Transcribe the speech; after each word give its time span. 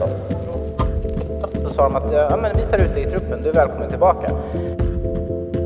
så. 0.00 0.08
Då 1.62 1.70
sa 1.70 1.82
de 1.82 1.96
att 1.96 2.12
ja, 2.12 2.36
men 2.42 2.56
vi 2.56 2.62
tar 2.70 2.78
ut 2.78 2.94
dig 2.94 3.02
i 3.02 3.10
truppen, 3.10 3.42
du 3.42 3.48
är 3.48 3.54
välkommen 3.54 3.90
tillbaka. 3.90 4.26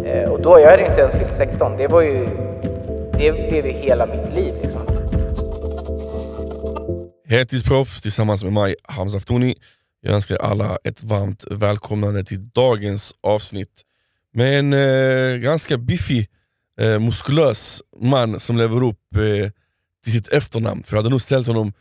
Eh, 0.05 0.31
och 0.31 0.43
då, 0.43 0.61
jag 0.61 0.71
hade 0.71 0.87
inte 0.87 1.01
ens 1.01 1.15
fyllt 1.15 1.37
16, 1.37 1.77
det 1.77 1.89
var 1.89 2.03
ju, 2.03 2.29
det 3.13 3.33
blev 3.33 3.67
ju 3.67 3.73
hela 3.73 4.07
mitt 4.07 4.35
liv 4.35 4.55
liksom. 4.63 4.81
Heltidsproffs 7.29 8.03
tillsammans 8.03 8.45
med 8.45 8.53
mig, 8.53 8.75
Hamza 8.85 9.17
Aftouni. 9.17 9.55
Jag 10.01 10.15
önskar 10.15 10.37
alla 10.37 10.79
ett 10.85 11.05
varmt 11.05 11.45
välkomnande 11.51 12.25
till 12.25 12.49
dagens 12.49 13.15
avsnitt 13.21 13.83
med 14.33 14.59
en 14.59 14.73
eh, 14.73 15.37
ganska 15.37 15.79
biffig, 15.79 16.29
eh, 16.81 17.01
muskulös 17.01 17.83
man 18.01 18.41
som 18.41 18.57
lever 18.57 18.85
upp 18.85 19.17
eh, 19.17 19.51
till 20.05 20.13
sitt 20.13 20.29
efternamn. 20.29 20.83
För 20.83 20.97
jag 20.97 21.03
hade 21.03 21.11
nog 21.11 21.23
ställt 21.23 21.47
honom 21.47 21.73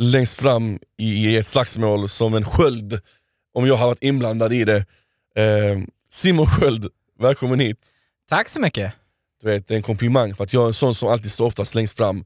längst 0.00 0.40
fram 0.40 0.78
i, 0.98 1.36
ett 1.36 1.46
slagsmål 1.46 2.08
som 2.08 2.34
en 2.34 2.44
sköld 2.44 3.00
om 3.54 3.66
jag 3.66 3.76
har 3.76 3.86
varit 3.86 4.02
inblandad 4.02 4.52
i 4.52 4.64
det. 4.64 4.76
Eh, 5.36 5.78
Simon 6.10 6.46
Sköld, 6.46 6.88
välkommen 7.18 7.60
hit. 7.60 7.78
Tack 8.28 8.48
så 8.48 8.60
mycket. 8.60 8.92
Du 9.42 9.46
vet, 9.50 9.68
det 9.68 9.74
är 9.74 9.76
en 9.76 9.82
komplimang 9.82 10.34
för 10.34 10.44
att 10.44 10.52
jag 10.52 10.62
är 10.62 10.66
en 10.66 10.74
sån 10.74 10.94
som 10.94 11.08
alltid 11.08 11.32
står 11.32 11.46
oftast 11.46 11.74
längst 11.74 11.96
fram 11.96 12.24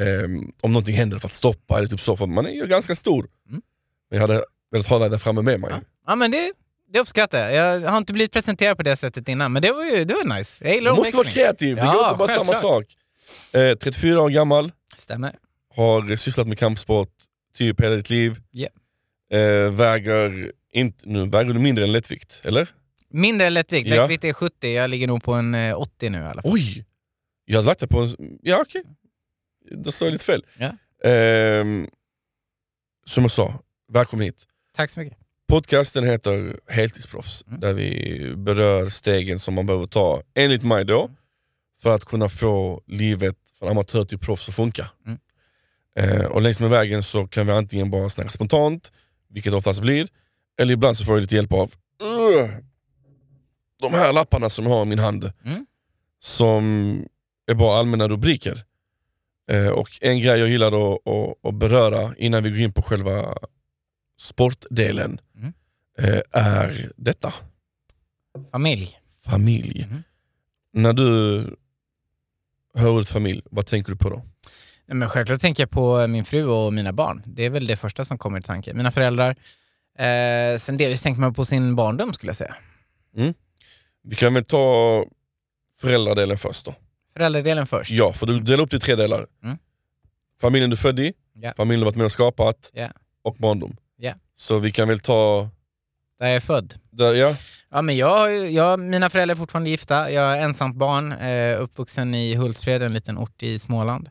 eh, 0.00 0.22
om 0.60 0.72
någonting 0.72 0.96
händer 0.96 1.18
för 1.18 1.26
att 1.28 1.32
stoppa 1.32 1.78
eller 1.78 1.88
typ 1.88 2.00
så, 2.00 2.16
för 2.16 2.26
man 2.26 2.46
är 2.46 2.50
ju 2.50 2.66
ganska 2.66 2.94
stor. 2.94 3.28
Mm. 3.48 3.62
Men 4.10 4.20
jag 4.20 4.28
hade 4.28 4.44
velat 4.70 4.86
ha 4.86 4.98
dig 4.98 5.10
där 5.10 5.18
framme 5.18 5.42
med 5.42 5.60
mig. 5.60 5.70
Ja, 5.70 5.80
ja 6.06 6.14
men 6.16 6.30
det, 6.30 6.52
det 6.92 7.00
uppskattar 7.00 7.50
jag. 7.50 7.54
Jag 7.82 7.90
har 7.90 7.98
inte 7.98 8.12
blivit 8.12 8.32
presenterad 8.32 8.76
på 8.76 8.82
det 8.82 8.96
sättet 8.96 9.28
innan, 9.28 9.52
men 9.52 9.62
det 9.62 9.72
var 9.72 9.84
ju 9.84 10.04
det 10.04 10.14
var 10.14 10.38
nice. 10.38 10.64
Jag 10.64 10.74
gillar 10.74 10.90
Du 10.90 10.96
måste 10.96 11.16
vara 11.16 11.28
kreativ, 11.28 11.76
det 11.76 11.82
Ja, 11.82 11.92
går 11.92 12.04
inte 12.04 12.18
bara 12.18 12.28
samma 12.28 12.52
självklart. 12.52 12.92
sak. 13.52 13.60
Eh, 13.62 13.76
34 13.76 14.20
år 14.22 14.28
gammal, 14.28 14.72
Stämmer. 14.96 15.36
Har 15.76 16.16
sysslat 16.16 16.46
med 16.48 16.58
kampsport 16.58 17.12
typ 17.54 17.80
hela 17.80 17.94
ditt 17.96 18.10
liv. 18.10 18.40
Ja. 18.50 18.68
Eh, 19.38 19.70
väger, 19.72 20.52
inte, 20.72 21.08
nu 21.08 21.26
väger 21.28 21.52
du 21.52 21.58
mindre 21.60 21.84
än 21.84 21.92
lättvikt, 21.92 22.40
eller? 22.44 22.68
Mindre 23.10 23.46
än 23.46 23.54
lättvikt. 23.54 23.88
Ja. 23.90 23.96
Lättvikt 24.02 24.24
är 24.24 24.32
70, 24.32 24.68
jag 24.72 24.90
ligger 24.90 25.06
nog 25.06 25.22
på 25.22 25.32
en 25.34 25.54
eh, 25.54 25.80
80 25.80 26.10
nu 26.10 26.18
i 26.18 26.22
alla 26.22 26.42
fall. 26.42 26.52
Oj! 26.52 26.84
Jag 27.44 27.56
hade 27.56 27.66
lagt 27.66 27.80
det 27.80 27.88
på 27.88 27.98
en... 28.00 28.38
Ja 28.42 28.60
okej, 28.62 28.82
då 29.70 29.92
sa 29.92 30.04
jag 30.04 30.12
lite 30.12 30.24
fel. 30.24 30.44
Ja. 30.58 30.72
Ehm, 31.10 31.88
som 33.06 33.24
jag 33.24 33.30
sa, 33.30 33.54
välkommen 33.92 34.24
hit. 34.24 34.46
Tack 34.76 34.90
så 34.90 35.00
mycket. 35.00 35.18
Podcasten 35.48 36.04
heter 36.04 36.60
Heltidsproffs, 36.68 37.44
Mm. 37.46 37.60
där 37.60 37.72
vi 37.72 38.34
berör 38.36 38.88
stegen 38.88 39.38
som 39.38 39.54
man 39.54 39.66
behöver 39.66 39.86
ta, 39.86 40.22
enligt 40.34 40.62
mig 40.62 40.84
då, 40.84 41.10
för 41.82 41.94
att 41.94 42.04
kunna 42.04 42.28
få 42.28 42.82
livet 42.86 43.36
från 43.58 43.68
amatör 43.68 44.04
till 44.04 44.18
proffs 44.18 44.48
att 44.48 44.54
funka. 44.54 44.90
Mm. 45.06 45.18
Eh, 45.98 46.24
och 46.24 46.42
längs 46.42 46.60
med 46.60 46.70
vägen 46.70 47.02
så 47.02 47.26
kan 47.26 47.46
vi 47.46 47.52
antingen 47.52 47.90
bara 47.90 48.08
snacka 48.08 48.30
spontant, 48.30 48.92
vilket 49.28 49.52
det 49.52 49.56
oftast 49.56 49.80
blir, 49.80 50.08
eller 50.60 50.74
ibland 50.74 50.96
så 50.96 51.04
får 51.04 51.14
jag 51.14 51.20
lite 51.20 51.34
hjälp 51.34 51.52
av 51.52 51.72
"Ugh, 52.02 52.50
de 53.80 53.94
här 53.94 54.12
lapparna 54.12 54.50
som 54.50 54.64
jag 54.66 54.72
har 54.72 54.82
i 54.82 54.88
min 54.88 54.98
hand, 54.98 55.32
Mm. 55.44 55.66
som 56.20 56.64
är 57.46 57.54
bara 57.54 57.78
allmänna 57.78 58.08
rubriker. 58.08 58.64
Eh, 59.50 59.68
och 59.68 59.98
en 60.00 60.20
grej 60.20 60.38
jag 60.40 60.48
gillar 60.48 60.66
att, 60.94 61.06
att, 61.08 61.46
att 61.48 61.54
beröra 61.54 62.14
innan 62.18 62.42
vi 62.42 62.50
går 62.50 62.58
in 62.58 62.72
på 62.72 62.82
själva 62.82 63.38
sportdelen 64.18 65.20
Mm. 65.36 65.52
eh, 65.98 66.20
är 66.32 66.92
detta. 66.96 67.34
Familj. 68.50 68.98
Familj. 69.24 69.86
Mhm. 69.90 70.02
När 70.72 70.92
du 70.92 71.40
hör 72.74 72.88
ordet 72.88 73.08
familj, 73.08 73.42
vad 73.50 73.66
tänker 73.66 73.92
du 73.92 73.98
på 73.98 74.10
då? 74.10 74.22
Men 74.92 75.08
självklart 75.08 75.40
tänker 75.40 75.62
jag 75.62 75.70
på 75.70 76.06
min 76.06 76.24
fru 76.24 76.44
och 76.46 76.72
mina 76.72 76.92
barn. 76.92 77.22
Det 77.26 77.44
är 77.44 77.50
väl 77.50 77.66
det 77.66 77.76
första 77.76 78.04
som 78.04 78.18
kommer 78.18 78.38
i 78.38 78.42
tanke. 78.42 78.74
Mina 78.74 78.90
föräldrar. 78.90 79.30
Eh, 79.98 80.58
sen 80.58 80.76
delvis 80.76 81.02
tänker 81.02 81.20
man 81.20 81.34
på 81.34 81.44
sin 81.44 81.76
barndom 81.76 82.12
skulle 82.12 82.28
jag 82.30 82.36
säga. 82.36 82.56
Vi 84.02 84.16
kan 84.16 84.34
väl 84.34 84.44
ta 84.44 85.04
föräldradelen 85.80 86.38
först 86.38 86.64
då. 86.64 86.74
Föräldradelen 87.16 87.66
först. 87.66 87.90
Ja, 87.90 88.12
för 88.12 88.26
du 88.26 88.40
delar 88.40 88.64
upp 88.64 88.70
det 88.70 88.76
i 88.76 88.80
tre 88.80 88.94
delar. 88.96 89.26
Mm. 89.44 89.58
Familjen 90.40 90.70
du 90.70 90.74
är 90.74 90.78
född 90.78 91.00
i, 91.00 91.12
Ja. 91.34 91.52
familjen 91.56 91.80
du 91.80 91.84
varit 91.84 91.96
med 91.96 92.04
och 92.04 92.12
skapat 92.12 92.70
Ja. 92.74 92.88
och 93.22 93.36
barndom. 93.38 93.76
Ja. 93.96 94.12
Så 94.34 94.58
vi 94.58 94.72
kan 94.72 94.88
väl 94.88 94.98
ta... 95.00 95.48
Där 96.18 96.26
jag 96.26 96.36
är 96.36 96.40
född. 96.40 96.74
Där, 96.90 97.14
ja. 97.14 97.34
Ja, 97.70 97.82
men 97.82 97.96
jag, 97.96 98.50
jag, 98.50 98.80
mina 98.80 99.10
föräldrar 99.10 99.34
är 99.34 99.38
fortfarande 99.38 99.70
gifta. 99.70 100.10
Jag 100.10 100.32
är 100.38 100.42
ensamt 100.42 100.76
barn, 100.76 101.12
eh, 101.12 101.62
uppvuxen 101.62 102.14
i 102.14 102.34
Hultsfred, 102.34 102.82
en 102.82 102.92
liten 102.92 103.18
ort 103.18 103.42
i 103.42 103.58
Småland. 103.58 104.10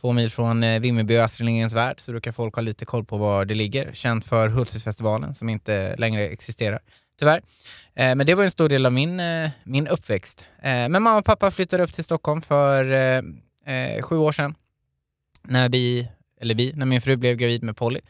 Två 0.00 0.12
mil 0.12 0.30
från 0.30 0.62
eh, 0.62 0.80
Vimmerby 0.80 1.18
och 1.18 1.24
Astrid 1.24 1.46
Lindgrens 1.46 1.72
Värld, 1.72 2.00
så 2.00 2.12
brukar 2.12 2.32
folk 2.32 2.54
ha 2.54 2.62
lite 2.62 2.84
koll 2.84 3.04
på 3.04 3.16
var 3.16 3.44
det 3.44 3.54
ligger. 3.54 3.92
Känt 3.92 4.24
för 4.24 4.48
Hultsfredsfestivalen, 4.48 5.34
som 5.34 5.48
inte 5.48 5.96
längre 5.96 6.28
existerar, 6.28 6.80
tyvärr. 7.18 7.42
Eh, 7.94 8.14
men 8.14 8.26
det 8.26 8.34
var 8.34 8.44
en 8.44 8.50
stor 8.50 8.68
del 8.68 8.86
av 8.86 8.92
min, 8.92 9.20
eh, 9.20 9.50
min 9.64 9.86
uppväxt. 9.86 10.48
Eh, 10.58 10.70
men 10.70 10.92
mamma 10.92 11.16
och 11.16 11.24
pappa 11.24 11.50
flyttade 11.50 11.82
upp 11.82 11.92
till 11.92 12.04
Stockholm 12.04 12.42
för 12.42 12.92
eh, 12.92 13.22
eh, 13.74 14.02
sju 14.02 14.16
år 14.16 14.32
sedan. 14.32 14.54
När 15.42 15.68
vi, 15.68 16.08
eller 16.40 16.54
vi, 16.54 16.72
när 16.72 16.86
min 16.86 17.00
fru 17.00 17.16
blev 17.16 17.36
gravid 17.36 17.62
med 17.62 17.76
Polly. 17.76 18.00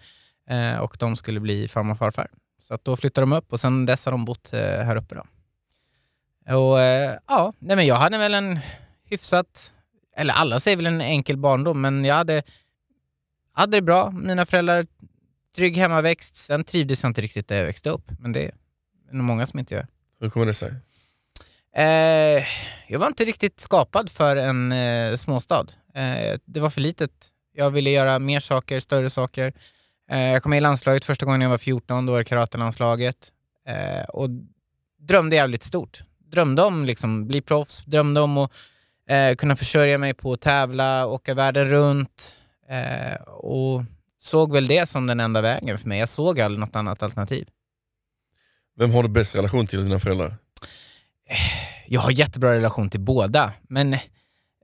Och 0.81 0.97
de 0.99 1.17
skulle 1.17 1.41
bli 1.41 1.69
farmor 1.69 1.93
och 1.93 1.99
farfar. 1.99 2.31
Så 2.61 2.75
att 2.75 2.85
då 2.85 2.97
flyttade 2.97 3.23
de 3.23 3.33
upp 3.33 3.53
och 3.53 3.61
sen 3.61 3.87
dess 3.87 4.05
har 4.05 4.13
de 4.13 4.25
bott 4.25 4.51
här 4.53 4.97
uppe. 4.97 5.15
Då. 5.15 5.21
Och 6.57 6.79
ja, 7.27 7.53
nej 7.59 7.77
men 7.77 7.87
jag 7.87 7.97
hade 7.97 8.19
väl 8.19 8.35
en 8.35 8.59
hyfsat, 9.05 9.73
eller 10.17 10.35
alla 10.35 10.61
säger 10.61 10.77
väl 10.77 10.87
en 10.87 11.01
enkel 11.01 11.37
barndom, 11.37 11.81
men 11.81 12.05
jag 12.05 12.15
hade, 12.15 12.43
hade 13.53 13.77
det 13.77 13.83
bra. 13.83 14.11
Mina 14.11 14.47
föräldrar, 14.47 14.87
trygg 15.57 15.77
hemmaväxt. 15.77 16.37
Sen 16.37 16.65
trivdes 16.65 17.03
jag 17.03 17.11
inte 17.11 17.21
riktigt 17.21 17.49
där 17.49 17.57
jag 17.57 17.65
växte 17.65 17.91
upp, 17.91 18.11
men 18.19 18.33
det 18.33 18.45
är 18.45 18.53
nog 19.13 19.25
många 19.25 19.47
som 19.47 19.59
inte 19.59 19.75
gör. 19.75 19.87
Hur 20.21 20.31
kommer 20.31 20.47
det 20.47 20.55
sig? 20.55 20.75
Eh, 21.77 22.45
jag 22.89 22.99
var 22.99 23.07
inte 23.07 23.25
riktigt 23.25 23.61
skapad 23.61 24.11
för 24.11 24.37
en 24.37 24.73
eh, 24.73 25.17
småstad. 25.17 25.67
Eh, 25.95 26.39
det 26.45 26.61
var 26.61 26.71
för 26.71 26.81
litet. 26.81 27.29
Jag 27.53 27.71
ville 27.71 27.91
göra 27.91 28.19
mer 28.19 28.41
saker, 28.41 28.81
större 28.81 29.11
saker. 29.11 29.53
Eh, 30.11 30.21
jag 30.21 30.43
kom 30.43 30.51
med 30.51 30.57
i 30.57 30.61
landslaget 30.61 31.05
första 31.05 31.27
gången 31.27 31.41
jag 31.41 31.51
var 31.51 31.59
14, 31.59 32.07
då 32.07 32.13
var 32.13 32.19
det 32.19 32.25
karatelandslaget. 32.25 33.33
Eh, 33.69 34.05
och 34.05 34.31
drömde 35.01 35.37
jävligt 35.37 35.63
stort. 35.63 36.01
Drömde 36.19 36.63
om 36.63 36.85
liksom 36.85 37.27
bli 37.27 37.41
proffs, 37.41 37.85
drömde 37.85 38.21
om 38.21 38.39
att 38.39 38.53
eh, 39.09 39.35
kunna 39.35 39.57
försörja 39.57 39.99
mig 39.99 40.15
på 40.15 40.33
att 40.33 40.41
tävla, 40.41 41.07
åka 41.07 41.35
världen 41.35 41.69
runt. 41.69 42.37
Eh, 42.69 43.23
och 43.23 43.85
såg 44.19 44.53
väl 44.53 44.67
det 44.67 44.89
som 44.89 45.07
den 45.07 45.21
enda 45.21 45.41
vägen 45.41 45.79
för 45.79 45.89
mig. 45.89 45.99
Jag 45.99 46.09
såg 46.09 46.41
aldrig 46.41 46.61
något 46.61 46.77
annat 46.77 47.03
alternativ. 47.03 47.49
Vem 48.79 48.91
har 48.91 49.03
du 49.03 49.09
bäst 49.09 49.35
relation 49.35 49.67
till 49.67 49.85
dina 49.85 49.99
föräldrar? 49.99 50.37
Jag 51.87 52.01
har 52.01 52.11
jättebra 52.11 52.53
relation 52.53 52.91
till 52.91 53.01
båda, 53.01 53.53
men 53.69 53.97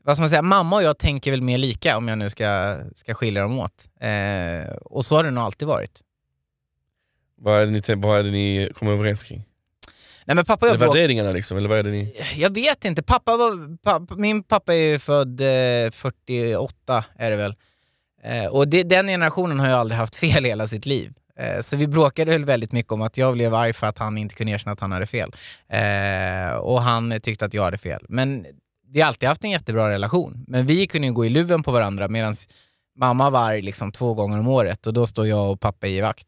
vad 0.04 0.16
ska 0.16 0.22
man 0.22 0.30
säga, 0.30 0.42
mamma 0.42 0.76
och 0.76 0.82
jag 0.82 0.98
tänker 0.98 1.30
väl 1.30 1.42
mer 1.42 1.58
lika 1.58 1.96
om 1.96 2.08
jag 2.08 2.18
nu 2.18 2.30
ska, 2.30 2.78
ska 2.94 3.14
skilja 3.14 3.42
dem 3.42 3.58
åt. 3.58 3.88
Eh, 4.00 4.74
och 4.76 5.04
så 5.04 5.16
har 5.16 5.24
det 5.24 5.30
nog 5.30 5.44
alltid 5.44 5.68
varit. 5.68 6.00
Vad 7.36 7.60
är 7.60 7.66
det 7.66 7.72
ni, 7.72 7.82
vad 7.96 8.18
är 8.18 8.22
det 8.22 8.30
ni 8.30 8.70
kommer 8.74 8.92
överens 8.92 9.24
kring? 9.24 9.44
Nej, 10.24 10.34
men 10.34 10.44
pappa 10.44 10.66
det 10.66 10.72
bråk- 10.78 10.88
värderingarna 10.88 11.30
liksom, 11.32 11.56
eller 11.56 11.68
vad 11.68 11.78
är 11.78 11.82
det 11.82 11.90
ni... 11.90 12.16
Jag 12.36 12.54
vet 12.54 12.84
inte. 12.84 13.02
Pappa 13.02 13.36
var, 13.36 13.76
pappa, 13.76 14.14
min 14.14 14.42
pappa 14.42 14.74
är 14.74 14.78
ju 14.92 14.98
född 14.98 15.40
eh, 15.40 15.90
48, 15.92 17.04
är 17.16 17.30
det 17.30 17.36
väl. 17.36 17.54
Eh, 18.24 18.46
och 18.46 18.68
det, 18.68 18.82
den 18.82 19.06
generationen 19.06 19.60
har 19.60 19.66
ju 19.66 19.72
aldrig 19.72 19.98
haft 19.98 20.16
fel 20.16 20.44
hela 20.44 20.66
sitt 20.66 20.86
liv. 20.86 21.12
Eh, 21.38 21.60
så 21.60 21.76
vi 21.76 21.86
bråkade 21.86 22.30
väl 22.30 22.44
väldigt 22.44 22.72
mycket 22.72 22.92
om 22.92 23.02
att 23.02 23.16
jag 23.16 23.34
blev 23.34 23.54
arg 23.54 23.72
för 23.72 23.86
att 23.86 23.98
han 23.98 24.18
inte 24.18 24.34
kunde 24.34 24.52
erkänna 24.52 24.72
att 24.72 24.80
han 24.80 24.92
hade 24.92 25.06
fel. 25.06 25.32
Eh, 25.68 26.54
och 26.56 26.82
han 26.82 27.20
tyckte 27.22 27.44
att 27.44 27.54
jag 27.54 27.62
hade 27.62 27.78
fel. 27.78 28.04
Men 28.08 28.46
vi 28.88 29.00
har 29.00 29.08
alltid 29.08 29.28
haft 29.28 29.44
en 29.44 29.50
jättebra 29.50 29.90
relation. 29.90 30.44
Men 30.48 30.66
vi 30.66 30.86
kunde 30.86 31.06
ju 31.06 31.12
gå 31.12 31.26
i 31.26 31.28
luven 31.28 31.62
på 31.62 31.72
varandra 31.72 32.08
medan 32.08 32.34
mamma 32.98 33.30
var 33.30 33.40
arg 33.40 33.62
liksom 33.62 33.92
två 33.92 34.14
gånger 34.14 34.38
om 34.38 34.48
året 34.48 34.86
och 34.86 34.92
då 34.92 35.06
står 35.06 35.26
jag 35.26 35.50
och 35.52 35.60
pappa 35.60 35.86
i 35.86 36.00
vakt. 36.00 36.26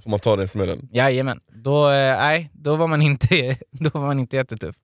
Då 0.00 0.02
får 0.02 0.10
man 0.10 0.20
ta 0.20 0.36
den 0.36 0.48
smällen. 0.48 0.88
Jajamän. 0.92 1.40
Då, 1.52 1.90
eh, 1.90 2.46
då 2.52 2.76
var 2.76 2.86
man 2.86 3.02
inte, 3.02 3.56
då 3.70 3.90
var 3.92 4.06
man 4.06 4.18
inte 4.18 4.36
jättetuff. 4.36 4.76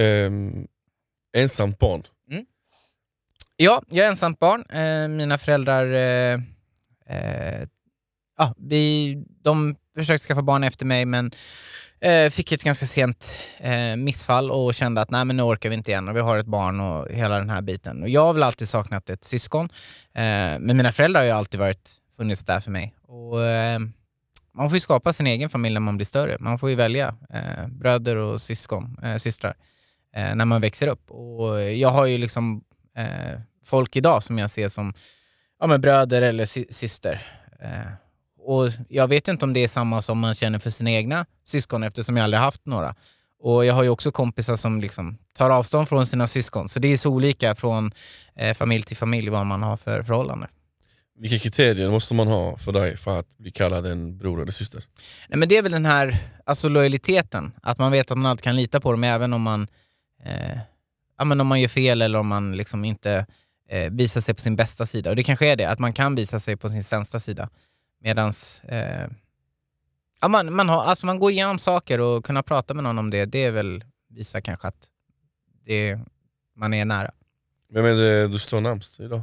Ehm, 0.00 0.66
ensamt 1.36 1.78
barn. 1.78 2.02
Ja, 3.56 3.82
jag 3.88 4.06
är 4.06 4.10
ensamt 4.10 4.38
barn. 4.38 4.64
Eh, 4.70 5.08
mina 5.08 5.38
föräldrar 5.38 5.86
eh, 5.92 6.40
eh, 7.06 7.68
ja, 8.38 8.54
vi, 8.58 9.14
de 9.42 9.76
försökte 9.96 10.26
skaffa 10.26 10.42
barn 10.42 10.64
efter 10.64 10.86
mig 10.86 11.06
men 11.06 11.32
eh, 12.00 12.30
fick 12.30 12.52
ett 12.52 12.62
ganska 12.62 12.86
sent 12.86 13.34
eh, 13.58 13.96
missfall 13.96 14.50
och 14.50 14.74
kände 14.74 15.00
att 15.00 15.10
nej 15.10 15.24
men 15.24 15.36
nu 15.36 15.42
orkar 15.42 15.68
vi 15.68 15.74
inte 15.74 15.90
igen 15.90 16.08
och 16.08 16.16
vi 16.16 16.20
har 16.20 16.38
ett 16.38 16.46
barn 16.46 16.80
och 16.80 17.08
hela 17.10 17.38
den 17.38 17.50
här 17.50 17.62
biten. 17.62 18.02
Och 18.02 18.08
jag 18.08 18.20
har 18.20 18.32
väl 18.32 18.42
alltid 18.42 18.68
saknat 18.68 19.10
ett 19.10 19.24
syskon. 19.24 19.68
Eh, 20.14 20.58
men 20.60 20.76
mina 20.76 20.92
föräldrar 20.92 21.20
har 21.20 21.26
ju 21.26 21.32
alltid 21.32 21.60
varit, 21.60 21.90
funnits 22.22 22.44
där 22.44 22.60
för 22.60 22.70
mig. 22.70 22.94
Och, 23.02 23.44
eh, 23.44 23.78
man 24.54 24.68
får 24.68 24.76
ju 24.76 24.80
skapa 24.80 25.12
sin 25.12 25.26
egen 25.26 25.48
familj 25.48 25.74
när 25.74 25.80
man 25.80 25.96
blir 25.96 26.06
större. 26.06 26.36
Man 26.40 26.58
får 26.58 26.70
ju 26.70 26.76
välja 26.76 27.14
eh, 27.30 27.66
bröder 27.68 28.16
och 28.16 28.40
syskon, 28.40 28.98
eh, 29.02 29.16
systrar 29.16 29.54
eh, 30.16 30.34
när 30.34 30.44
man 30.44 30.60
växer 30.60 30.88
upp. 30.88 31.10
Och 31.10 31.62
jag 31.62 31.88
har 31.88 32.06
ju 32.06 32.18
liksom 32.18 32.62
eh, 32.96 33.40
folk 33.64 33.96
idag 33.96 34.22
som 34.22 34.38
jag 34.38 34.50
ser 34.50 34.68
som 34.68 34.94
ja, 35.60 35.66
men 35.66 35.80
bröder 35.80 36.22
eller 36.22 36.46
sy- 36.46 36.66
syster. 36.70 37.26
Eh, 37.62 37.92
och 38.38 38.70
jag 38.88 39.08
vet 39.08 39.28
inte 39.28 39.44
om 39.44 39.52
det 39.52 39.60
är 39.64 39.68
samma 39.68 40.02
som 40.02 40.18
man 40.18 40.34
känner 40.34 40.58
för 40.58 40.70
sina 40.70 40.90
egna 40.90 41.26
syskon 41.44 41.82
eftersom 41.82 42.16
jag 42.16 42.24
aldrig 42.24 42.40
haft 42.40 42.66
några. 42.66 42.94
Och 43.40 43.64
jag 43.64 43.74
har 43.74 43.82
ju 43.82 43.88
också 43.88 44.10
kompisar 44.12 44.56
som 44.56 44.80
liksom 44.80 45.18
tar 45.32 45.50
avstånd 45.50 45.88
från 45.88 46.06
sina 46.06 46.26
syskon. 46.26 46.68
Så 46.68 46.78
det 46.78 46.88
är 46.88 46.96
så 46.96 47.10
olika 47.10 47.54
från 47.54 47.92
eh, 48.36 48.54
familj 48.54 48.82
till 48.84 48.96
familj 48.96 49.28
vad 49.30 49.46
man 49.46 49.62
har 49.62 49.76
för 49.76 50.02
förhållande. 50.02 50.48
Vilka 51.22 51.38
kriterier 51.38 51.90
måste 51.90 52.14
man 52.14 52.28
ha 52.28 52.56
för 52.56 52.72
dig 52.72 52.96
för 52.96 53.18
att 53.18 53.38
bli 53.38 53.50
kallad 53.50 53.86
en 53.86 54.18
bror 54.18 54.42
eller 54.42 54.52
syster? 54.52 54.84
Nej, 55.28 55.38
men 55.38 55.48
det 55.48 55.56
är 55.56 55.62
väl 55.62 55.72
den 55.72 55.86
här 55.86 56.16
alltså 56.44 56.68
lojaliteten, 56.68 57.52
att 57.62 57.78
man 57.78 57.92
vet 57.92 58.10
att 58.10 58.18
man 58.18 58.26
alltid 58.26 58.42
kan 58.42 58.56
lita 58.56 58.80
på 58.80 58.92
dem 58.92 59.04
även 59.04 59.32
om 59.32 59.42
man, 59.42 59.68
eh, 60.24 60.58
ja, 61.18 61.24
men 61.24 61.40
om 61.40 61.46
man 61.46 61.60
gör 61.60 61.68
fel 61.68 62.02
eller 62.02 62.18
om 62.18 62.28
man 62.28 62.56
liksom 62.56 62.84
inte 62.84 63.26
eh, 63.68 63.92
visar 63.92 64.20
sig 64.20 64.34
på 64.34 64.40
sin 64.40 64.56
bästa 64.56 64.86
sida. 64.86 65.10
Och 65.10 65.16
det 65.16 65.22
kanske 65.22 65.52
är 65.52 65.56
det, 65.56 65.64
att 65.64 65.78
man 65.78 65.92
kan 65.92 66.14
visa 66.14 66.40
sig 66.40 66.56
på 66.56 66.68
sin 66.68 66.84
sämsta 66.84 67.20
sida. 67.20 67.48
Medans 68.00 68.60
eh, 68.64 69.08
ja, 70.20 70.28
man, 70.28 70.54
man, 70.54 70.68
har, 70.68 70.82
alltså 70.82 71.06
man 71.06 71.18
går 71.18 71.30
igenom 71.30 71.58
saker 71.58 72.00
och 72.00 72.24
kunna 72.24 72.42
prata 72.42 72.74
med 72.74 72.84
någon 72.84 72.98
om 72.98 73.10
det, 73.10 73.24
det 73.24 73.44
är 73.44 73.50
väl 73.50 73.84
visa 74.10 74.40
kanske 74.40 74.68
att 74.68 74.88
det, 75.66 75.98
man 76.56 76.74
är 76.74 76.84
nära. 76.84 77.10
Vem 77.72 77.84
är 77.84 77.92
det 77.92 78.28
du 78.28 78.38
står 78.38 78.60
närmst 78.60 79.00
idag? 79.00 79.22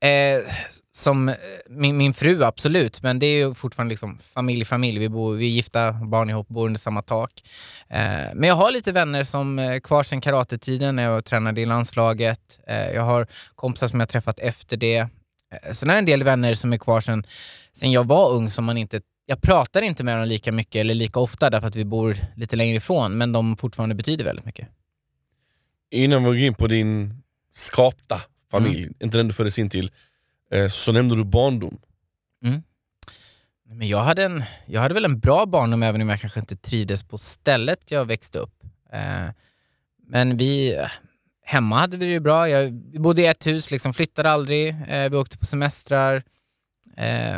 Eh, 0.00 0.44
som 0.92 1.28
eh, 1.28 1.34
min, 1.68 1.96
min 1.96 2.14
fru, 2.14 2.44
absolut. 2.44 3.02
Men 3.02 3.18
det 3.18 3.26
är 3.26 3.46
ju 3.46 3.54
fortfarande 3.54 3.92
liksom 3.92 4.18
familj, 4.18 4.64
familj. 4.64 4.98
Vi, 4.98 5.08
bor, 5.08 5.34
vi 5.34 5.46
är 5.46 5.50
gifta, 5.50 5.92
barn 5.92 6.30
ihop, 6.30 6.48
bor 6.48 6.66
under 6.66 6.80
samma 6.80 7.02
tak. 7.02 7.32
Eh, 7.88 8.34
men 8.34 8.42
jag 8.42 8.54
har 8.54 8.70
lite 8.70 8.92
vänner 8.92 9.24
som 9.24 9.58
är 9.58 9.80
kvar 9.80 10.02
sedan 10.02 10.20
karatetiden 10.20 10.96
när 10.96 11.02
jag 11.02 11.24
tränade 11.24 11.60
i 11.60 11.66
landslaget. 11.66 12.60
Eh, 12.66 12.90
jag 12.90 13.02
har 13.02 13.26
kompisar 13.54 13.88
som 13.88 14.00
jag 14.00 14.08
träffat 14.08 14.38
efter 14.38 14.76
det. 14.76 14.98
Eh, 14.98 15.72
sen 15.72 15.88
har 15.88 15.96
jag 15.96 15.98
en 15.98 16.06
del 16.06 16.22
vänner 16.22 16.54
som 16.54 16.72
är 16.72 16.78
kvar 16.78 17.00
sedan, 17.00 17.24
sedan 17.72 17.92
jag 17.92 18.04
var 18.04 18.32
ung 18.32 18.50
som 18.50 18.64
man 18.64 18.76
inte 18.76 19.00
jag 19.26 19.42
pratar 19.42 19.82
inte 19.82 20.04
med 20.04 20.18
dem 20.18 20.28
lika 20.28 20.52
mycket 20.52 20.80
eller 20.80 20.94
lika 20.94 21.20
ofta 21.20 21.50
därför 21.50 21.68
att 21.68 21.76
vi 21.76 21.84
bor 21.84 22.16
lite 22.36 22.56
längre 22.56 22.76
ifrån, 22.76 23.18
men 23.18 23.32
de 23.32 23.56
fortfarande 23.56 23.94
betyder 23.94 24.24
väldigt 24.24 24.44
mycket. 24.44 24.68
Innan 25.90 26.24
vi 26.24 26.28
går 26.28 26.36
in 26.36 26.54
på 26.54 26.66
din 26.66 27.22
skapta 27.50 28.20
familj, 28.50 28.82
mm. 28.82 28.94
inte 29.00 29.16
den 29.16 29.28
du 29.28 29.32
föddes 29.32 29.58
in 29.58 29.70
till, 29.70 29.90
eh, 30.50 30.68
så 30.68 30.92
nämnde 30.92 31.16
du 31.16 31.24
barndom. 31.24 31.78
Mm. 32.44 32.62
Men 33.64 33.88
jag, 33.88 34.00
hade 34.00 34.24
en, 34.24 34.44
jag 34.66 34.80
hade 34.80 34.94
väl 34.94 35.04
en 35.04 35.20
bra 35.20 35.46
barndom 35.46 35.82
även 35.82 36.02
om 36.02 36.08
jag 36.08 36.20
kanske 36.20 36.40
inte 36.40 36.56
trivdes 36.56 37.02
på 37.02 37.18
stället 37.18 37.90
jag 37.90 38.04
växte 38.04 38.38
upp. 38.38 38.64
Eh, 38.92 39.30
men 40.06 40.36
vi, 40.36 40.78
hemma 41.44 41.78
hade 41.78 41.96
vi 41.96 42.12
det 42.12 42.20
bra. 42.20 42.48
Jag, 42.48 42.72
bodde 43.00 43.22
i 43.22 43.26
ett 43.26 43.46
hus, 43.46 43.70
liksom, 43.70 43.94
flyttade 43.94 44.30
aldrig. 44.30 44.68
Eh, 44.88 45.10
vi 45.10 45.16
åkte 45.16 45.38
på 45.38 45.46
semestrar. 45.46 46.22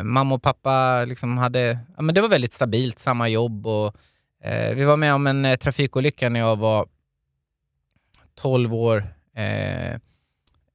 mamma 0.03 0.35
och 0.35 0.41
pappa 0.41 1.05
liksom 1.05 1.37
hade, 1.37 1.79
ja, 1.95 2.01
men 2.01 2.15
det 2.15 2.21
var 2.21 2.29
väldigt 2.29 2.53
stabilt, 2.53 2.99
samma 2.99 3.29
jobb. 3.29 3.67
Och, 3.67 3.95
vi 4.75 4.83
var 4.83 4.97
med 4.97 5.13
om 5.13 5.27
en 5.27 5.57
trafikolycka 5.57 6.29
när 6.29 6.39
jag 6.39 6.55
var 6.55 6.87
12 8.35 8.73
år 8.73 9.13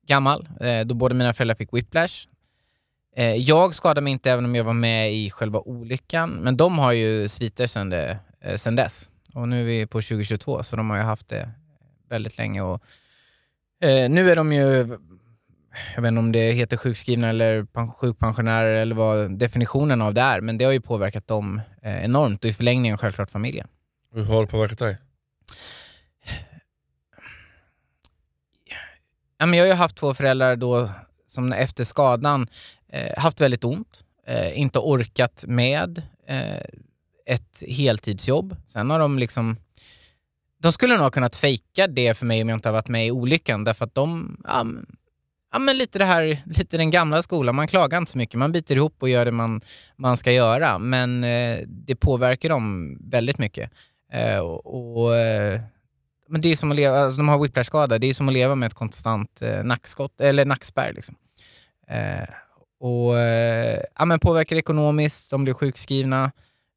gammal, 0.09 0.49
eh, 0.61 0.81
då 0.81 0.95
båda 0.95 1.15
mina 1.15 1.33
föräldrar 1.35 1.55
fick 1.55 1.73
whiplash. 1.73 2.27
Eh, 3.17 3.35
jag 3.35 3.75
skadade 3.75 4.01
mig 4.01 4.13
inte 4.13 4.31
även 4.31 4.45
om 4.45 4.55
jag 4.55 4.65
var 4.65 4.73
med 4.73 5.13
i 5.13 5.31
själva 5.31 5.61
olyckan, 5.61 6.31
men 6.31 6.57
de 6.57 6.79
har 6.79 6.93
ju 6.93 7.29
sviter 7.29 7.67
sedan, 7.67 7.91
det, 7.91 8.19
eh, 8.41 8.57
sedan 8.57 8.77
dess. 8.77 9.11
Och 9.35 9.49
nu 9.49 9.61
är 9.61 9.65
vi 9.65 9.87
på 9.87 10.01
2022, 10.01 10.63
så 10.63 10.77
de 10.77 10.91
har 10.91 10.97
ju 10.97 11.03
haft 11.03 11.29
det 11.29 11.51
väldigt 12.09 12.39
länge. 12.39 12.63
Och, 12.63 12.83
nu 14.11 14.31
är 14.31 14.37
de 14.37 14.53
ju, 14.53 14.99
jag 15.95 16.03
vet 16.03 16.09
inte 16.09 16.19
om 16.19 16.33
det 16.33 16.53
heter 16.53 16.77
sjukskrivna 16.77 17.29
eller 17.29 17.67
sjukpensionärer 17.97 18.75
eller 18.75 18.95
vad 18.95 19.39
definitionen 19.39 20.03
av 20.03 20.15
det 20.15 20.21
är, 20.21 20.41
men 20.41 20.59
det 20.59 20.65
har 20.65 20.73
ju 20.73 20.81
påverkat 20.81 21.27
dem 21.27 21.61
enormt 21.83 22.45
och 22.45 22.51
i 22.51 22.53
förlängningen 22.53 22.99
självklart 22.99 23.31
familjen. 23.31 23.69
Hur 24.15 24.25
har 24.25 24.41
det 24.41 24.51
påverkat 24.51 24.79
dig? 24.79 24.97
Ja, 29.39 29.47
men 29.47 29.59
jag 29.59 29.65
har 29.65 29.69
ju 29.69 29.75
haft 29.75 29.97
två 29.97 30.15
föräldrar 30.15 30.57
då 30.57 30.89
som 31.27 31.53
efter 31.53 31.85
skadan 31.85 32.49
eh, 32.93 33.19
haft 33.19 33.41
väldigt 33.41 33.65
ont, 33.65 34.05
eh, 34.27 34.59
inte 34.59 34.79
orkat 34.79 35.45
med 35.49 36.03
eh, 36.27 36.65
ett 37.27 37.63
heltidsjobb. 37.69 38.57
Sen 38.67 38.91
har 38.91 38.99
de 38.99 39.19
liksom 39.19 39.57
de 40.63 40.73
skulle 40.73 40.95
nog 40.95 41.03
ha 41.03 41.11
kunnat 41.11 41.37
fejka 41.37 41.87
det 41.87 42.15
för 42.15 42.27
mig 42.27 42.43
om 42.43 42.49
jag 42.49 42.57
inte 42.57 42.69
har 42.69 42.73
varit 42.73 42.89
med 42.89 43.07
i 43.07 43.11
olyckan 43.11 43.65
därför 43.65 43.85
att 43.85 43.95
de, 43.95 44.37
ja, 44.45 44.67
ja 45.53 45.59
men 45.59 45.79
lite 45.79 45.99
det 45.99 46.05
här, 46.05 46.43
lite 46.47 46.77
den 46.77 46.91
gamla 46.91 47.23
skolan, 47.23 47.55
man 47.55 47.69
klagar 47.69 47.99
inte 47.99 48.13
så 48.13 48.19
mycket, 48.19 48.39
man 48.39 48.53
biter 48.53 48.77
ihop 48.77 48.97
och 49.01 49.09
gör 49.09 49.25
det 49.25 49.33
man, 49.33 49.61
man 49.97 50.17
ska 50.17 50.33
göra. 50.33 50.79
Men 50.79 51.25
eh, 51.25 51.59
det 51.67 51.97
påverkar 51.97 52.49
dem 52.49 52.97
väldigt 53.01 53.39
mycket. 53.39 53.71
Eh, 54.13 54.39
och, 54.39 55.03
och 55.05 55.17
eh, 55.17 55.61
men 56.29 56.41
det 56.41 56.49
är 56.49 56.57
som 56.57 56.71
att 56.71 56.77
leva, 56.77 56.99
alltså 56.99 57.17
de 57.17 57.29
har 57.29 57.39
whiplash-skada, 57.39 57.99
det 57.99 58.07
är 58.07 58.15
som 58.15 58.29
att 58.29 58.35
leva 58.35 58.55
med 58.55 58.67
ett 58.67 58.75
konstant 58.75 59.43
eh, 59.43 59.65
nackskott, 59.65 60.21
eller 60.21 60.45
nackspärr. 60.45 60.93
Liksom. 60.93 61.15
Eh, 61.89 62.29
och 62.81 63.19
eh, 63.19 63.81
ja, 63.99 64.05
men 64.05 64.21
påverkar 64.21 64.57
ekonomiskt, 64.57 65.31
de 65.31 65.45
blir 65.45 65.55
sjukskrivna. 65.55 66.33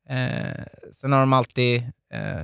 Eh, 0.09 0.63
sen 0.91 1.11
har 1.11 1.19
de 1.19 1.33
alltid 1.33 1.81
eh, 2.13 2.41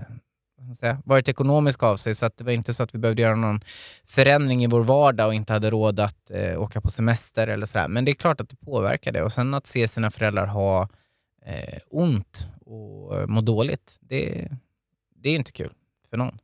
säga, 0.79 1.01
varit 1.05 1.29
ekonomiska 1.29 1.85
av 1.87 1.97
sig, 1.97 2.15
så 2.15 2.25
att 2.25 2.37
det 2.37 2.43
var 2.43 2.51
inte 2.51 2.73
så 2.73 2.83
att 2.83 2.95
vi 2.95 2.99
behövde 2.99 3.21
göra 3.21 3.35
någon 3.35 3.61
förändring 4.05 4.63
i 4.63 4.67
vår 4.67 4.83
vardag 4.83 5.27
och 5.27 5.33
inte 5.33 5.53
hade 5.53 5.69
råd 5.69 5.99
att 5.99 6.31
eh, 6.31 6.61
åka 6.61 6.81
på 6.81 6.89
semester 6.89 7.47
eller 7.47 7.65
sådär. 7.65 7.87
Men 7.87 8.05
det 8.05 8.11
är 8.11 8.15
klart 8.15 8.41
att 8.41 8.49
det 8.49 8.55
påverkar 8.55 9.11
det. 9.11 9.23
Och 9.23 9.33
sen 9.33 9.53
att 9.53 9.67
se 9.67 9.87
sina 9.87 10.11
föräldrar 10.11 10.45
ha 10.45 10.89
eh, 11.45 11.79
ont 11.89 12.47
och 12.65 13.29
må 13.29 13.41
dåligt, 13.41 13.97
det, 14.01 14.51
det 15.15 15.29
är 15.29 15.35
inte 15.35 15.51
kul 15.51 15.71
för 16.09 16.17
någon. 16.17 16.39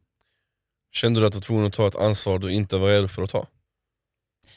Kände 0.93 1.19
du 1.19 1.25
att 1.25 1.31
du 1.31 1.37
var 1.37 1.41
tvungen 1.41 1.65
att 1.65 1.73
ta 1.73 1.87
ett 1.87 1.95
ansvar 1.95 2.39
du 2.39 2.51
inte 2.51 2.77
var 2.77 2.89
redo 2.89 3.07
för 3.07 3.23
att 3.23 3.29
ta? 3.29 3.47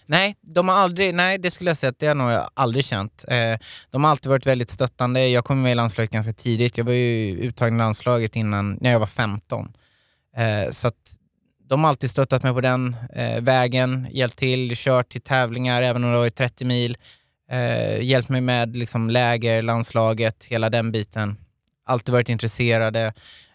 Nej, 0.06 0.36
de 0.40 0.68
har 0.68 0.76
aldrig, 0.76 1.14
nej 1.14 1.38
det 1.38 1.50
skulle 1.50 1.70
jag 1.70 1.76
säga 1.76 1.90
att 1.90 1.98
det 1.98 2.06
har 2.06 2.14
nog 2.14 2.30
jag 2.30 2.50
aldrig 2.54 2.84
känt. 2.84 3.24
Eh, 3.28 3.58
de 3.90 4.04
har 4.04 4.10
alltid 4.10 4.30
varit 4.30 4.46
väldigt 4.46 4.70
stöttande. 4.70 5.28
Jag 5.28 5.44
kom 5.44 5.62
med 5.62 5.72
i 5.72 5.74
landslaget 5.74 6.10
ganska 6.10 6.32
tidigt. 6.32 6.78
Jag 6.78 6.84
var 6.84 6.92
ju 6.92 7.36
uttagen 7.40 7.74
i 7.74 7.78
landslaget 7.78 8.36
innan, 8.36 8.78
när 8.80 8.92
jag 8.92 8.98
var 8.98 9.06
15. 9.06 9.72
Eh, 10.36 10.70
så 10.70 10.88
att 10.88 11.18
de 11.68 11.84
har 11.84 11.88
alltid 11.88 12.10
stöttat 12.10 12.42
mig 12.42 12.52
på 12.52 12.60
den 12.60 12.96
eh, 13.12 13.40
vägen, 13.40 14.08
hjälpt 14.10 14.38
till, 14.38 14.72
kört 14.76 15.08
till 15.08 15.20
tävlingar 15.20 15.82
även 15.82 16.04
om 16.04 16.12
det 16.12 16.18
var 16.18 16.30
30 16.30 16.64
mil. 16.64 16.96
Eh, 17.50 18.02
hjälpt 18.02 18.28
mig 18.28 18.40
med 18.40 18.76
liksom, 18.76 19.10
läger, 19.10 19.62
landslaget, 19.62 20.44
hela 20.44 20.70
den 20.70 20.93
biten. 20.93 21.36
Alltid 21.84 22.12
varit 22.12 22.28
intresserade. 22.28 23.12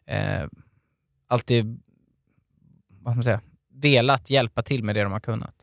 Eh, 0.07 0.43
alltid 1.27 1.81
vad 3.01 3.15
man 3.15 3.23
säga, 3.23 3.41
velat 3.73 4.29
hjälpa 4.29 4.63
till 4.63 4.83
med 4.83 4.95
det 4.95 5.03
de 5.03 5.11
har 5.11 5.19
kunnat. 5.19 5.55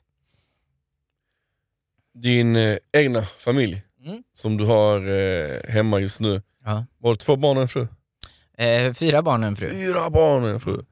Din 2.14 2.56
eh, 2.56 2.76
egna 2.92 3.22
familj, 3.22 3.82
mm. 4.04 4.22
som 4.32 4.56
du 4.56 4.64
har 4.64 5.08
eh, 5.08 5.70
hemma 5.70 6.00
just 6.00 6.20
nu. 6.20 6.42
Ja. 6.64 6.86
Var 6.98 7.12
det 7.12 7.18
två 7.18 7.36
barn 7.36 7.56
och 7.56 7.62
en 7.62 7.68
fru? 7.68 7.88
Eh, 8.58 8.92
fyra 8.92 9.22
barn 9.22 9.42
och 9.42 9.48
en 9.48 9.56
fru. 9.56 9.68
Fyra 9.70 10.10
barn 10.10 10.42
och 10.42 10.48
en 10.48 10.60
fru. 10.60 10.84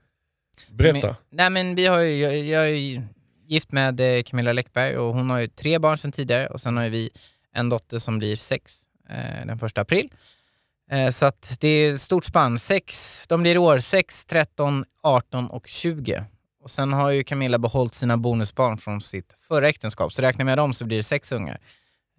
Berätta. 0.71 1.09
Är, 1.09 1.17
nej 1.31 1.51
men 1.51 1.75
vi 1.75 1.87
har 1.87 2.01
ju, 2.01 2.17
jag, 2.17 2.39
jag 2.39 2.69
är 2.69 3.03
gift 3.47 3.73
med 3.73 4.01
eh, 4.01 4.23
Camilla 4.23 4.53
Läckberg 4.53 4.97
och 4.97 5.15
hon 5.15 5.31
har 5.31 5.41
ju 5.41 5.49
tre 5.49 5.79
barn 5.79 5.99
sedan 5.99 6.13
tidigare 6.13 6.47
och 6.47 6.61
sen 6.61 6.77
har 6.77 6.89
vi 6.89 7.11
en 7.53 7.69
dotter 7.69 7.99
som 7.99 8.19
blir 8.19 8.37
sex 8.37 8.83
eh, 9.09 9.47
den 9.47 9.59
första 9.59 9.81
april. 9.81 10.11
Eh, 10.91 11.11
så 11.11 11.33
det 11.61 11.69
är 11.69 11.97
stort 11.97 12.25
spann. 12.25 12.59
Sex, 12.59 13.23
de 13.29 13.43
blir 13.43 13.59
år 13.59 13.79
6, 13.79 14.25
13, 14.25 14.85
18 15.03 15.51
och 15.51 15.67
20. 15.67 16.25
Och 16.67 16.71
sen 16.71 16.93
har 16.93 17.11
ju 17.11 17.25
Camilla 17.25 17.59
behållit 17.59 17.95
sina 17.95 18.17
bonusbarn 18.17 18.79
från 18.79 19.01
sitt 19.01 19.35
förra 19.39 19.69
äktenskap, 19.69 20.13
så 20.13 20.23
räknar 20.23 20.45
med 20.45 20.59
dem 20.59 20.75
så 20.75 20.85
blir 20.85 20.97
det 20.97 21.03
sex 21.03 21.33
ungar. 21.33 21.61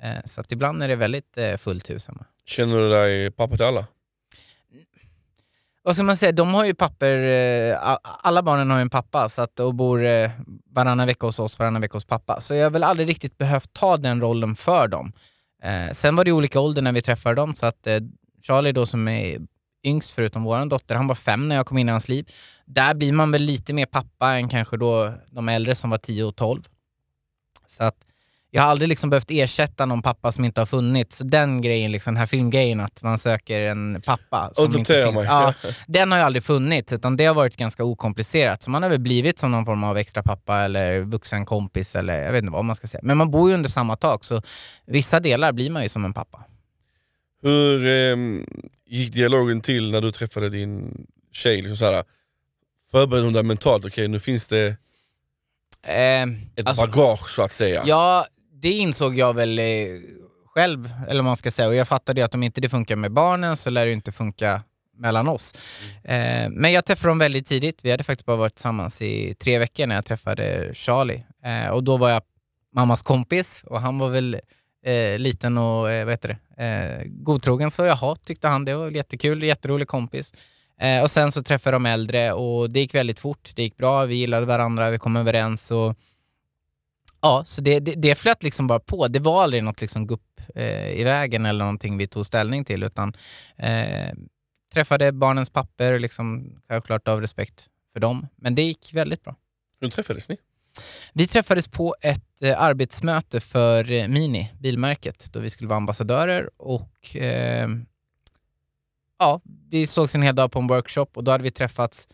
Eh, 0.01 0.25
så 0.25 0.41
att 0.41 0.51
ibland 0.51 0.83
är 0.83 0.87
det 0.87 0.95
väldigt 0.95 1.37
eh, 1.37 1.57
fullt 1.57 1.89
hus 1.89 2.07
hemma. 2.07 2.25
Känner 2.45 2.77
du 2.77 2.89
dig 2.89 3.31
pappa 3.31 3.55
till 3.55 3.65
alla? 3.65 3.85
Vad 5.83 5.95
ska 5.95 6.03
man 6.03 6.17
säga, 6.17 6.31
de 6.31 6.53
har 6.53 6.65
ju 6.65 6.73
papper, 6.73 7.17
eh, 7.17 7.97
alla 8.03 8.43
barnen 8.43 8.69
har 8.69 8.77
ju 8.77 8.81
en 8.81 8.89
pappa 8.89 9.29
så 9.29 9.41
att, 9.41 9.59
och 9.59 9.75
bor 9.75 10.05
eh, 10.05 10.31
varannan 10.71 11.07
vecka 11.07 11.25
hos 11.25 11.39
oss, 11.39 11.59
varannan 11.59 11.81
vecka 11.81 11.93
hos 11.93 12.05
pappa. 12.05 12.41
Så 12.41 12.55
jag 12.55 12.65
har 12.65 12.71
väl 12.71 12.83
aldrig 12.83 13.09
riktigt 13.09 13.37
behövt 13.37 13.73
ta 13.73 13.97
den 13.97 14.21
rollen 14.21 14.55
för 14.55 14.87
dem. 14.87 15.13
Eh, 15.63 15.93
sen 15.93 16.15
var 16.15 16.25
det 16.25 16.31
olika 16.31 16.59
ålder 16.59 16.81
när 16.81 16.91
vi 16.91 17.01
träffade 17.01 17.35
dem, 17.35 17.55
så 17.55 17.65
att 17.65 17.87
Charlie 18.43 18.71
då 18.71 18.85
som 18.85 19.07
är 19.07 19.39
yngst 19.83 20.11
förutom 20.11 20.43
vår 20.43 20.65
dotter, 20.65 20.95
han 20.95 21.07
var 21.07 21.15
fem 21.15 21.47
när 21.47 21.55
jag 21.55 21.65
kom 21.65 21.77
in 21.77 21.89
i 21.89 21.91
hans 21.91 22.09
liv. 22.09 22.31
Där 22.65 22.93
blir 22.93 23.13
man 23.13 23.31
väl 23.31 23.41
lite 23.41 23.73
mer 23.73 23.85
pappa 23.85 24.31
än 24.31 24.49
kanske 24.49 24.77
då 24.77 25.13
de 25.31 25.49
äldre 25.49 25.75
som 25.75 25.89
var 25.89 25.97
10 25.97 26.23
och 26.23 26.35
12. 26.35 26.63
Så 27.67 27.83
att 27.83 28.07
jag 28.51 28.61
har 28.61 28.69
aldrig 28.69 28.89
liksom 28.89 29.09
behövt 29.09 29.31
ersätta 29.31 29.85
någon 29.85 30.01
pappa 30.01 30.31
som 30.31 30.45
inte 30.45 30.61
har 30.61 30.65
funnits. 30.65 31.17
Den 31.17 31.61
grejen, 31.61 31.91
liksom, 31.91 32.13
den 32.13 32.19
här 32.19 32.27
filmgrejen 32.27 32.79
att 32.79 33.03
man 33.03 33.17
söker 33.17 33.61
en 33.61 34.01
pappa 34.05 34.51
som 34.53 34.77
inte 34.77 35.03
finns. 35.05 35.23
Ja, 35.23 35.53
den 35.87 36.11
har 36.11 36.19
ju 36.19 36.25
aldrig 36.25 36.43
funnits, 36.43 36.93
utan 36.93 37.17
det 37.17 37.25
har 37.25 37.35
varit 37.35 37.57
ganska 37.57 37.83
okomplicerat. 37.83 38.63
Så 38.63 38.71
man 38.71 38.83
har 38.83 38.89
väl 38.89 38.99
blivit 38.99 39.39
som 39.39 39.51
någon 39.51 39.65
form 39.65 39.83
av 39.83 39.97
extra 39.97 40.23
pappa 40.23 40.57
eller 40.57 40.99
vuxen 40.99 41.45
kompis 41.45 41.95
eller 41.95 42.23
jag 42.23 42.31
vet 42.31 42.43
inte 42.43 42.53
vad 42.53 42.65
man 42.65 42.75
ska 42.75 42.87
säga. 42.87 43.01
Men 43.03 43.17
man 43.17 43.31
bor 43.31 43.49
ju 43.49 43.55
under 43.55 43.69
samma 43.69 43.95
tak, 43.95 44.23
så 44.23 44.41
vissa 44.85 45.19
delar 45.19 45.51
blir 45.51 45.69
man 45.69 45.83
ju 45.83 45.89
som 45.89 46.05
en 46.05 46.13
pappa. 46.13 46.43
Hur 47.41 47.87
ehm, 47.87 48.45
gick 48.87 49.13
dialogen 49.13 49.61
till 49.61 49.91
när 49.91 50.01
du 50.01 50.11
träffade 50.11 50.49
din 50.49 51.05
tjej? 51.31 51.61
Liksom 51.61 52.03
förberedde 52.91 53.27
hon 53.27 53.33
dig 53.33 53.43
mentalt? 53.43 53.85
Okej, 53.85 54.07
nu 54.07 54.19
finns 54.19 54.47
det 54.47 54.77
Eh, 55.87 56.23
ett 56.55 56.67
alltså, 56.67 56.87
bagage 56.87 57.29
så 57.29 57.41
att 57.41 57.51
säga. 57.51 57.83
Ja, 57.85 58.25
det 58.51 58.71
insåg 58.71 59.17
jag 59.17 59.33
väl 59.33 59.59
eh, 59.59 59.65
själv, 60.45 60.93
eller 61.07 61.23
man 61.23 61.35
ska 61.35 61.51
säga. 61.51 61.67
Och 61.67 61.75
jag 61.75 61.87
fattade 61.87 62.25
att 62.25 62.35
om 62.35 62.43
inte 62.43 62.61
det 62.61 62.69
funkar 62.69 62.95
med 62.95 63.11
barnen 63.11 63.57
så 63.57 63.69
lär 63.69 63.85
det 63.85 63.91
inte 63.91 64.11
funka 64.11 64.61
mellan 64.97 65.27
oss. 65.27 65.53
Eh, 66.03 66.49
men 66.49 66.71
jag 66.71 66.85
träffade 66.85 67.09
dem 67.09 67.19
väldigt 67.19 67.45
tidigt. 67.45 67.79
Vi 67.83 67.91
hade 67.91 68.03
faktiskt 68.03 68.25
bara 68.25 68.37
varit 68.37 68.55
tillsammans 68.55 69.01
i 69.01 69.35
tre 69.35 69.59
veckor 69.59 69.87
när 69.87 69.95
jag 69.95 70.05
träffade 70.05 70.71
Charlie. 70.73 71.23
Eh, 71.43 71.67
och 71.67 71.83
då 71.83 71.97
var 71.97 72.09
jag 72.09 72.21
mammas 72.75 73.01
kompis 73.01 73.63
och 73.65 73.81
han 73.81 73.99
var 73.99 74.09
väl 74.09 74.39
eh, 74.87 75.19
liten 75.19 75.57
och 75.57 75.91
eh, 75.91 76.05
vad 76.05 76.13
heter 76.13 76.39
det, 76.55 76.63
eh, 76.63 77.03
godtrogen. 77.05 77.71
Så 77.71 77.85
jaha, 77.85 78.15
tyckte 78.15 78.47
han. 78.47 78.65
Det 78.65 78.75
var 78.75 78.91
jättekul, 78.91 79.43
jätterolig 79.43 79.87
kompis. 79.87 80.33
Eh, 80.79 81.03
och 81.03 81.11
sen 81.11 81.31
så 81.31 81.43
träffade 81.43 81.75
de 81.75 81.85
äldre 81.85 82.33
och 82.33 82.69
det 82.69 82.79
gick 82.79 82.95
väldigt 82.95 83.19
fort. 83.19 83.51
Det 83.55 83.63
gick 83.63 83.77
bra, 83.77 84.05
vi 84.05 84.15
gillade 84.15 84.45
varandra, 84.45 84.89
vi 84.89 84.99
kom 84.99 85.15
överens. 85.15 85.71
Och, 85.71 85.95
ja, 87.21 87.43
så 87.45 87.61
det, 87.61 87.79
det, 87.79 87.93
det 87.93 88.15
flöt 88.15 88.43
liksom 88.43 88.67
bara 88.67 88.79
på. 88.79 89.07
Det 89.07 89.19
var 89.19 89.43
aldrig 89.43 89.63
något 89.63 89.81
liksom 89.81 90.07
gupp 90.07 90.41
eh, 90.55 90.89
i 90.89 91.03
vägen 91.03 91.45
eller 91.45 91.65
någonting 91.65 91.97
vi 91.97 92.07
tog 92.07 92.25
ställning 92.25 92.65
till 92.65 92.83
utan 92.83 93.13
eh, 93.57 94.13
träffade 94.73 95.11
barnens 95.11 95.49
papper, 95.49 95.99
liksom, 95.99 96.55
självklart 96.69 97.07
av 97.07 97.21
respekt 97.21 97.67
för 97.93 97.99
dem. 97.99 98.27
Men 98.35 98.55
det 98.55 98.61
gick 98.61 98.93
väldigt 98.93 99.23
bra. 99.23 99.35
Hur 99.81 99.89
träffades 99.89 100.29
ni? 100.29 100.37
Vi 101.13 101.27
träffades 101.27 101.67
på 101.67 101.95
ett 102.01 102.41
eh, 102.41 102.61
arbetsmöte 102.61 103.39
för 103.39 103.91
eh, 103.91 104.07
Mini, 104.07 104.51
bilmärket, 104.59 105.29
då 105.33 105.39
vi 105.39 105.49
skulle 105.49 105.67
vara 105.69 105.77
ambassadörer 105.77 106.49
och 106.57 107.15
eh, 107.15 107.69
ja, 109.19 109.41
vi 109.69 109.87
sågs 109.87 110.15
en 110.15 110.21
hel 110.21 110.35
dag 110.35 110.51
på 110.51 110.59
en 110.59 110.67
workshop 110.67 111.07
och 111.13 111.23
då 111.23 111.31
hade 111.31 111.43
vi 111.43 111.51
träffats 111.51 112.07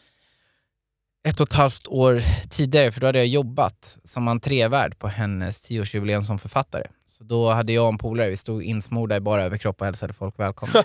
ett 1.27 1.39
och 1.39 1.47
ett 1.47 1.53
halvt 1.53 1.87
år 1.87 2.23
tidigare, 2.49 2.91
för 2.91 3.01
då 3.01 3.07
hade 3.07 3.17
jag 3.17 3.27
jobbat 3.27 3.97
som 4.03 4.27
entrévärd 4.27 4.99
på 4.99 5.07
hennes 5.07 5.61
tioårsjubileum 5.61 6.21
som 6.21 6.39
författare. 6.39 6.87
Så 7.05 7.23
då 7.23 7.49
hade 7.49 7.73
jag 7.73 7.83
och 7.83 7.91
en 7.91 7.97
polare, 7.97 8.29
vi 8.29 8.37
stod 8.37 8.63
insmorda 8.63 9.15
i 9.15 9.19
bara 9.19 9.43
överkropp 9.43 9.81
och 9.81 9.85
hälsade 9.85 10.13
folk 10.13 10.39
välkomna. 10.39 10.73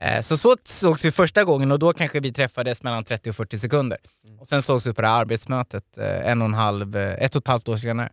Eh, 0.00 0.20
Så 0.22 0.36
så 0.38 0.56
sågs 0.64 1.04
vi 1.04 1.10
första 1.10 1.44
gången 1.44 1.72
och 1.72 1.78
då 1.78 1.92
kanske 1.92 2.20
vi 2.20 2.32
träffades 2.32 2.82
mellan 2.82 3.04
30 3.04 3.30
och 3.30 3.36
40 3.36 3.58
sekunder. 3.58 3.98
Och 4.40 4.46
sen 4.46 4.62
sågs 4.62 4.86
vi 4.86 4.94
på 4.94 5.02
det 5.02 5.08
här 5.08 5.20
arbetsmötet 5.20 5.98
eh, 5.98 6.30
en 6.30 6.42
och 6.42 6.48
en 6.48 6.54
halv, 6.54 6.96
eh, 6.96 7.24
ett 7.24 7.36
och 7.36 7.42
ett 7.42 7.48
halvt 7.48 7.68
år 7.68 7.76
senare. 7.76 8.08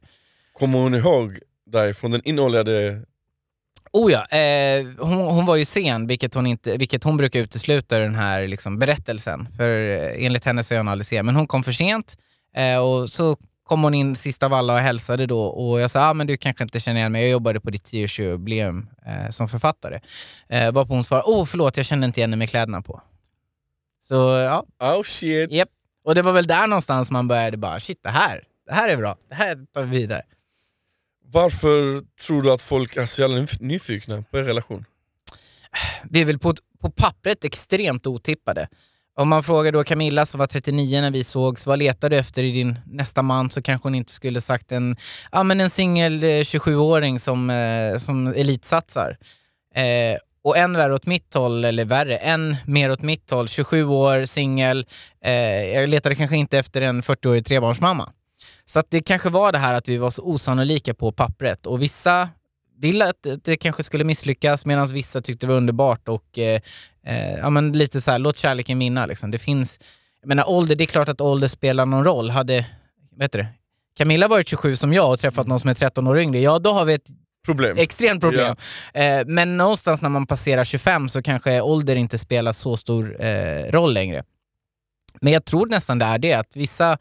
Kommer 0.53 0.79
hon 0.79 0.93
ihåg 0.95 1.39
dig 1.71 1.93
från 1.93 2.11
den 2.11 2.21
inåldrande... 2.25 3.01
Oh 3.91 4.11
ja, 4.11 4.37
eh, 4.37 4.85
hon, 4.99 5.13
hon 5.17 5.45
var 5.45 5.55
ju 5.55 5.65
sen, 5.65 6.07
vilket 6.07 6.33
hon, 6.33 6.47
inte, 6.47 6.77
vilket 6.77 7.03
hon 7.03 7.17
brukar 7.17 7.39
utesluta 7.39 7.99
den 7.99 8.15
här 8.15 8.47
liksom, 8.47 8.79
berättelsen. 8.79 9.47
För 9.57 9.69
enligt 10.17 10.45
henne 10.45 10.63
så 10.63 10.73
är 10.73 10.77
hon 10.77 10.87
aldrig 10.87 11.05
sen. 11.05 11.25
Men 11.25 11.35
hon 11.35 11.47
kom 11.47 11.63
för 11.63 11.71
sent 11.71 12.17
eh, 12.55 12.77
och 12.77 13.09
så 13.09 13.37
kom 13.67 13.83
hon 13.83 13.93
in 13.93 14.15
sista 14.15 14.45
av 14.45 14.53
alla 14.53 14.73
och 14.73 14.79
hälsade 14.79 15.25
då 15.25 15.41
och 15.41 15.79
jag 15.79 15.91
sa 15.91 16.09
ah, 16.09 16.13
men 16.13 16.27
du 16.27 16.37
kanske 16.37 16.63
inte 16.63 16.79
känner 16.79 16.99
igen 16.99 17.11
mig, 17.11 17.21
jag 17.21 17.31
jobbade 17.31 17.59
på 17.59 17.69
ditt 17.69 17.83
tioårsjubileum 17.83 18.87
eh, 19.05 19.29
som 19.31 19.49
författare. 19.49 19.99
Eh, 20.49 20.71
varpå 20.71 20.93
hon 20.93 21.03
svarade 21.03 21.27
oh 21.27 21.45
förlåt, 21.45 21.77
jag 21.77 21.85
kände 21.85 22.05
inte 22.05 22.19
igen 22.19 22.31
dig 22.31 22.37
med 22.37 22.49
kläderna 22.49 22.81
på. 22.81 23.01
Så 24.01 24.13
ja, 24.13 24.65
Oh 24.79 25.03
shit! 25.03 25.51
Japp. 25.51 25.69
Och 26.03 26.15
det 26.15 26.21
var 26.21 26.31
väl 26.31 26.47
där 26.47 26.67
någonstans 26.67 27.11
man 27.11 27.27
började 27.27 27.57
bara, 27.57 27.79
shit 27.79 27.99
det 28.03 28.09
här, 28.09 28.43
det 28.67 28.73
här 28.73 28.89
är 28.89 28.97
bra, 28.97 29.17
det 29.29 29.35
här 29.35 29.65
tar 29.73 29.81
vi 29.81 29.97
vidare. 29.97 30.23
Varför 31.25 32.01
tror 32.25 32.41
du 32.41 32.51
att 32.51 32.61
folk 32.61 32.97
är 32.97 33.05
så 33.05 33.21
jävla 33.21 33.37
nyf- 33.37 33.57
nyfikna 33.61 34.23
på 34.31 34.37
er 34.37 34.43
relation? 34.43 34.85
Vi 36.03 36.21
är 36.21 36.25
väl 36.25 36.39
på, 36.39 36.55
på 36.79 36.89
pappret 36.89 37.45
extremt 37.45 38.07
otippade. 38.07 38.67
Om 39.19 39.29
man 39.29 39.43
frågar 39.43 39.71
då 39.71 39.83
Camilla 39.83 40.25
som 40.25 40.39
var 40.39 40.47
39 40.47 41.01
när 41.01 41.11
vi 41.11 41.23
sågs, 41.23 41.65
vad 41.65 41.79
letar 41.79 42.09
du 42.09 42.17
efter 42.17 42.43
i 42.43 42.51
din 42.51 42.79
nästa 42.85 43.21
man? 43.21 43.49
Så 43.49 43.61
kanske 43.61 43.85
hon 43.85 43.95
inte 43.95 44.11
skulle 44.11 44.41
sagt 44.41 44.71
en, 44.71 44.97
ja, 45.31 45.43
men 45.43 45.61
en 45.61 45.69
singel 45.69 46.23
eh, 46.23 46.27
27-åring 46.27 47.19
som, 47.19 47.49
eh, 47.49 47.97
som 47.97 48.27
elitsatsar. 48.27 49.17
Eh, 49.75 50.17
och 50.43 50.57
än 50.57 50.73
värre 50.73 50.93
åt 50.93 51.05
mitt 51.05 51.33
håll, 51.33 51.65
eller 51.65 51.85
värre, 51.85 52.17
än 52.17 52.55
mer 52.65 52.91
åt 52.91 53.01
mitt 53.01 53.31
håll, 53.31 53.47
27 53.47 53.85
år, 53.85 54.25
singel. 54.25 54.85
Eh, 55.23 55.33
jag 55.65 55.89
letade 55.89 56.15
kanske 56.15 56.37
inte 56.37 56.59
efter 56.59 56.81
en 56.81 57.01
40-årig 57.01 57.45
trebarnsmamma. 57.45 58.11
Så 58.65 58.79
att 58.79 58.91
det 58.91 59.01
kanske 59.01 59.29
var 59.29 59.51
det 59.51 59.57
här 59.57 59.73
att 59.73 59.87
vi 59.87 59.97
var 59.97 60.09
så 60.09 60.21
osannolika 60.21 60.93
på 60.93 61.11
pappret 61.11 61.65
och 61.65 61.81
vissa 61.81 62.29
ville 62.77 63.09
att 63.09 63.27
det 63.43 63.57
kanske 63.57 63.83
skulle 63.83 64.03
misslyckas 64.03 64.65
medan 64.65 64.87
vissa 64.87 65.21
tyckte 65.21 65.45
det 65.45 65.51
var 65.51 65.57
underbart 65.57 66.07
och 66.07 66.39
eh, 66.39 66.61
eh, 67.05 67.33
ja, 67.33 67.49
men 67.49 67.73
lite 67.73 68.01
så 68.01 68.11
här, 68.11 68.19
låt 68.19 68.37
kärleken 68.37 68.79
vinna. 68.79 69.05
Liksom. 69.05 69.31
Det 69.31 69.39
finns, 69.39 69.79
jag 70.21 70.27
menar 70.27 70.49
ålder, 70.49 70.75
det 70.75 70.83
är 70.83 70.85
klart 70.85 71.09
att 71.09 71.21
ålder 71.21 71.47
spelar 71.47 71.85
någon 71.85 72.03
roll. 72.03 72.29
Hade, 72.29 72.65
vet 73.15 73.31
du? 73.31 73.45
Camilla 73.97 74.27
varit 74.27 74.47
27 74.47 74.75
som 74.75 74.93
jag 74.93 75.11
och 75.11 75.19
träffat 75.19 75.47
någon 75.47 75.59
som 75.59 75.69
är 75.69 75.73
13 75.73 76.07
år 76.07 76.19
yngre, 76.19 76.39
ja 76.39 76.59
då 76.59 76.69
har 76.69 76.85
vi 76.85 76.93
ett 76.93 77.09
Problem? 77.45 77.77
extremt 77.77 78.21
problem. 78.21 78.55
Eh, 78.93 79.25
men 79.25 79.57
någonstans 79.57 80.01
när 80.01 80.09
man 80.09 80.27
passerar 80.27 80.63
25 80.63 81.09
så 81.09 81.21
kanske 81.21 81.61
ålder 81.61 81.95
inte 81.95 82.17
spelar 82.17 82.51
så 82.51 82.77
stor 82.77 83.25
eh, 83.25 83.71
roll 83.71 83.93
längre. 83.93 84.23
Men 85.21 85.33
jag 85.33 85.45
tror 85.45 85.67
nästan 85.67 85.99
det 85.99 86.05
är 86.05 86.19
det, 86.19 86.33
att 86.33 86.55
vissa, 86.55 86.97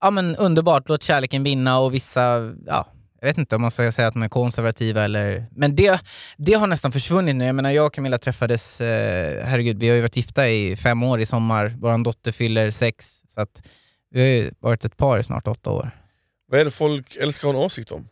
ja 0.00 0.10
men 0.10 0.36
underbart, 0.36 0.88
låt 0.88 1.02
kärleken 1.02 1.44
vinna 1.44 1.78
och 1.78 1.94
vissa, 1.94 2.52
ja, 2.66 2.86
jag 3.26 3.30
vet 3.30 3.38
inte 3.38 3.56
om 3.56 3.62
man 3.62 3.70
ska 3.70 3.92
säga 3.92 4.08
att 4.08 4.14
de 4.14 4.22
är 4.22 4.28
konservativa 4.28 5.04
eller... 5.04 5.46
Men 5.50 5.76
det, 5.76 6.00
det 6.36 6.52
har 6.52 6.66
nästan 6.66 6.92
försvunnit 6.92 7.36
nu. 7.36 7.44
Jag 7.44 7.54
menar, 7.54 7.70
jag 7.70 7.86
och 7.86 7.94
Camilla 7.94 8.18
träffades, 8.18 8.80
eh, 8.80 9.46
herregud, 9.46 9.78
vi 9.78 9.88
har 9.88 9.96
ju 9.96 10.00
varit 10.00 10.16
gifta 10.16 10.48
i 10.48 10.76
fem 10.76 11.02
år 11.02 11.20
i 11.20 11.26
sommar. 11.26 11.76
Vår 11.80 12.04
dotter 12.04 12.32
fyller 12.32 12.70
sex. 12.70 13.22
Så 13.28 13.40
att 13.40 13.68
vi 14.10 14.20
har 14.20 14.28
ju 14.28 14.50
varit 14.60 14.84
ett 14.84 14.96
par 14.96 15.18
i 15.18 15.22
snart 15.22 15.48
åtta 15.48 15.70
år. 15.70 15.90
Vad 16.48 16.60
är 16.60 16.64
det 16.64 16.70
folk 16.70 17.16
älskar 17.16 17.48
att 17.48 17.54
ha 17.54 17.60
en 17.60 17.66
åsikt 17.66 17.92
om? 17.92 18.08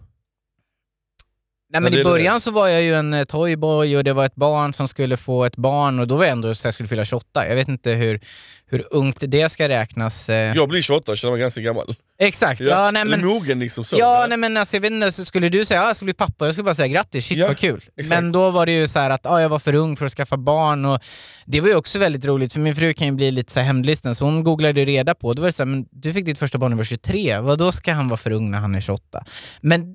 Nej, 1.75 1.83
men 1.83 1.93
det 1.93 1.99
I 1.99 2.01
är 2.01 2.05
det. 2.05 2.11
början 2.11 2.41
så 2.41 2.51
var 2.51 2.69
jag 2.69 2.83
ju 2.83 2.95
en 2.95 3.15
eh, 3.15 3.25
toyboy 3.25 3.97
och 3.97 4.05
det 4.05 4.13
var 4.13 4.27
ett 4.27 4.35
barn 4.35 4.75
som 4.75 4.89
skulle 4.89 5.17
få 5.17 5.45
ett 5.45 5.57
barn 5.57 5.99
och 6.01 6.07
då 6.09 6.17
var 6.17 6.25
jag 6.25 6.33
ändå 6.33 6.55
så 6.55 6.67
jag 6.67 6.75
skulle 6.75 6.89
fylla 6.89 7.05
28. 7.05 7.49
Jag 7.49 7.55
vet 7.57 7.69
inte 7.69 7.91
hur, 7.93 8.21
hur 8.67 8.85
ungt 8.91 9.17
det 9.21 9.49
ska 9.53 9.69
räknas. 9.69 10.29
eh. 10.29 10.55
Jag 10.57 10.69
blir 10.69 10.83
28 10.83 11.13
och 11.13 11.19
känner 11.19 11.33
mig 11.33 11.41
ganska 11.41 11.61
gammal. 11.61 11.95
Exakt, 12.19 12.61
ja, 12.61 12.91
nej, 12.91 13.03
Eller 13.03 13.17
men, 13.17 13.27
mogen 13.27 13.59
liksom 13.61 13.85
så. 13.85 13.97
Ja, 13.99 14.27
nej, 14.29 14.39
men 14.39 14.57
alltså, 14.57 14.77
jag 14.77 14.81
vet 14.81 14.91
inte, 14.93 15.13
så 15.13 15.25
skulle 15.25 15.49
du 15.49 15.65
säga 15.65 15.81
att 15.81 15.87
jag 15.87 15.97
skulle 15.97 16.07
bli 16.07 16.15
pappa, 16.15 16.45
jag 16.47 16.55
skulle 16.55 16.65
bara 16.65 16.75
säga 16.75 16.89
grattis, 16.89 17.27
shit 17.27 17.39
Ja, 17.39 17.47
vad 17.47 17.59
kul. 17.59 17.85
exakt. 17.97 18.09
Men 18.09 18.33
då 18.33 18.51
var 18.51 18.67
det 18.67 18.73
ju 18.73 18.89
så 18.89 18.99
att 18.99 19.27
ah, 19.27 19.41
jag 19.41 19.49
var 19.49 19.59
för 19.59 19.75
ung 19.75 19.97
för 19.97 20.07
att 20.07 20.13
skaffa 20.13 20.37
barn 20.37 20.85
och 20.85 20.99
det 21.47 21.61
var 21.61 21.69
ju 21.69 21.75
också 21.77 21.99
väldigt 21.99 22.25
roligt 22.25 22.53
för 22.53 22.61
min 22.61 22.75
fru 22.77 22.95
kan 22.95 23.07
ju 23.07 23.13
bli 23.13 23.31
lite 23.31 23.53
så 23.53 23.61
här 23.61 23.67
hemlysten 23.67 24.15
så 24.15 24.25
hon 24.25 24.45
googlade 24.45 24.85
reda 24.85 25.15
på, 25.15 25.33
då 25.35 25.43
var 25.43 25.47
det 25.49 25.53
så 25.53 25.63
här, 25.63 25.67
men 25.71 25.85
du 25.91 26.13
fick 26.13 26.27
ditt 26.27 26.39
första 26.39 26.59
barn 26.59 26.71
när 26.71 26.77
du 26.77 26.79
var 26.79 26.85
23, 26.85 27.39
vad 27.39 27.59
då 27.59 27.73
ska 27.73 27.93
han 27.93 28.09
vara 28.09 28.17
för 28.19 28.31
ung 28.31 28.51
när 28.51 28.59
han 28.59 28.75
är 28.75 28.81
28? 28.81 29.25
Men 29.61 29.95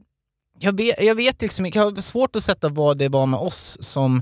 jag 0.59 0.77
vet, 0.77 1.03
jag 1.03 1.15
vet 1.15 1.41
liksom, 1.41 1.65
jag 1.65 1.83
har 1.83 2.01
svårt 2.01 2.35
att 2.35 2.43
sätta 2.43 2.69
vad 2.69 2.97
det 2.97 3.09
var 3.09 3.25
med 3.25 3.39
oss 3.39 3.77
som 3.79 4.21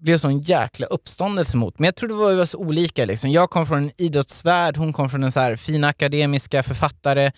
blev 0.00 0.18
sån 0.18 0.40
jäkla 0.40 0.86
uppståndelse 0.86 1.56
mot. 1.56 1.78
Men 1.78 1.84
jag 1.84 1.96
tror 1.96 2.08
det 2.08 2.14
var, 2.14 2.30
vi 2.30 2.36
var 2.36 2.46
så 2.46 2.58
olika. 2.58 3.04
Liksom. 3.04 3.30
Jag 3.30 3.50
kom 3.50 3.66
från 3.66 3.78
en 3.78 3.90
idrottsvärld, 3.96 4.76
hon 4.76 4.92
kom 4.92 5.10
från 5.10 5.24
en 5.24 5.32
så 5.32 5.40
här 5.40 5.56
fina 5.56 5.88
akademiska 5.88 6.62
författare. 6.62 7.32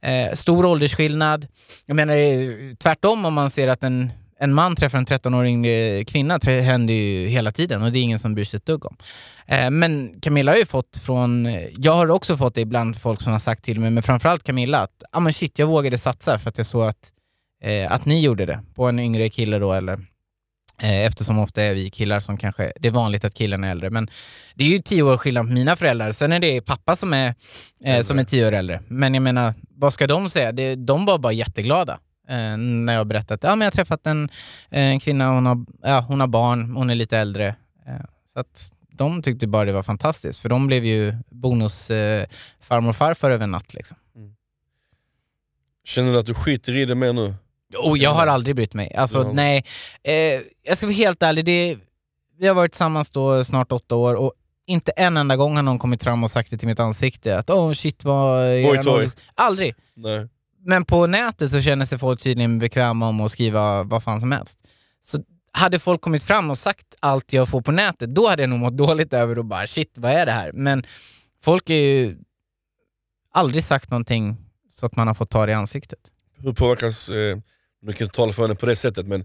Eh, 0.00 0.34
stor 0.34 0.64
åldersskillnad. 0.64 1.46
Jag 1.86 1.94
menar 1.94 2.14
eh, 2.14 2.74
tvärtom 2.78 3.24
om 3.24 3.34
man 3.34 3.50
ser 3.50 3.68
att 3.68 3.84
en, 3.84 4.12
en 4.38 4.54
man 4.54 4.76
träffar 4.76 4.98
en 4.98 5.06
13-åring 5.06 5.66
eh, 5.66 6.04
kvinna, 6.04 6.38
det 6.38 6.60
händer 6.60 6.94
ju 6.94 7.26
hela 7.26 7.50
tiden 7.50 7.82
och 7.82 7.92
det 7.92 7.98
är 7.98 8.02
ingen 8.02 8.18
som 8.18 8.34
bryr 8.34 8.44
sig 8.44 8.56
ett 8.56 8.66
dugg 8.66 8.86
om. 8.86 8.96
Eh, 9.46 9.70
men 9.70 10.20
Camilla 10.20 10.52
har 10.52 10.58
ju 10.58 10.66
fått 10.66 10.96
från, 11.04 11.46
eh, 11.46 11.68
jag 11.76 11.92
har 11.92 12.10
också 12.10 12.36
fått 12.36 12.54
det 12.54 12.60
ibland 12.60 13.00
folk 13.00 13.22
som 13.22 13.32
har 13.32 13.40
sagt 13.40 13.64
till 13.64 13.80
mig, 13.80 13.90
men 13.90 14.02
framförallt 14.02 14.44
Camilla, 14.44 14.78
att 14.78 15.02
ah, 15.12 15.20
men 15.20 15.32
shit, 15.32 15.58
jag 15.58 15.66
vågade 15.66 15.98
satsa 15.98 16.38
för 16.38 16.48
att 16.48 16.58
jag 16.58 16.66
såg 16.66 16.82
att, 16.82 17.12
eh, 17.62 17.92
att 17.92 18.04
ni 18.04 18.20
gjorde 18.20 18.46
det 18.46 18.60
på 18.74 18.88
en 18.88 18.98
yngre 18.98 19.28
kille 19.28 19.58
då 19.58 19.72
eller 19.72 19.98
Eh, 20.82 21.06
Eftersom 21.06 21.38
ofta 21.38 21.62
är 21.62 21.74
vi 21.74 21.90
killar 21.90 22.20
som 22.20 22.36
kanske, 22.36 22.72
det 22.80 22.88
är 22.88 22.92
vanligt 22.92 23.24
att 23.24 23.34
killen 23.34 23.64
är 23.64 23.70
äldre. 23.70 23.90
Men 23.90 24.10
det 24.54 24.64
är 24.64 24.68
ju 24.68 24.78
tio 24.78 25.02
år 25.02 25.16
skillnad 25.16 25.46
på 25.46 25.52
mina 25.52 25.76
föräldrar. 25.76 26.12
Sen 26.12 26.32
är 26.32 26.40
det 26.40 26.60
pappa 26.60 26.96
som 26.96 27.12
är, 27.12 27.34
eh, 27.84 28.02
som 28.02 28.18
är 28.18 28.24
tio 28.24 28.46
år 28.46 28.52
äldre. 28.52 28.80
Men 28.88 29.14
jag 29.14 29.22
menar, 29.22 29.54
vad 29.74 29.92
ska 29.92 30.06
de 30.06 30.30
säga? 30.30 30.52
Det, 30.52 30.74
de 30.74 31.04
var 31.04 31.18
bara 31.18 31.32
jätteglada. 31.32 31.98
Eh, 32.28 32.56
när 32.56 32.92
jag 32.92 33.06
berättade 33.06 33.34
att 33.34 33.44
ja, 33.44 33.56
men 33.56 33.60
jag 33.60 33.66
har 33.66 33.72
träffat 33.72 34.06
en, 34.06 34.28
en 34.70 35.00
kvinna, 35.00 35.30
hon 35.30 35.46
har, 35.46 35.64
ja, 35.82 36.00
hon 36.08 36.20
har 36.20 36.26
barn, 36.26 36.76
hon 36.76 36.90
är 36.90 36.94
lite 36.94 37.18
äldre. 37.18 37.46
Eh, 37.86 38.04
så 38.32 38.40
att 38.40 38.72
de 38.92 39.22
tyckte 39.22 39.46
bara 39.46 39.64
det 39.64 39.72
var 39.72 39.82
fantastiskt, 39.82 40.40
för 40.40 40.48
de 40.48 40.66
blev 40.66 40.84
ju 40.84 41.14
bonus 41.30 41.90
eh, 41.90 42.26
och 42.88 42.96
farfar 42.96 43.30
över 43.30 43.44
en 43.44 43.50
natt. 43.50 43.74
Liksom. 43.74 43.96
Känner 45.84 46.12
du 46.12 46.18
att 46.18 46.26
du 46.26 46.34
skiter 46.34 46.74
i 46.74 46.84
det 46.84 46.94
mer 46.94 47.12
nu? 47.12 47.34
Oh, 47.78 47.98
jag 47.98 48.10
har 48.10 48.26
aldrig 48.26 48.56
brytt 48.56 48.74
mig. 48.74 48.94
Alltså 48.94 49.18
Ja. 49.22 49.32
nej. 49.32 49.64
Eh, 50.02 50.14
jag 50.62 50.76
ska 50.76 50.86
vara 50.86 50.94
helt 50.94 51.22
ärlig, 51.22 51.44
det, 51.44 51.78
vi 52.38 52.46
har 52.48 52.54
varit 52.54 52.72
tillsammans 52.72 53.10
då 53.10 53.44
snart 53.44 53.72
åtta 53.72 53.96
år 53.96 54.14
och 54.14 54.32
inte 54.66 54.92
en 54.92 55.16
enda 55.16 55.36
gång 55.36 55.56
har 55.56 55.62
någon 55.62 55.78
kommit 55.78 56.02
fram 56.04 56.24
och 56.24 56.30
sagt 56.30 56.50
det 56.50 56.58
till 56.58 56.68
mitt 56.68 56.80
ansikte 56.80 57.38
att 57.38 57.50
åh 57.50 57.68
oh, 57.68 57.72
shit 57.72 58.04
vad... 58.04 58.44
Oj, 58.44 58.64
ålder-" 58.64 59.10
Aldrig. 59.34 59.74
Nej. 59.94 60.28
Men 60.64 60.84
på 60.84 61.06
nätet 61.06 61.52
så 61.52 61.60
känner 61.60 61.84
sig 61.84 61.98
folk 61.98 62.22
tydligen 62.22 62.58
bekväma 62.58 63.08
om 63.08 63.20
att 63.20 63.30
skriva 63.30 63.82
vad 63.82 64.02
fan 64.02 64.20
som 64.20 64.32
helst. 64.32 64.58
Så 65.04 65.18
hade 65.52 65.78
folk 65.78 66.00
kommit 66.00 66.22
fram 66.24 66.50
och 66.50 66.58
sagt 66.58 66.86
allt 67.00 67.32
jag 67.32 67.48
får 67.48 67.60
på 67.62 67.72
nätet, 67.72 68.14
då 68.14 68.28
hade 68.28 68.42
jag 68.42 68.50
nog 68.50 68.58
mått 68.58 68.76
dåligt 68.76 69.14
över 69.14 69.38
och 69.38 69.44
bara 69.44 69.66
shit, 69.66 69.94
vad 69.98 70.12
är 70.12 70.26
det 70.26 70.32
här? 70.32 70.52
Men 70.52 70.84
folk 71.44 71.68
har 71.68 71.74
ju 71.74 72.16
aldrig 73.32 73.64
sagt 73.64 73.90
någonting 73.90 74.36
så 74.70 74.86
att 74.86 74.96
man 74.96 75.06
har 75.06 75.14
fått 75.14 75.30
ta 75.30 75.46
det 75.46 75.52
i 75.52 75.54
ansiktet. 75.54 75.98
Hur 76.38 76.52
påverkas, 76.52 77.08
eh, 77.08 77.38
du 77.82 77.92
kan 77.92 78.04
inte 78.04 78.16
tala 78.16 78.32
för 78.32 78.42
henne 78.42 78.54
på 78.54 78.66
det 78.66 78.76
sättet, 78.76 79.06
men 79.06 79.24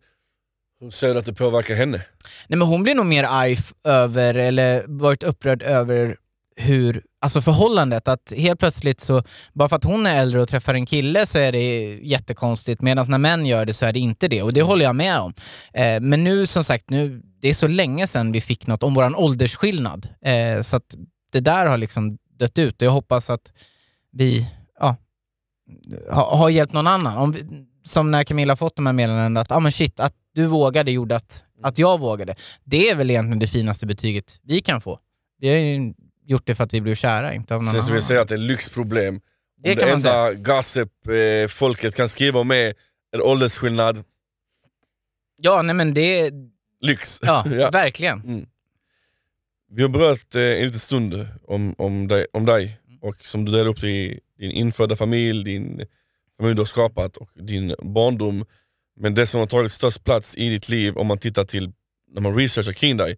ser 0.92 1.14
du 1.14 1.20
att 1.20 1.26
det 1.26 1.34
påverkar 1.34 1.76
henne? 1.76 2.02
Nej 2.48 2.60
men 2.60 2.68
hon 2.68 2.84
blir 2.84 2.96
nog 2.96 3.06
mer 3.06 3.24
arg 3.24 3.58
över, 3.84 4.36
eller 4.36 4.84
varit 4.88 5.24
upprörd 5.24 5.62
över 5.62 6.18
hur, 6.56 7.04
alltså 7.22 7.42
förhållandet, 7.42 8.08
att 8.08 8.34
helt 8.38 8.60
plötsligt 8.60 9.02
så, 9.02 9.24
bara 9.54 9.70
för 9.70 9.76
att 9.76 9.84
hon 9.84 10.06
är 10.06 10.22
äldre 10.22 10.42
och 10.42 10.50
träffar 10.50 10.74
en 10.74 10.86
kille 10.86 11.26
så 11.26 11.38
är 11.38 11.52
det 11.52 11.96
jättekonstigt, 11.96 12.82
medan 12.82 13.06
när 13.10 13.18
män 13.18 13.46
gör 13.46 13.66
det 13.66 13.74
så 13.74 13.86
är 13.86 13.94
det 13.94 14.00
inte 14.00 14.28
det, 14.28 14.42
och 14.42 14.54
det 14.54 14.62
håller 14.62 14.86
jag 14.86 14.96
med 14.96 15.20
om. 15.20 15.34
Eh, 15.74 16.02
men 16.02 16.24
nu 16.24 16.46
som 16.46 16.64
sagt, 16.64 16.90
nu, 16.90 17.22
det 17.42 17.50
är 17.50 17.54
så 17.54 17.68
länge 17.68 18.08
sedan 18.08 18.32
vi 18.32 18.42
fick 18.42 18.68
något 18.68 18.84
om 18.84 18.94
våran 18.94 19.16
åldersskillnad, 19.16 20.10
eh, 20.22 20.62
så 20.62 20.76
att 20.76 20.96
det 21.32 21.40
där 21.40 21.66
har 21.66 21.78
liksom 21.78 22.18
dött 22.40 22.60
ut, 22.60 22.82
och 22.82 22.86
jag 22.86 22.92
hoppas 22.92 23.30
att 23.30 23.54
vi, 24.12 24.52
ja, 24.80 24.96
har, 26.10 26.38
har 26.38 26.50
hjälpt 26.50 26.74
någon 26.74 26.88
annan. 26.88 27.18
Om 27.18 27.32
vi, 27.32 27.66
som 27.88 28.12
när 28.12 28.24
Camilla 28.24 28.56
fått 28.56 28.75
de 28.75 28.86
här 28.86 28.94
meddelandena, 28.94 29.39
att 29.39 29.51
ah, 29.51 29.60
men 29.60 29.72
shit, 29.72 30.00
att 30.00 30.13
du 30.34 30.46
vågade 30.46 30.91
gjorde 30.91 31.15
att, 31.15 31.44
att 31.63 31.77
jag 31.79 32.00
vågade. 32.00 32.36
Det 32.63 32.89
är 32.89 32.96
väl 32.96 33.10
egentligen 33.10 33.39
det 33.39 33.48
finaste 33.48 33.86
betyget 33.86 34.39
vi 34.44 34.62
kan 34.62 34.82
få. 34.82 35.00
Vi 35.39 35.50
har 35.50 35.56
ju 35.56 35.94
gjort 36.25 36.46
det 36.48 36.56
för 36.56 36.63
att 36.63 36.74
vi 36.74 36.82
blev 36.82 36.96
kära, 36.96 37.34
inte 37.34 37.56
av 37.56 37.63
någon 37.63 37.72
Sen 37.74 37.82
så 37.82 37.86
vill 37.86 37.91
annan. 37.91 37.96
jag 37.96 38.03
säga 38.03 38.22
att 38.22 38.27
det 38.27 38.36
är 38.36 38.39
lyxproblem. 38.39 39.22
Det 39.63 39.74
det 39.75 39.89
enda 39.91 40.34
gossip 40.34 40.89
eh, 41.08 41.91
kan 41.91 42.10
skriva 42.10 42.39
om 42.39 42.51
är 42.51 42.74
en 43.12 43.22
åldersskillnad, 43.22 44.03
Ja, 45.41 45.62
nej 45.62 45.75
men 45.75 45.94
det 45.94 46.20
är, 46.20 46.32
lyx. 46.82 47.20
ja, 47.22 47.44
Ja. 47.51 47.70
verkligen. 47.70 48.48
Vi 49.72 49.82
har 49.82 49.89
berört 49.89 50.36
eh, 50.36 50.41
en 50.41 50.63
liten 50.65 50.79
stund 50.79 51.27
om, 51.48 51.75
om, 51.77 52.08
dig, 52.08 52.25
om 52.34 52.46
dig 52.46 52.77
och 53.01 53.15
som 53.25 53.46
du 53.46 53.51
delar 53.51 53.70
upp 53.70 53.82
det 53.82 53.89
i 53.89 54.20
din 54.39 54.51
infödda 54.51 54.96
familj, 54.96 55.44
din 55.44 55.86
familj 56.38 56.56
du 56.56 56.62
har 56.62 56.65
skapat 56.65 57.17
och 57.17 57.29
din 57.36 57.75
barndom. 57.79 58.46
Men 58.96 59.15
det 59.15 59.27
som 59.27 59.39
har 59.39 59.48
tagit 59.48 59.72
störst 59.72 60.03
plats 60.03 60.38
i 60.38 60.50
ditt 60.50 60.70
liv 60.70 60.98
om 60.98 61.08
man 61.08 61.17
tittar 61.17 61.46
till 61.46 61.72
när 62.12 62.22
man 62.22 62.36
researchar 62.36 62.74
kring 62.74 62.98
dig, 62.98 63.17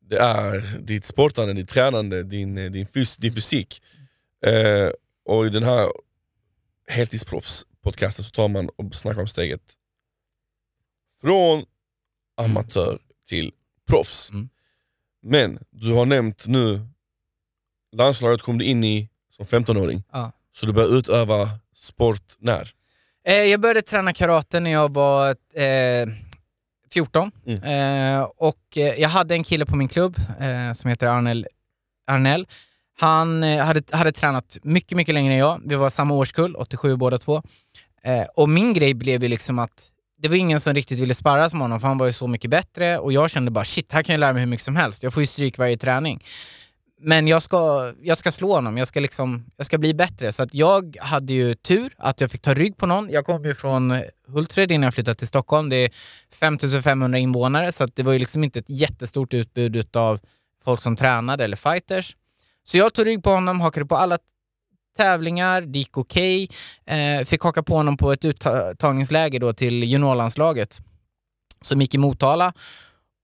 det 0.00 0.18
är 0.18 0.78
ditt 0.80 1.04
sportande, 1.04 1.52
ditt 1.52 1.68
tränande, 1.68 2.22
din, 2.22 2.58
eh, 2.58 2.70
din, 2.70 2.86
fys, 2.86 3.16
din 3.16 3.32
fysik. 3.32 3.82
Eh, 4.46 4.90
och 5.24 5.46
i 5.46 5.48
den 5.48 5.62
här 5.62 5.88
heltidsproffs-podcasten 6.88 8.22
så 8.22 8.30
tar 8.30 8.48
man 8.48 8.68
och 8.68 8.94
snackar 8.94 9.20
om 9.20 9.28
steget 9.28 9.76
från 11.20 11.64
amatör 12.36 12.98
till 13.28 13.52
proffs. 13.88 14.30
Mm. 14.30 14.48
Men 15.22 15.58
du 15.70 15.92
har 15.92 16.06
nämnt 16.06 16.46
nu, 16.46 16.86
landslaget 17.92 18.42
kom 18.42 18.58
du 18.58 18.64
in 18.64 18.84
i 18.84 19.08
som 19.30 19.46
15-åring. 19.46 20.02
Ja. 20.12 20.32
Så 20.52 20.66
du 20.66 20.72
började 20.72 20.94
utöva 20.94 21.50
sport 21.80 22.22
när? 22.38 22.70
Eh, 23.26 23.34
jag 23.34 23.60
började 23.60 23.82
träna 23.82 24.12
karate 24.12 24.60
när 24.60 24.70
jag 24.70 24.94
var 24.94 25.28
eh, 25.54 26.08
14. 26.92 27.30
Mm. 27.46 27.62
Eh, 27.62 28.22
och 28.36 28.76
eh, 28.76 29.00
jag 29.00 29.08
hade 29.08 29.34
en 29.34 29.44
kille 29.44 29.66
på 29.66 29.76
min 29.76 29.88
klubb 29.88 30.16
eh, 30.40 30.72
som 30.72 30.90
heter 30.90 31.06
Arnel, 31.06 31.46
Arnell. 32.06 32.46
Han 33.00 33.42
eh, 33.42 33.64
hade, 33.64 33.82
hade 33.96 34.12
tränat 34.12 34.58
mycket, 34.62 34.96
mycket 34.96 35.14
längre 35.14 35.32
än 35.32 35.38
jag. 35.38 35.60
Vi 35.64 35.74
var 35.74 35.90
samma 35.90 36.14
årskull, 36.14 36.56
87 36.56 36.96
båda 36.96 37.18
två. 37.18 37.42
Och 38.34 38.48
min 38.48 38.74
grej 38.74 38.94
blev 38.94 39.22
ju 39.22 39.28
liksom 39.28 39.58
att 39.58 39.90
det 40.22 40.28
var 40.28 40.36
ingen 40.36 40.60
som 40.60 40.74
riktigt 40.74 40.98
ville 40.98 41.14
sparras 41.14 41.52
med 41.52 41.62
honom 41.62 41.80
för 41.80 41.88
han 41.88 41.98
var 41.98 42.06
ju 42.06 42.12
så 42.12 42.26
mycket 42.26 42.50
bättre 42.50 42.98
och 42.98 43.12
jag 43.12 43.30
kände 43.30 43.50
bara 43.50 43.64
shit, 43.64 43.92
här 43.92 44.02
kan 44.02 44.12
jag 44.12 44.20
lära 44.20 44.32
mig 44.32 44.40
hur 44.40 44.46
mycket 44.46 44.64
som 44.64 44.76
helst. 44.76 45.02
Jag 45.02 45.14
får 45.14 45.22
ju 45.22 45.26
stryk 45.26 45.58
varje 45.58 45.76
träning. 45.76 46.24
Men 47.02 47.28
jag 47.28 47.42
ska, 47.42 47.92
jag 48.02 48.18
ska 48.18 48.32
slå 48.32 48.54
honom, 48.54 48.78
jag 48.78 48.88
ska, 48.88 49.00
liksom, 49.00 49.46
jag 49.56 49.66
ska 49.66 49.78
bli 49.78 49.94
bättre. 49.94 50.32
Så 50.32 50.42
att 50.42 50.54
jag 50.54 50.96
hade 51.00 51.32
ju 51.32 51.54
tur 51.54 51.94
att 51.98 52.20
jag 52.20 52.30
fick 52.30 52.42
ta 52.42 52.54
rygg 52.54 52.76
på 52.76 52.86
någon. 52.86 53.10
Jag 53.10 53.26
kom 53.26 53.44
ju 53.44 53.54
från 53.54 54.02
Hultsfred 54.26 54.72
innan 54.72 54.84
jag 54.84 54.94
flyttade 54.94 55.14
till 55.14 55.28
Stockholm. 55.28 55.68
Det 55.68 55.76
är 55.76 55.90
5500 56.40 57.18
invånare 57.18 57.72
så 57.72 57.84
att 57.84 57.96
det 57.96 58.02
var 58.02 58.12
ju 58.12 58.18
liksom 58.18 58.44
inte 58.44 58.58
ett 58.58 58.70
jättestort 58.70 59.34
utbud 59.34 59.96
av 59.96 60.20
folk 60.64 60.80
som 60.80 60.96
tränade 60.96 61.44
eller 61.44 61.56
fighters. 61.56 62.16
Så 62.64 62.76
jag 62.76 62.94
tog 62.94 63.06
rygg 63.06 63.22
på 63.22 63.30
honom, 63.30 63.60
hakade 63.60 63.86
på 63.86 63.96
alla 63.96 64.18
tävlingar, 64.96 65.62
det 65.62 65.78
gick 65.78 65.98
okej. 65.98 66.50
Eh, 66.86 67.24
fick 67.24 67.42
haka 67.42 67.62
på 67.62 67.76
honom 67.76 67.96
på 67.96 68.12
ett 68.12 68.24
uttagningsläger 68.24 69.40
då 69.40 69.52
till 69.52 69.84
juniorlandslaget 69.84 70.80
som 71.60 71.80
gick 71.80 71.94
i 71.94 71.98
Motala. 71.98 72.52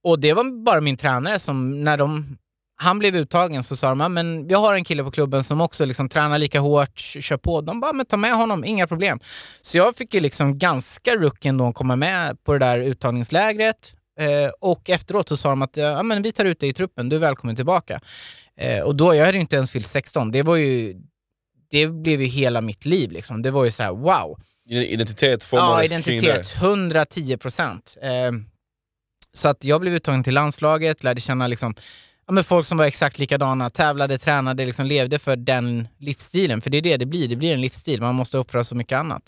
Och 0.04 0.20
det 0.20 0.32
var 0.32 0.64
bara 0.64 0.80
min 0.80 0.96
tränare 0.96 1.38
som, 1.38 1.84
när 1.84 1.96
de, 1.96 2.38
han 2.78 2.98
blev 2.98 3.16
uttagen 3.16 3.62
så 3.62 3.76
sa 3.76 3.88
de 3.88 4.00
"Ja, 4.00 4.08
men 4.08 4.46
vi 4.46 4.54
har 4.54 4.74
en 4.74 4.84
kille 4.84 5.02
på 5.04 5.10
klubben 5.10 5.44
som 5.44 5.60
också 5.60 5.84
liksom 5.84 6.08
tränar 6.08 6.38
lika 6.38 6.60
hårt, 6.60 6.98
kör 6.98 7.36
på. 7.36 7.60
De 7.60 7.80
bara, 7.80 7.92
men 7.92 8.06
ta 8.06 8.16
med 8.16 8.32
honom, 8.32 8.64
inga 8.64 8.86
problem. 8.86 9.20
Så 9.62 9.76
jag 9.76 9.96
fick 9.96 10.14
ju 10.14 10.20
liksom 10.20 10.58
ganska 10.58 11.16
rucken 11.16 11.56
då 11.56 11.72
komma 11.72 11.96
med 11.96 12.44
på 12.44 12.52
det 12.52 12.58
där 12.58 12.78
uttagningslägret. 12.78 13.94
Eh, 14.20 14.50
och 14.60 14.90
efteråt 14.90 15.28
så 15.28 15.36
sa 15.36 15.48
de 15.48 15.62
att 15.62 15.76
ja, 15.76 16.02
men 16.02 16.22
vi 16.22 16.32
tar 16.32 16.44
ut 16.44 16.60
dig 16.60 16.68
i 16.68 16.72
truppen, 16.72 17.08
du 17.08 17.16
är 17.16 17.20
välkommen 17.20 17.56
tillbaka. 17.56 18.00
Eh, 18.60 18.80
och 18.82 18.96
då, 18.96 19.14
jag 19.14 19.24
hade 19.26 19.36
ju 19.36 19.40
inte 19.40 19.56
ens 19.56 19.70
fyllt 19.70 19.86
16, 19.86 20.30
det 20.30 20.42
var 20.42 20.56
ju 20.56 20.96
det 21.70 21.86
blev 21.86 22.20
ju 22.22 22.26
hela 22.26 22.60
mitt 22.60 22.84
liv. 22.84 23.10
Liksom. 23.12 23.42
Det 23.42 23.50
var 23.50 23.64
ju 23.64 23.70
så 23.70 23.82
här: 23.82 23.90
wow. 23.92 24.38
Identitet 24.68 25.40
Ja, 25.52 25.58
formades 25.58 25.90
det. 26.04 26.12
identitet. 26.12 26.54
110 26.56 27.36
procent. 27.36 27.96
Eh, 28.02 28.32
så 29.32 29.48
att 29.48 29.64
jag 29.64 29.80
blev 29.80 29.94
uttagen 29.94 30.24
till 30.24 30.34
landslaget, 30.34 31.04
lärde 31.04 31.20
känna 31.20 31.46
liksom, 31.46 31.74
ja, 32.26 32.32
men 32.32 32.44
folk 32.44 32.66
som 32.66 32.78
var 32.78 32.84
exakt 32.84 33.18
likadana, 33.18 33.70
tävlade, 33.70 34.18
tränade, 34.18 34.64
liksom 34.64 34.86
levde 34.86 35.18
för 35.18 35.36
den 35.36 35.88
livsstilen. 35.98 36.60
För 36.60 36.70
det 36.70 36.78
är 36.78 36.82
det 36.82 36.96
det 36.96 37.06
blir, 37.06 37.28
det 37.28 37.36
blir 37.36 37.54
en 37.54 37.60
livsstil. 37.60 38.00
Man 38.00 38.14
måste 38.14 38.38
offra 38.38 38.64
så 38.64 38.74
mycket 38.74 38.98
annat. 38.98 39.22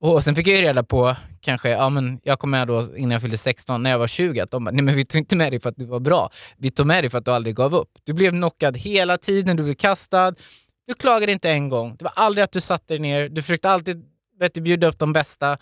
Och 0.00 0.24
sen 0.24 0.34
fick 0.34 0.46
jag 0.46 0.56
ju 0.56 0.62
reda 0.62 0.82
på, 0.82 1.16
kanske, 1.40 1.70
ja 1.70 1.88
men 1.88 2.20
jag 2.22 2.38
kom 2.38 2.50
med 2.50 2.68
då 2.68 2.96
innan 2.96 3.10
jag 3.10 3.20
fyllde 3.20 3.38
16, 3.38 3.82
när 3.82 3.90
jag 3.90 3.98
var 3.98 4.06
20, 4.06 4.40
att 4.40 4.50
de 4.50 4.64
bara, 4.64 4.70
nej 4.70 4.82
men 4.82 4.94
vi 4.94 5.04
tog 5.04 5.18
inte 5.18 5.36
med 5.36 5.52
dig 5.52 5.60
för 5.60 5.68
att 5.68 5.76
du 5.76 5.84
var 5.84 6.00
bra. 6.00 6.30
Vi 6.56 6.70
tog 6.70 6.86
med 6.86 7.04
dig 7.04 7.10
för 7.10 7.18
att 7.18 7.24
du 7.24 7.30
aldrig 7.30 7.56
gav 7.56 7.74
upp. 7.74 7.90
Du 8.04 8.12
blev 8.12 8.30
knockad 8.30 8.76
hela 8.76 9.18
tiden, 9.18 9.56
du 9.56 9.62
blev 9.62 9.74
kastad. 9.74 10.34
Du 10.86 10.94
klagade 10.94 11.32
inte 11.32 11.50
en 11.50 11.68
gång. 11.68 11.96
Det 11.98 12.04
var 12.04 12.12
aldrig 12.16 12.44
att 12.44 12.52
du 12.52 12.60
satte 12.60 12.94
dig 12.94 12.98
ner. 12.98 13.28
Du 13.28 13.42
försökte 13.42 13.70
alltid 13.70 14.04
vet 14.38 14.54
du, 14.54 14.60
bjuda 14.60 14.86
upp 14.86 14.98
de 14.98 15.12
bästa. 15.12 15.52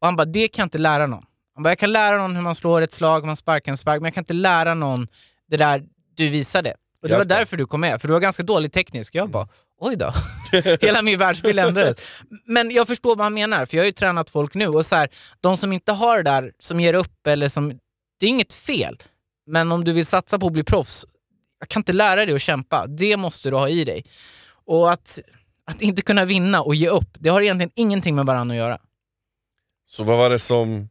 Och 0.00 0.06
han 0.06 0.16
bara, 0.16 0.24
det 0.24 0.48
kan 0.48 0.62
jag 0.62 0.66
inte 0.66 0.78
lära 0.78 1.06
någon. 1.06 1.24
Han 1.54 1.62
bara, 1.62 1.70
jag 1.70 1.78
kan 1.78 1.92
lära 1.92 2.18
någon 2.18 2.36
hur 2.36 2.42
man 2.42 2.54
slår 2.54 2.82
ett 2.82 2.92
slag, 2.92 3.20
hur 3.20 3.26
man 3.26 3.36
sparkar 3.36 3.72
en 3.72 3.78
spark, 3.78 4.00
men 4.00 4.04
jag 4.04 4.14
kan 4.14 4.22
inte 4.22 4.34
lära 4.34 4.74
någon 4.74 5.08
det 5.50 5.56
där 5.56 5.82
du 6.14 6.28
visade. 6.28 6.74
Och 7.02 7.08
det 7.08 7.16
var 7.16 7.24
därför 7.24 7.56
du 7.56 7.66
kom 7.66 7.80
med, 7.80 8.00
för 8.00 8.08
du 8.08 8.12
var 8.12 8.20
ganska 8.20 8.42
dålig 8.42 8.72
teknisk. 8.72 9.14
Jag 9.14 9.30
bara, 9.30 9.48
oj 9.80 9.96
då. 9.96 10.14
Hela 10.80 11.02
min 11.02 11.18
världsbild 11.18 11.58
ändrades. 11.58 11.96
Men 12.46 12.70
jag 12.70 12.86
förstår 12.86 13.16
vad 13.16 13.24
han 13.24 13.34
menar, 13.34 13.66
för 13.66 13.76
jag 13.76 13.82
har 13.82 13.86
ju 13.86 13.92
tränat 13.92 14.30
folk 14.30 14.54
nu 14.54 14.66
och 14.66 14.86
så 14.86 14.96
här, 14.96 15.08
de 15.40 15.56
som 15.56 15.72
inte 15.72 15.92
har 15.92 16.16
det 16.16 16.22
där, 16.22 16.52
som 16.58 16.80
ger 16.80 16.94
upp 16.94 17.26
eller 17.26 17.48
som... 17.48 17.68
Det 18.20 18.26
är 18.26 18.30
inget 18.30 18.52
fel. 18.52 19.02
Men 19.46 19.72
om 19.72 19.84
du 19.84 19.92
vill 19.92 20.06
satsa 20.06 20.38
på 20.38 20.46
att 20.46 20.52
bli 20.52 20.64
proffs, 20.64 21.06
jag 21.58 21.68
kan 21.68 21.80
inte 21.80 21.92
lära 21.92 22.26
dig 22.26 22.34
att 22.34 22.42
kämpa. 22.42 22.86
Det 22.86 23.16
måste 23.16 23.50
du 23.50 23.56
ha 23.56 23.68
i 23.68 23.84
dig. 23.84 24.04
Och 24.66 24.92
att, 24.92 25.18
att 25.66 25.82
inte 25.82 26.02
kunna 26.02 26.24
vinna 26.24 26.62
och 26.62 26.74
ge 26.74 26.88
upp, 26.88 27.16
det 27.18 27.28
har 27.28 27.40
egentligen 27.40 27.72
ingenting 27.74 28.14
med 28.14 28.26
varandra 28.26 28.54
att 28.54 28.58
göra. 28.58 28.78
Så 29.90 30.04
vad 30.04 30.18
var 30.18 30.30
det 30.30 30.38
som 30.38 30.88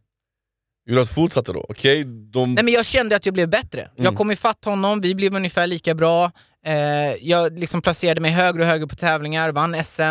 att 1.00 1.08
du 1.08 1.14
fortsatte 1.14 1.54
då? 1.54 1.66
Okej, 1.70 2.04
de... 2.04 2.54
Nej, 2.56 2.64
men 2.64 2.74
jag 2.74 2.86
kände 2.86 3.16
att 3.16 3.26
jag 3.26 3.34
blev 3.34 3.50
bättre. 3.50 3.90
Jag 3.96 4.06
Mm. 4.06 4.16
kom 4.16 4.32
ifatt 4.32 4.66
honom, 4.66 5.02
vi 5.02 5.16
blev 5.16 5.36
ungefär 5.36 5.68
lika 5.68 5.96
bra. 5.96 6.32
Eh, 6.66 6.74
jag 7.22 7.60
liksom 7.60 7.82
placerade 7.82 8.22
mig 8.22 8.32
högre 8.32 8.62
och 8.62 8.68
högre 8.68 8.88
på 8.88 8.96
tävlingar, 8.96 9.52
vann 9.52 9.76
SM. 9.84 10.02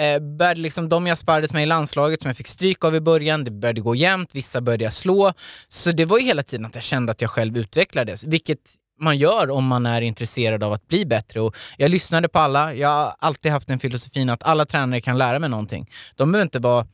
Eh, 0.00 0.18
började 0.38 0.60
liksom, 0.60 0.88
de 0.88 1.06
jag 1.06 1.18
sparrades 1.18 1.52
med 1.52 1.62
i 1.62 1.66
landslaget 1.66 2.22
som 2.22 2.28
jag 2.28 2.36
fick 2.36 2.46
stryk 2.48 2.84
av 2.84 2.94
i 2.94 3.00
början, 3.00 3.44
det 3.44 3.50
började 3.50 3.80
gå 3.80 3.94
jämnt, 3.94 4.34
vissa 4.34 4.60
började 4.60 4.84
jag 4.84 4.92
slå. 4.92 5.32
Så 5.68 5.92
det 5.92 6.04
var 6.04 6.18
ju 6.18 6.24
hela 6.24 6.42
tiden 6.42 6.66
att 6.66 6.74
jag 6.74 6.84
kände 6.84 7.12
att 7.12 7.20
jag 7.20 7.30
själv 7.30 7.58
utvecklades, 7.58 8.24
vilket 8.24 8.58
man 9.00 9.16
gör 9.18 9.50
om 9.50 9.64
man 9.66 9.86
är 9.86 10.02
intresserad 10.02 10.62
av 10.64 10.72
att 10.72 10.88
bli 10.88 11.06
bättre. 11.06 11.40
Och 11.40 11.56
jag 11.76 11.90
lyssnade 11.90 12.28
på 12.28 12.38
alla, 12.38 12.74
jag 12.74 12.88
har 12.88 13.14
alltid 13.18 13.52
haft 13.52 13.68
den 13.68 13.78
filosofin 13.78 14.30
att 14.30 14.42
alla 14.42 14.66
tränare 14.66 15.00
kan 15.00 15.18
lära 15.18 15.38
mig 15.38 15.50
någonting. 15.50 15.90
De 16.16 16.32
behöver 16.32 16.46
inte 16.46 16.58
vara... 16.58 16.86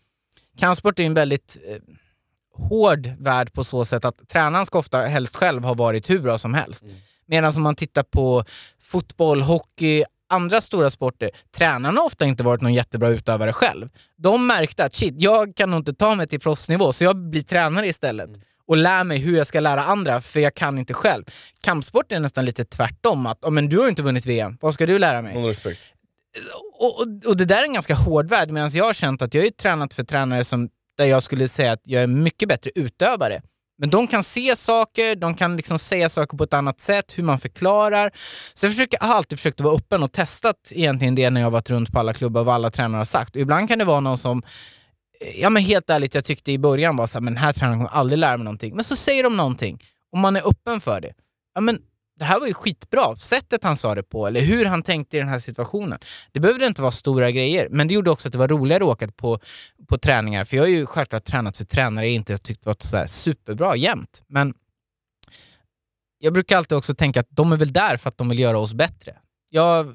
Kampsport 0.59 0.99
är 0.99 1.05
en 1.05 1.14
väldigt 1.14 1.57
eh, 1.68 1.77
hård 2.55 3.11
värld 3.19 3.53
på 3.53 3.64
så 3.64 3.85
sätt 3.85 4.05
att 4.05 4.29
tränaren 4.29 4.67
ska 4.67 4.79
ofta 4.79 5.01
helst 5.01 5.37
själv 5.37 5.64
ha 5.64 5.75
varit 5.75 6.11
hur 6.11 6.19
bra 6.19 6.38
som 6.38 6.55
helst. 6.55 6.85
Medan 7.27 7.57
om 7.57 7.62
man 7.62 7.77
tittar 7.77 8.03
på 8.03 8.45
fotboll, 8.81 9.43
hockey, 9.43 10.05
andra 10.29 10.61
stora 10.61 10.90
sporter, 10.90 11.31
tränarna 11.57 12.01
har 12.01 12.07
ofta 12.07 12.25
inte 12.25 12.43
varit 12.43 12.61
någon 12.61 12.75
jättebra 12.75 13.09
utövare 13.09 13.53
själv. 13.53 13.88
De 14.17 14.47
märkte 14.47 14.85
att 14.85 14.95
shit, 14.95 15.14
jag 15.19 15.57
kan 15.57 15.71
nog 15.71 15.81
inte 15.81 15.95
ta 15.95 16.14
mig 16.14 16.27
till 16.27 16.40
proffsnivå, 16.40 16.93
så 16.93 17.05
jag 17.05 17.17
blir 17.17 17.43
tränare 17.43 17.87
istället. 17.87 18.31
Och 18.67 18.77
lär 18.77 19.05
mig 19.05 19.19
hur 19.19 19.37
jag 19.37 19.47
ska 19.47 19.61
lära 19.61 19.85
andra, 19.85 20.21
för 20.21 20.40
jag 20.40 20.55
kan 20.55 20.79
inte 20.79 20.95
själv. 20.95 21.25
Kampsport 21.61 22.12
är 22.12 22.21
nästan 22.21 22.45
lite 22.45 22.64
tvärtom, 22.64 23.27
att 23.27 23.38
"Ja, 23.43 23.51
men 23.51 23.69
du 23.69 23.77
har 23.77 23.85
ju 23.85 23.90
inte 23.90 24.03
vunnit 24.03 24.27
VM, 24.27 24.59
vad 24.61 24.75
ska 24.75 24.87
du 24.87 24.99
lära 24.99 25.23
mig? 25.23 25.35
Någon 25.35 25.47
respekt. 25.49 25.81
och, 26.81 27.01
och, 27.01 27.07
och 27.27 27.37
det 27.37 27.45
där 27.45 27.61
är 27.61 27.64
en 27.64 27.73
ganska 27.73 27.95
hård 27.95 28.29
värld, 28.29 28.51
medan 28.51 28.71
jag 28.73 28.85
har 28.85 28.93
känt 28.95 29.23
att 29.23 29.35
jag 29.35 29.45
ju 29.45 29.51
tränat 29.51 29.95
för 29.95 30.05
tränare 30.05 30.45
som, 30.45 30.69
där 30.98 31.04
jag 31.04 31.22
skulle 31.22 31.48
säga 31.48 31.72
att 31.72 31.80
jag 31.85 32.02
är 32.02 32.07
mycket 32.07 32.48
bättre 32.48 32.70
utövare 32.74 33.42
Men 33.78 33.90
de 33.90 34.07
kan 34.07 34.24
se 34.24 34.57
saker, 34.57 35.16
de 35.16 35.35
kan 35.35 35.57
liksom 35.57 35.78
säga 35.78 36.09
saker 36.09 36.37
på 36.37 36.44
ett 36.44 36.52
annat 36.52 36.80
sätt, 36.80 37.18
hur 37.18 37.22
man 37.24 37.38
förklarar. 37.38 38.11
Så 38.54 38.66
jag, 38.66 38.72
försöker, 38.72 38.98
jag 39.00 39.07
har 39.07 39.14
alltid 39.14 39.38
försökt 39.38 39.61
vara 39.61 39.76
öppen 39.76 40.02
och 40.02 40.12
testat 40.12 40.57
egentligen 40.70 41.14
det 41.14 41.30
när 41.30 41.40
jag 41.40 41.50
varit 41.50 41.70
runt 41.70 41.92
på 41.92 41.98
alla 41.98 42.12
klubbar, 42.14 42.44
vad 42.44 42.54
alla 42.54 42.70
tränare 42.70 43.00
har 43.00 43.04
sagt. 43.04 43.37
Och 43.37 43.42
ibland 43.42 43.68
kan 43.68 43.78
det 43.78 43.85
vara 43.85 44.00
någon 44.00 44.18
som, 44.18 44.42
eh, 45.20 45.40
ja 45.40 45.50
men 45.50 45.62
helt 45.62 45.90
ärligt, 45.90 46.14
jag 46.14 46.24
tyckte 46.24 46.52
i 46.52 46.59
början 46.59 46.96
var 46.96 47.07
så 47.07 47.18
här, 47.18 47.20
men 47.20 47.35
den 47.35 47.42
här 47.42 47.52
tränaren 47.52 47.78
kommer 47.78 47.90
aldrig 47.90 48.18
lära 48.18 48.37
mig 48.37 48.44
någonting. 48.44 48.74
Men 48.74 48.85
så 48.85 48.96
säger 48.96 49.22
de 49.22 49.37
någonting, 49.37 49.83
och 50.12 50.18
man 50.18 50.37
är 50.37 50.48
öppen 50.48 50.80
för 50.80 51.00
det. 51.00 51.14
Ja 51.54 51.61
men 51.61 51.78
det 52.18 52.24
här 52.24 52.40
var 52.40 52.46
ju 52.46 52.55
skitbra, 52.55 53.16
sättet 53.16 53.64
han 53.64 53.77
sa 53.77 53.94
det 53.94 54.03
på, 54.03 54.27
eller 54.27 54.40
hur 54.40 54.64
han 54.64 54.83
tänkte 54.83 55.16
i 55.16 55.20
den 55.20 55.29
här 55.29 55.38
situationen. 55.38 55.98
Det 56.33 56.40
behövde 56.40 56.66
inte 56.66 56.83
vara 56.83 56.92
stora 56.92 57.31
grejer, 57.31 57.68
men 57.70 57.88
det 57.88 57.94
gjorde 57.94 58.11
också 58.11 58.29
att 58.29 58.33
det 58.33 58.38
var 58.38 58.48
roligare 58.48 58.85
att 58.85 58.90
åka 58.90 59.09
på, 59.09 59.38
på 59.88 59.98
träningar. 59.98 60.44
För 60.44 60.57
jag 60.57 60.64
har 60.64 60.68
ju 60.68 60.87
självklart 60.87 61.24
tränat 61.24 61.57
för 61.57 61.64
tränare 61.64 62.07
jag 62.07 62.14
inte 62.14 62.38
tyckt 62.38 62.66
varit 62.66 62.83
så 62.83 63.05
superbra 63.07 63.77
jämt. 63.77 64.22
Men 64.27 64.55
jag 66.18 66.33
brukar 66.33 66.57
alltid 66.57 66.79
också 66.79 66.94
tänka 66.94 67.20
att 67.20 67.29
de 67.31 67.53
är 67.53 67.57
väl 67.57 67.72
där 67.72 67.96
för 67.96 68.09
att 68.09 68.18
de 68.18 68.29
vill 68.29 68.38
göra 68.38 68.59
oss 68.59 68.74
bättre. 68.74 69.16
Jag, 69.48 69.94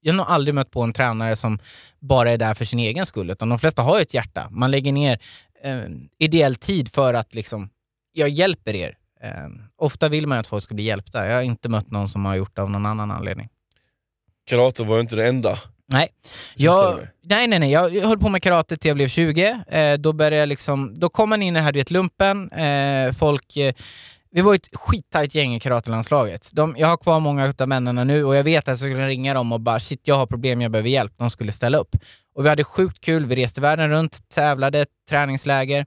jag 0.00 0.12
har 0.12 0.16
nog 0.16 0.26
aldrig 0.28 0.54
mött 0.54 0.70
på 0.70 0.82
en 0.82 0.92
tränare 0.92 1.36
som 1.36 1.58
bara 2.00 2.30
är 2.30 2.38
där 2.38 2.54
för 2.54 2.64
sin 2.64 2.78
egen 2.78 3.06
skull, 3.06 3.30
utan 3.30 3.48
de 3.48 3.58
flesta 3.58 3.82
har 3.82 3.96
ju 3.96 4.02
ett 4.02 4.14
hjärta. 4.14 4.48
Man 4.50 4.70
lägger 4.70 4.92
ner 4.92 5.18
eh, 5.62 5.82
ideell 6.18 6.54
tid 6.54 6.92
för 6.92 7.14
att 7.14 7.34
liksom, 7.34 7.70
jag 8.12 8.28
hjälper 8.28 8.74
er 8.74 8.96
Eh, 9.22 9.48
ofta 9.76 10.08
vill 10.08 10.26
man 10.26 10.38
att 10.38 10.46
folk 10.46 10.64
ska 10.64 10.74
bli 10.74 10.84
hjälpta. 10.84 11.26
Jag 11.26 11.34
har 11.34 11.42
inte 11.42 11.68
mött 11.68 11.90
någon 11.90 12.08
som 12.08 12.24
har 12.24 12.36
gjort 12.36 12.56
det 12.56 12.62
av 12.62 12.70
någon 12.70 12.86
annan 12.86 13.10
anledning. 13.10 13.48
Karate 14.46 14.82
var 14.82 14.94
ju 14.94 15.00
inte 15.00 15.16
det 15.16 15.28
enda. 15.28 15.58
Nej. 15.92 16.08
Jag, 16.54 17.00
nej, 17.22 17.46
nej, 17.46 17.58
nej. 17.58 17.70
Jag 17.70 17.90
höll 17.90 18.18
på 18.18 18.28
med 18.28 18.42
karate 18.42 18.76
till 18.76 18.88
jag 18.88 18.96
blev 18.96 19.08
20. 19.08 19.62
Eh, 19.68 19.98
då, 19.98 20.12
började 20.12 20.36
jag 20.36 20.48
liksom, 20.48 20.94
då 21.00 21.08
kom 21.08 21.28
man 21.28 21.42
in 21.42 21.56
i 21.56 21.58
det 21.58 21.64
här, 21.64 21.72
du 21.72 21.78
vet, 21.78 21.90
lumpen. 21.90 22.52
Eh, 22.52 23.12
folk... 23.12 23.56
Eh, 23.56 23.74
vi 24.32 24.40
var 24.40 24.54
ett 24.54 24.68
skittajt 24.72 25.34
gäng 25.34 25.54
i 25.54 25.60
karatelandslaget. 25.60 26.50
De, 26.52 26.76
jag 26.78 26.88
har 26.88 26.96
kvar 26.96 27.20
många 27.20 27.54
av 27.58 27.68
männen 27.68 28.06
nu 28.06 28.24
och 28.24 28.36
jag 28.36 28.44
vet 28.44 28.64
att 28.64 28.68
jag 28.68 28.78
skulle 28.78 29.08
ringa 29.08 29.34
dem 29.34 29.52
och 29.52 29.60
bara 29.60 29.80
shit, 29.80 30.00
jag 30.04 30.14
har 30.14 30.26
problem, 30.26 30.60
jag 30.60 30.72
behöver 30.72 30.88
hjälp. 30.88 31.12
De 31.16 31.30
skulle 31.30 31.52
ställa 31.52 31.78
upp. 31.78 31.96
Och 32.34 32.44
vi 32.44 32.48
hade 32.48 32.64
sjukt 32.64 33.00
kul, 33.00 33.26
vi 33.26 33.36
reste 33.36 33.60
världen 33.60 33.90
runt, 33.90 34.28
tävlade, 34.28 34.86
träningsläger. 35.08 35.86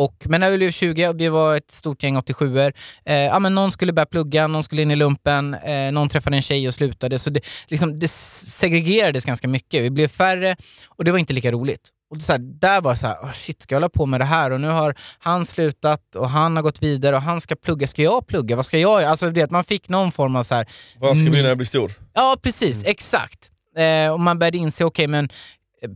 Eh, 0.00 0.04
och, 0.04 0.26
men 0.28 0.40
när 0.40 0.50
vi 0.50 0.56
blev 0.56 0.70
20, 0.70 1.12
vi 1.12 1.28
var 1.28 1.56
ett 1.56 1.70
stort 1.70 2.02
gäng 2.02 2.16
87 2.16 2.58
er 2.58 2.72
eh, 3.04 3.14
ja, 3.14 3.38
men 3.38 3.54
Någon 3.54 3.72
skulle 3.72 3.92
börja 3.92 4.06
plugga, 4.06 4.46
någon 4.46 4.62
skulle 4.62 4.82
in 4.82 4.90
i 4.90 4.96
lumpen, 4.96 5.54
eh, 5.54 5.92
någon 5.92 6.08
träffade 6.08 6.36
en 6.36 6.42
tjej 6.42 6.68
och 6.68 6.74
slutade. 6.74 7.18
Så 7.18 7.30
det, 7.30 7.40
liksom, 7.68 7.98
det 7.98 8.08
segregerades 8.08 9.24
ganska 9.24 9.48
mycket. 9.48 9.82
Vi 9.82 9.90
blev 9.90 10.08
färre 10.08 10.56
och 10.88 11.04
det 11.04 11.12
var 11.12 11.18
inte 11.18 11.32
lika 11.32 11.52
roligt. 11.52 11.90
Och 12.10 12.16
det, 12.16 12.22
så 12.22 12.32
här, 12.32 12.38
där 12.38 12.80
var 12.80 12.94
så 12.94 13.06
här, 13.06 13.16
oh 13.22 13.32
shit, 13.32 13.62
ska 13.62 13.74
jag 13.74 13.80
hålla 13.80 13.88
på 13.88 14.06
med 14.06 14.20
det 14.20 14.24
här? 14.24 14.50
Och 14.50 14.60
nu 14.60 14.68
har 14.68 14.94
han 15.18 15.46
slutat 15.46 16.16
och 16.16 16.30
han 16.30 16.56
har 16.56 16.62
gått 16.62 16.82
vidare 16.82 17.16
och 17.16 17.22
han 17.22 17.40
ska 17.40 17.56
plugga. 17.56 17.86
Ska 17.86 18.02
jag 18.02 18.26
plugga? 18.26 18.56
Vad 18.56 18.66
ska 18.66 18.78
jag 18.78 19.00
göra? 19.00 19.10
Alltså, 19.10 19.30
det, 19.30 19.50
man 19.50 19.64
fick 19.64 19.88
någon 19.88 20.12
form 20.12 20.36
av 20.36 20.42
så 20.42 20.54
här... 20.54 20.66
Vad 20.98 21.18
ska 21.18 21.30
bli 21.30 21.42
när 21.42 21.48
jag 21.48 21.58
blir 21.58 21.66
stor? 21.66 21.92
Ja, 22.14 22.36
precis. 22.42 22.82
Mm. 22.82 22.90
Exakt. 22.90 23.50
Eh, 23.76 24.12
och 24.12 24.20
man 24.20 24.38
började 24.38 24.58
inse, 24.58 24.84
okej, 24.84 25.04
okay, 25.04 25.08
men 25.08 25.28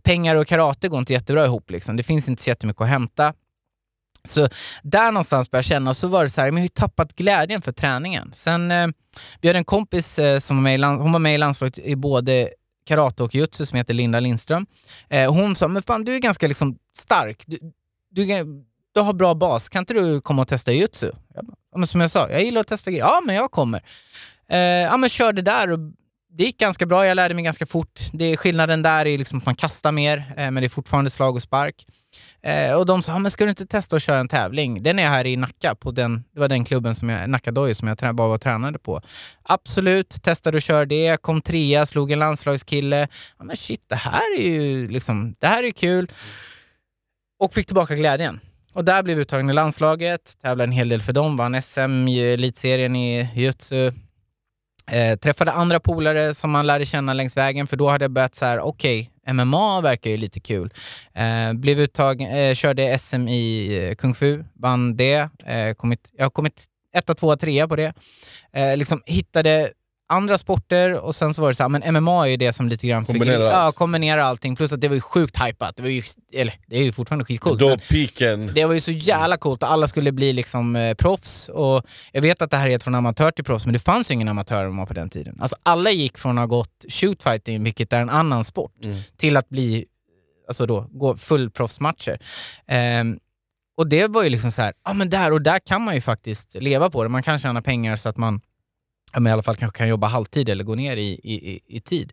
pengar 0.05 0.37
och 0.37 0.47
karate 0.47 0.89
går 0.89 0.99
inte 0.99 1.13
jättebra 1.13 1.45
ihop. 1.45 1.71
Liksom. 1.71 1.97
Det 1.97 2.03
finns 2.03 2.29
inte 2.29 2.43
så 2.43 2.51
jättemycket 2.51 2.83
att 2.83 2.89
hämta. 2.89 3.35
Så 4.29 4.49
där 4.83 5.13
någonstans 5.13 5.51
började 5.51 5.59
jag 5.59 5.65
känna, 5.65 5.95
så 5.95 6.09
var 6.09 6.25
det 6.25 6.31
så 6.31 6.41
här, 6.41 6.51
men 6.51 6.57
jag 6.57 6.61
har 6.63 6.65
ju 6.65 6.69
tappat 6.69 7.17
glädjen 7.17 7.63
för 7.63 7.73
träningen. 7.73 8.31
Sen, 8.35 8.71
eh, 8.71 8.89
vi 9.41 9.49
hade 9.49 9.59
en 9.59 9.65
kompis 9.65 10.19
eh, 10.19 10.39
som 10.39 10.57
var 10.57 10.63
med 10.63 10.75
i, 10.75 10.79
land, 10.79 11.01
hon 11.01 11.13
var 11.13 11.19
med 11.19 11.35
i 11.35 11.39
landslaget 11.39 11.79
i 11.79 11.97
både 11.97 12.51
karate 12.87 13.23
och 13.23 13.35
jutsu 13.35 13.67
som 13.67 13.77
heter 13.77 13.95
Linda 13.95 14.21
Lindström. 14.21 14.67
Eh, 15.09 15.33
hon 15.33 15.57
sa, 15.57 15.69
men 15.69 15.83
fan 15.83 16.05
du 16.05 16.15
är 16.15 16.19
ganska 16.19 16.49
liksom 16.49 16.79
stark, 16.97 17.43
du, 17.47 17.59
du, 18.11 18.45
du 18.95 19.01
har 19.01 19.13
bra 19.13 19.35
bas, 19.35 19.69
kan 19.69 19.83
inte 19.83 19.95
du 19.95 20.21
komma 20.21 20.43
och 20.43 20.49
testa 20.49 20.73
jutsu? 20.73 21.11
Jag 21.35 21.45
ja, 21.73 21.79
men 21.79 21.87
som 21.87 22.01
jag 22.01 22.11
sa, 22.11 22.31
jag 22.31 22.45
gillar 22.45 22.61
att 22.61 22.67
testa 22.67 22.91
grejer. 22.91 23.05
Ja, 23.05 23.21
men 23.25 23.35
jag 23.35 23.51
kommer. 23.51 23.83
Eh, 24.49 24.59
ja, 24.59 24.97
men 24.97 25.11
kör 25.11 25.33
det 25.33 25.43
där 25.43 25.73
och 25.73 25.79
det 26.37 26.45
gick 26.45 26.59
ganska 26.59 26.87
bra, 26.87 27.07
jag 27.07 27.15
lärde 27.15 27.35
mig 27.35 27.45
ganska 27.45 27.67
fort. 27.67 28.01
Det, 28.13 28.37
skillnaden 28.37 28.83
där 28.83 29.07
är 29.07 29.19
liksom 29.19 29.39
att 29.39 29.47
man 29.47 29.55
kastar 29.55 29.93
mer, 29.93 30.19
eh, 30.37 30.51
men 30.51 30.55
det 30.55 30.65
är 30.65 30.69
fortfarande 30.69 31.11
slag 31.11 31.35
och 31.35 31.43
spark. 31.43 31.87
Eh, 32.45 32.73
och 32.73 32.87
de 32.87 33.03
sa, 33.03 33.19
men 33.19 33.31
ska 33.31 33.45
du 33.45 33.51
inte 33.51 33.67
testa 33.67 33.97
att 33.97 34.03
köra 34.03 34.19
en 34.19 34.29
tävling? 34.29 34.83
Den 34.83 34.99
är 34.99 35.09
här 35.09 35.27
i 35.27 35.37
Nacka, 35.37 35.75
på 35.75 35.91
den, 35.91 36.25
det 36.33 36.41
var 36.41 36.49
den 36.49 36.65
klubben, 36.65 36.95
som 36.95 37.09
jag, 37.09 37.31
Nacka 37.31 37.51
Dojo, 37.51 37.75
som 37.75 37.89
jag 37.89 37.99
trä, 37.99 38.13
bara 38.13 38.29
var 38.29 38.39
tränade 38.39 38.79
på. 38.79 39.01
Absolut, 39.43 40.23
testade 40.23 40.57
att 40.57 40.65
köra 40.65 40.85
det, 40.85 41.23
kom 41.23 41.41
trea, 41.41 41.87
slog 41.87 42.13
en 42.13 42.19
landslagskille. 42.19 43.09
Ja, 43.39 43.45
men 43.45 43.57
shit, 43.57 43.85
det 43.87 43.95
här 43.95 44.39
är 44.39 44.51
ju 44.51 44.89
liksom, 44.89 45.35
det 45.39 45.47
här 45.47 45.65
är 45.65 45.71
kul. 45.71 46.11
Och 47.39 47.55
fick 47.55 47.67
tillbaka 47.67 47.95
glädjen. 47.95 48.41
Och 48.73 48.85
där 48.85 49.03
blev 49.03 49.19
uttagen 49.19 49.51
i 49.51 49.53
landslaget, 49.53 50.33
tävlade 50.43 50.65
en 50.65 50.73
hel 50.73 50.89
del 50.89 51.03
för 51.03 51.13
dem, 51.13 51.37
vann 51.37 51.63
SM 51.63 52.09
i 52.09 52.33
elitserien 52.33 52.97
i 52.97 53.29
jutsu. 53.35 53.93
Eh, 54.91 55.19
träffade 55.19 55.53
andra 55.53 55.81
polare 55.81 56.35
som 56.35 56.51
man 56.51 56.67
lärde 56.67 56.87
känna 56.87 57.13
längs 57.13 57.37
vägen, 57.37 57.67
för 57.67 57.77
då 57.77 57.89
hade 57.89 58.05
jag 58.05 58.13
börjat 58.13 58.35
så 58.35 58.45
här, 58.45 58.61
okej, 58.61 59.01
okay, 59.01 59.14
MMA 59.33 59.81
verkar 59.81 60.11
ju 60.11 60.17
lite 60.17 60.41
kul. 60.41 60.73
Eh, 61.15 61.53
blev 61.53 61.81
uttagen, 61.81 62.31
eh, 62.31 62.55
körde 62.55 62.99
SM 62.99 63.29
i 63.29 63.77
eh, 63.77 63.95
Kung 63.95 64.15
Fu, 64.15 64.45
vann 64.55 64.97
det. 64.97 65.29
Eh, 65.47 65.75
kommit, 65.75 66.11
jag 66.17 66.25
har 66.25 66.31
kommit 66.31 66.65
etta, 66.95 67.15
tvåa, 67.15 67.37
trea 67.37 67.69
på 67.69 67.77
det. 67.77 67.93
Eh, 68.53 68.77
liksom 68.77 69.03
hittade 69.07 69.73
andra 70.07 70.39
sporter 70.39 70.95
och 70.95 71.15
sen 71.15 71.35
så 71.35 71.43
var 71.43 71.49
det 71.49 71.55
så 71.55 71.63
här, 71.63 71.69
men 71.69 71.95
MMA 71.95 72.27
är 72.27 72.31
ju 72.31 72.37
det 72.37 72.53
som 72.53 72.69
lite 72.69 72.87
grann 72.87 73.05
kombinerar, 73.05 73.45
ja, 73.45 73.73
kombinerar 73.73 74.21
allting. 74.21 74.57
Plus 74.57 74.73
att 74.73 74.81
det 74.81 74.89
var 74.89 74.95
ju 74.95 75.01
sjukt 75.01 75.43
hypat. 75.43 75.77
Det 75.77 75.83
var 75.83 75.91
ju, 75.91 76.03
eller 76.33 76.55
det 76.67 76.79
är 76.79 76.83
ju 76.83 76.93
fortfarande 76.93 77.25
skitcoolt. 77.25 77.61
Då 77.61 77.77
piken. 77.77 78.51
Det 78.55 78.65
var 78.65 78.75
ju 78.75 78.81
så 78.81 78.91
jävla 78.91 79.37
coolt 79.37 79.63
och 79.63 79.71
alla 79.71 79.89
skulle 79.89 80.13
bli 80.13 80.33
liksom 80.33 80.77
eh, 80.77 80.95
proffs. 80.95 81.49
Och 81.49 81.85
jag 82.13 82.23
vet 82.23 82.43
att 82.43 82.51
det 82.51 82.57
här 82.57 82.71
är 82.71 82.79
från 82.79 82.95
amatör 82.95 83.31
till 83.31 83.45
proffs, 83.45 83.67
men 83.67 83.73
det 83.73 83.79
fanns 83.79 84.11
ju 84.11 84.15
ingen 84.15 84.29
amatör 84.29 84.87
på 84.87 84.95
den 84.95 85.11
tiden. 85.11 85.39
Alltså 85.41 85.57
alla 85.63 85.91
gick 85.91 86.19
från 86.19 86.39
att 86.39 86.43
ha 86.43 86.47
gått 86.47 86.85
shootfighting, 86.89 87.65
vilket 87.65 87.93
är 87.93 88.01
en 88.01 88.11
annan 88.11 88.45
sport, 88.45 88.85
mm. 88.85 88.97
till 89.17 89.37
att 89.37 89.49
bli, 89.49 89.85
alltså 90.49 90.67
då, 90.67 90.87
gå 90.91 91.17
fullproffsmatcher. 91.17 92.19
Um, 93.01 93.19
och 93.77 93.89
det 93.89 94.07
var 94.07 94.23
ju 94.23 94.31
liksom 94.31 94.53
så 94.53 94.63
här, 94.63 94.73
ja 94.85 94.93
men 94.93 95.11
där 95.11 95.33
och 95.33 95.43
där 95.43 95.59
kan 95.59 95.83
man 95.83 95.95
ju 95.95 96.01
faktiskt 96.01 96.55
leva 96.55 96.91
på 96.91 97.03
det. 97.03 97.09
Man 97.09 97.23
kan 97.23 97.39
tjäna 97.39 97.63
pengar 97.63 97.97
så 97.97 98.09
att 98.09 98.17
man 98.17 98.41
men 99.21 99.27
i 99.27 99.31
alla 99.31 99.43
fall 99.43 99.57
kanske 99.57 99.79
kan 99.79 99.89
jobba 99.89 100.07
halvtid 100.07 100.49
eller 100.49 100.65
gå 100.65 100.75
ner 100.75 100.97
i, 100.97 101.21
i, 101.23 101.61
i 101.67 101.81
tid. 101.81 102.13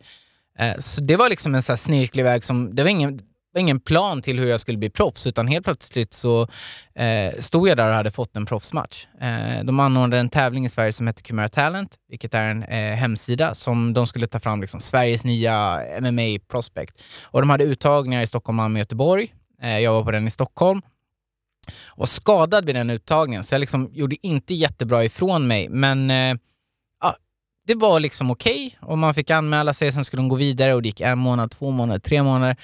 Eh, 0.60 0.80
så 0.80 1.02
det 1.02 1.16
var 1.16 1.30
liksom 1.30 1.56
en 1.56 1.64
så 1.64 1.72
här 1.72 1.78
snirklig 1.78 2.24
väg 2.24 2.44
som, 2.44 2.76
det 2.76 2.84
var 2.84 2.90
ingen, 2.90 3.20
var 3.54 3.62
ingen 3.62 3.80
plan 3.80 4.22
till 4.22 4.40
hur 4.40 4.48
jag 4.48 4.60
skulle 4.60 4.78
bli 4.78 4.90
proffs, 4.90 5.28
utan 5.28 5.48
helt 5.48 5.66
plötsligt 5.66 6.14
så 6.14 6.48
eh, 6.96 7.34
stod 7.40 7.68
jag 7.68 7.78
där 7.78 7.88
och 7.88 7.94
hade 7.94 8.12
fått 8.12 8.36
en 8.36 8.46
proffsmatch. 8.46 9.08
Eh, 9.22 9.64
de 9.64 9.80
anordnade 9.80 10.18
en 10.18 10.30
tävling 10.30 10.66
i 10.66 10.70
Sverige 10.70 10.94
som 10.94 11.08
heter 11.08 11.24
Kumara 11.24 11.50
Talent, 11.50 11.96
vilket 12.10 12.34
är 12.34 12.44
en 12.44 12.64
eh, 12.64 12.96
hemsida 12.96 13.56
som 13.56 13.94
de 13.94 14.08
skulle 14.08 14.28
ta 14.28 14.40
fram 14.40 14.62
liksom, 14.62 14.80
Sveriges 14.80 15.24
nya 15.24 15.82
MMA 16.02 16.40
prospect. 16.52 17.02
Och 17.24 17.42
de 17.42 17.50
hade 17.50 17.64
uttagningar 17.64 18.22
i 18.22 18.28
Stockholm, 18.28 18.56
Malmö 18.56 18.78
och 18.78 18.80
Göteborg. 18.80 19.34
Eh, 19.62 19.80
jag 19.80 19.94
var 19.94 20.04
på 20.04 20.12
den 20.12 20.28
i 20.28 20.32
Stockholm 20.32 20.82
och 21.88 22.10
skadad 22.10 22.66
vid 22.66 22.76
den 22.76 22.90
uttagningen, 22.90 23.44
så 23.44 23.56
jag 23.56 23.60
liksom 23.60 23.90
gjorde 23.94 24.28
inte 24.28 24.54
jättebra 24.54 25.06
ifrån 25.06 25.48
mig, 25.48 25.70
men 25.70 26.12
eh, 26.12 26.36
det 27.68 27.76
var 27.76 28.00
liksom 28.00 28.32
okej 28.32 28.78
okay, 28.82 28.90
och 28.90 28.98
man 28.98 29.14
fick 29.14 29.30
anmäla 29.30 29.74
sig, 29.74 29.92
sen 29.92 30.06
skulle 30.06 30.22
de 30.22 30.30
gå 30.30 30.36
vidare 30.36 30.74
och 30.74 30.82
det 30.82 30.88
gick 30.88 31.02
en 31.02 31.20
månad, 31.20 31.52
två 31.52 31.72
månader, 31.72 32.00
tre 32.00 32.24
månader. 32.24 32.56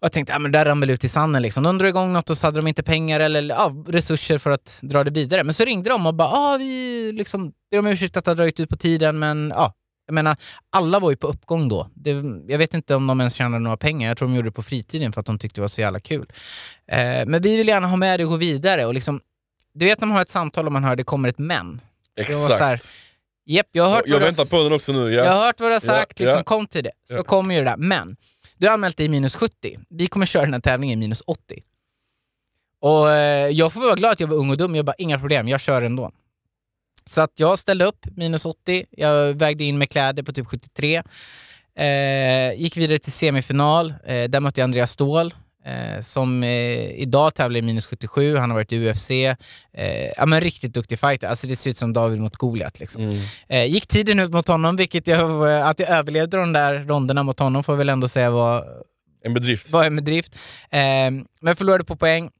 Och 0.00 0.04
jag 0.04 0.12
tänkte, 0.12 0.32
ja 0.32 0.38
men 0.38 0.52
det 0.52 0.58
där 0.58 0.64
rann 0.64 0.80
väl 0.80 0.90
ut 0.90 1.04
i 1.04 1.08
sanden 1.08 1.42
liksom. 1.42 1.62
De 1.62 1.78
drog 1.78 1.88
igång 1.88 2.12
något 2.12 2.30
och 2.30 2.38
så 2.38 2.46
hade 2.46 2.58
de 2.58 2.66
inte 2.66 2.82
pengar 2.82 3.20
eller 3.20 3.42
ja, 3.42 3.84
resurser 3.86 4.38
för 4.38 4.50
att 4.50 4.78
dra 4.82 5.04
det 5.04 5.10
vidare. 5.10 5.44
Men 5.44 5.54
så 5.54 5.64
ringde 5.64 5.90
de 5.90 6.06
och 6.06 6.14
bara, 6.14 6.28
ja 6.28 6.56
vi 6.58 7.12
liksom, 7.12 7.52
ber 7.70 7.78
om 7.78 7.86
ursäkt 7.86 8.16
att 8.16 8.24
det 8.24 8.30
har 8.30 8.36
dragit 8.36 8.60
ut 8.60 8.68
på 8.68 8.76
tiden 8.76 9.18
men 9.18 9.52
ja, 9.56 9.72
jag 10.06 10.14
menar, 10.14 10.36
alla 10.70 11.00
var 11.00 11.10
ju 11.10 11.16
på 11.16 11.26
uppgång 11.26 11.68
då. 11.68 11.90
Det, 11.94 12.10
jag 12.48 12.58
vet 12.58 12.74
inte 12.74 12.94
om 12.94 13.06
de 13.06 13.20
ens 13.20 13.34
tjänade 13.34 13.58
några 13.58 13.76
pengar. 13.76 14.08
Jag 14.08 14.18
tror 14.18 14.28
de 14.28 14.34
gjorde 14.34 14.48
det 14.48 14.52
på 14.52 14.62
fritiden 14.62 15.12
för 15.12 15.20
att 15.20 15.26
de 15.26 15.38
tyckte 15.38 15.58
det 15.58 15.60
var 15.60 15.68
så 15.68 15.80
jävla 15.80 16.00
kul. 16.00 16.32
Eh, 16.86 17.26
men 17.26 17.42
vi 17.42 17.56
vill 17.56 17.68
gärna 17.68 17.86
ha 17.86 17.96
med 17.96 18.20
det 18.20 18.24
och 18.24 18.30
gå 18.30 18.36
vidare. 18.36 18.86
Och 18.86 18.94
liksom, 18.94 19.20
du 19.74 19.84
vet 19.84 20.00
när 20.00 20.08
man 20.08 20.14
har 20.14 20.22
ett 20.22 20.28
samtal 20.28 20.66
och 20.66 20.72
man 20.72 20.84
hör 20.84 20.96
det 20.96 21.02
kommer 21.02 21.28
ett 21.28 21.38
men. 21.38 21.80
Exakt. 22.16 22.96
Japp, 23.50 23.66
jag 23.72 23.84
har 23.84 23.90
hört 23.90 24.02
Jag, 24.06 24.16
jag 24.16 24.26
väntar 24.26 24.44
på 24.44 24.62
den 24.62 24.72
också 24.72 24.92
nu. 24.92 25.12
Ja. 25.12 25.24
Jag 25.24 25.32
har 25.32 25.46
hört 25.46 25.60
vad 25.60 25.68
du 25.70 25.72
har 25.72 25.80
sagt, 25.80 26.20
ja, 26.20 26.24
liksom, 26.24 26.38
ja. 26.38 26.44
kom 26.44 26.66
till 26.66 26.84
det. 26.84 26.90
Så 27.10 27.22
kommer 27.22 27.54
ju 27.54 27.60
det 27.60 27.70
där. 27.70 27.76
Men, 27.76 28.16
du 28.58 28.66
har 28.66 28.74
anmält 28.74 28.96
dig 28.96 29.06
i 29.06 29.08
minus 29.08 29.36
70. 29.36 29.78
Vi 29.88 30.06
kommer 30.06 30.26
köra 30.26 30.44
den 30.44 30.54
här 30.54 30.60
tävlingen 30.60 30.98
i 30.98 31.00
minus 31.00 31.22
80. 31.26 31.62
Och 32.80 33.10
eh, 33.10 33.48
jag 33.48 33.72
får 33.72 33.80
vara 33.80 33.94
glad 33.94 34.12
att 34.12 34.20
jag 34.20 34.26
var 34.26 34.36
ung 34.36 34.50
och 34.50 34.56
dum, 34.56 34.74
jag 34.74 34.84
bara 34.84 34.94
inga 34.98 35.18
problem, 35.18 35.48
jag 35.48 35.60
kör 35.60 35.82
ändå. 35.82 36.12
Så 37.06 37.20
att 37.20 37.32
jag 37.34 37.58
ställde 37.58 37.84
upp 37.84 38.06
minus 38.16 38.46
80, 38.46 38.84
jag 38.90 39.34
vägde 39.34 39.64
in 39.64 39.78
med 39.78 39.90
kläder 39.90 40.22
på 40.22 40.32
typ 40.32 40.46
73. 40.46 41.02
Eh, 41.76 42.60
gick 42.60 42.76
vidare 42.76 42.98
till 42.98 43.12
semifinal, 43.12 43.94
eh, 44.04 44.28
där 44.28 44.40
mötte 44.40 44.60
jag 44.60 44.64
Andreas 44.64 44.92
Ståhl 44.92 45.34
eh, 45.68 46.02
som 46.02 46.42
eh, 46.42 46.90
idag 46.90 47.34
tävlar 47.34 47.58
i 47.58 47.62
minus 47.62 47.86
77, 47.86 48.36
han 48.36 48.50
har 48.50 48.54
varit 48.56 48.72
i 48.72 48.90
UFC. 48.90 49.10
Eh, 49.10 49.36
ja 50.16 50.26
men 50.26 50.40
riktigt 50.40 50.74
duktig 50.74 50.98
fighter, 50.98 51.28
alltså 51.28 51.46
det 51.46 51.56
ser 51.56 51.70
ut 51.70 51.78
som 51.78 51.92
David 51.92 52.20
mot 52.20 52.36
Goliat 52.36 52.80
liksom. 52.80 53.02
Mm. 53.02 53.16
Eh, 53.48 53.66
gick 53.66 53.86
tiden 53.86 54.20
ut 54.20 54.32
mot 54.32 54.48
honom, 54.48 54.76
vilket 54.76 55.06
jag, 55.06 55.52
att 55.62 55.80
jag 55.80 55.88
överlevde 55.88 56.36
de 56.36 56.52
där 56.52 56.74
ronderna 56.74 57.22
mot 57.22 57.38
honom 57.38 57.64
får 57.64 57.72
jag 57.72 57.78
väl 57.78 57.88
ändå 57.88 58.08
säga 58.08 58.30
var 58.30 58.64
en 59.24 59.34
bedrift. 59.34 59.70
Var 59.70 59.84
en 59.84 59.96
bedrift. 59.96 60.34
Eh, 60.70 61.10
men 61.40 61.56
förlorade 61.56 61.84
på 61.84 61.96
poäng. 61.96 62.30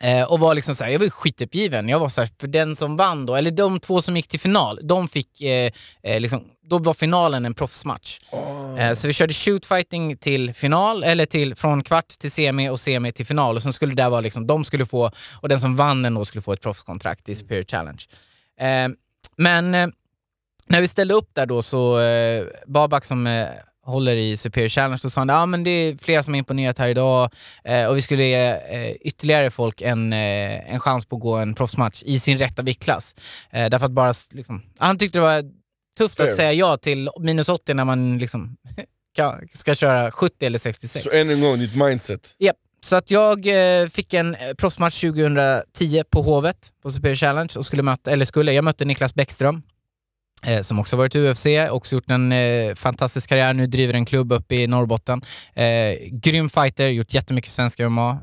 Eh, 0.00 0.32
och 0.32 0.40
var 0.40 0.54
liksom 0.54 0.74
så 0.74 0.84
här, 0.84 0.90
jag 0.90 0.98
var 0.98 1.08
skituppgiven. 1.08 1.88
Jag 1.88 2.00
var 2.00 2.08
så 2.08 2.20
här, 2.20 2.28
för 2.40 2.46
den 2.46 2.76
som 2.76 2.96
vann 2.96 3.26
då, 3.26 3.34
eller 3.34 3.50
de 3.50 3.80
två 3.80 4.02
som 4.02 4.16
gick 4.16 4.28
till 4.28 4.40
final, 4.40 4.80
de 4.82 5.08
fick, 5.08 5.40
eh, 5.40 5.72
eh, 6.02 6.20
liksom, 6.20 6.44
då 6.70 6.78
var 6.78 6.94
finalen 6.94 7.44
en 7.44 7.54
proffsmatch. 7.54 8.20
Eh, 8.78 8.94
så 8.94 9.06
vi 9.06 9.12
körde 9.12 9.32
shootfighting 9.32 10.16
till 10.16 10.54
final, 10.54 11.04
eller 11.04 11.26
till, 11.26 11.54
från 11.54 11.82
kvart 11.82 12.08
till 12.08 12.30
semi 12.30 12.68
och 12.68 12.80
semi 12.80 13.12
till 13.12 13.26
final. 13.26 13.56
Och 13.56 13.62
sen 13.62 13.72
skulle 13.72 13.94
det 13.94 14.02
där 14.02 14.10
vara 14.10 14.20
liksom, 14.20 14.46
de 14.46 14.64
skulle 14.64 14.86
få, 14.86 15.10
och 15.40 15.48
den 15.48 15.60
som 15.60 15.76
vann 15.76 16.02
den 16.02 16.14
då 16.14 16.24
skulle 16.24 16.42
få 16.42 16.52
ett 16.52 16.60
proffskontrakt 16.60 17.28
i 17.28 17.34
Superior 17.34 17.64
Challenge. 17.64 18.02
Eh, 18.60 18.88
men 19.36 19.74
eh, 19.74 19.88
när 20.66 20.80
vi 20.80 20.88
ställde 20.88 21.14
upp 21.14 21.30
där 21.32 21.46
då 21.46 21.62
så, 21.62 21.98
Babak 22.66 23.04
som 23.04 23.46
håller 23.90 24.16
i 24.16 24.36
Superior 24.36 24.68
Challenge, 24.68 25.00
då 25.02 25.10
sa 25.10 25.20
han 25.20 25.30
ah, 25.30 25.46
men 25.46 25.64
det 25.64 25.70
är 25.70 25.96
flera 25.96 26.22
som 26.22 26.34
har 26.34 26.38
imponerat 26.38 26.78
här 26.78 26.88
idag 26.88 27.30
eh, 27.64 27.86
och 27.86 27.96
vi 27.96 28.02
skulle 28.02 28.24
ge 28.24 28.48
eh, 28.48 28.92
ytterligare 29.00 29.50
folk 29.50 29.80
en, 29.80 30.12
eh, 30.12 30.72
en 30.74 30.80
chans 30.80 31.06
på 31.06 31.16
att 31.16 31.22
gå 31.22 31.36
en 31.36 31.54
proffsmatch 31.54 32.02
i 32.02 32.18
sin 32.18 32.38
rätta 32.38 32.62
viktklass. 32.62 33.14
Därför 33.52 33.86
att 33.86 33.92
bara, 33.92 34.14
liksom, 34.30 34.62
han 34.78 34.98
tyckte 34.98 35.18
det 35.18 35.22
var 35.22 35.59
tufft 35.98 36.20
att 36.20 36.34
säga 36.34 36.52
ja 36.52 36.76
till 36.76 37.10
minus 37.20 37.48
80 37.48 37.74
när 37.74 37.84
man 37.84 38.18
liksom 38.18 38.56
kan, 39.14 39.48
ska 39.52 39.74
köra 39.74 40.10
70 40.10 40.46
eller 40.46 40.58
66. 40.58 41.04
Så 41.04 41.10
än 41.10 41.30
en 41.30 41.40
gång, 41.40 41.58
ditt 41.58 41.74
mindset. 41.74 42.34
Japp. 42.38 42.56
Så 42.82 42.96
att 42.96 43.10
jag 43.10 43.46
eh, 43.46 43.88
fick 43.88 44.14
en 44.14 44.34
eh, 44.34 44.54
proffsmatch 44.58 45.00
2010 45.00 46.02
på 46.10 46.22
Hovet 46.22 46.72
på 46.82 46.90
Superior 46.90 47.16
Challenge 47.16 47.52
och 47.56 47.66
skulle 47.66 47.82
möta, 47.82 48.10
eller 48.10 48.24
skulle, 48.24 48.52
jag 48.52 48.64
mötte 48.64 48.84
Niklas 48.84 49.14
Bäckström 49.14 49.62
eh, 50.46 50.62
som 50.62 50.78
också 50.78 50.96
varit 50.96 51.14
i 51.14 51.18
UFC, 51.18 51.46
också 51.70 51.94
gjort 51.94 52.10
en 52.10 52.32
fantastisk 52.76 53.28
karriär, 53.28 53.54
nu 53.54 53.66
driver 53.66 53.94
en 53.94 54.04
klubb 54.04 54.32
uppe 54.32 54.54
i 54.54 54.66
Norrbotten. 54.66 55.22
Eh, 55.54 56.08
grym 56.10 56.50
fighter, 56.50 56.88
gjort 56.88 57.14
jättemycket 57.14 57.52
svensk 57.52 57.78
MMA. 57.78 58.18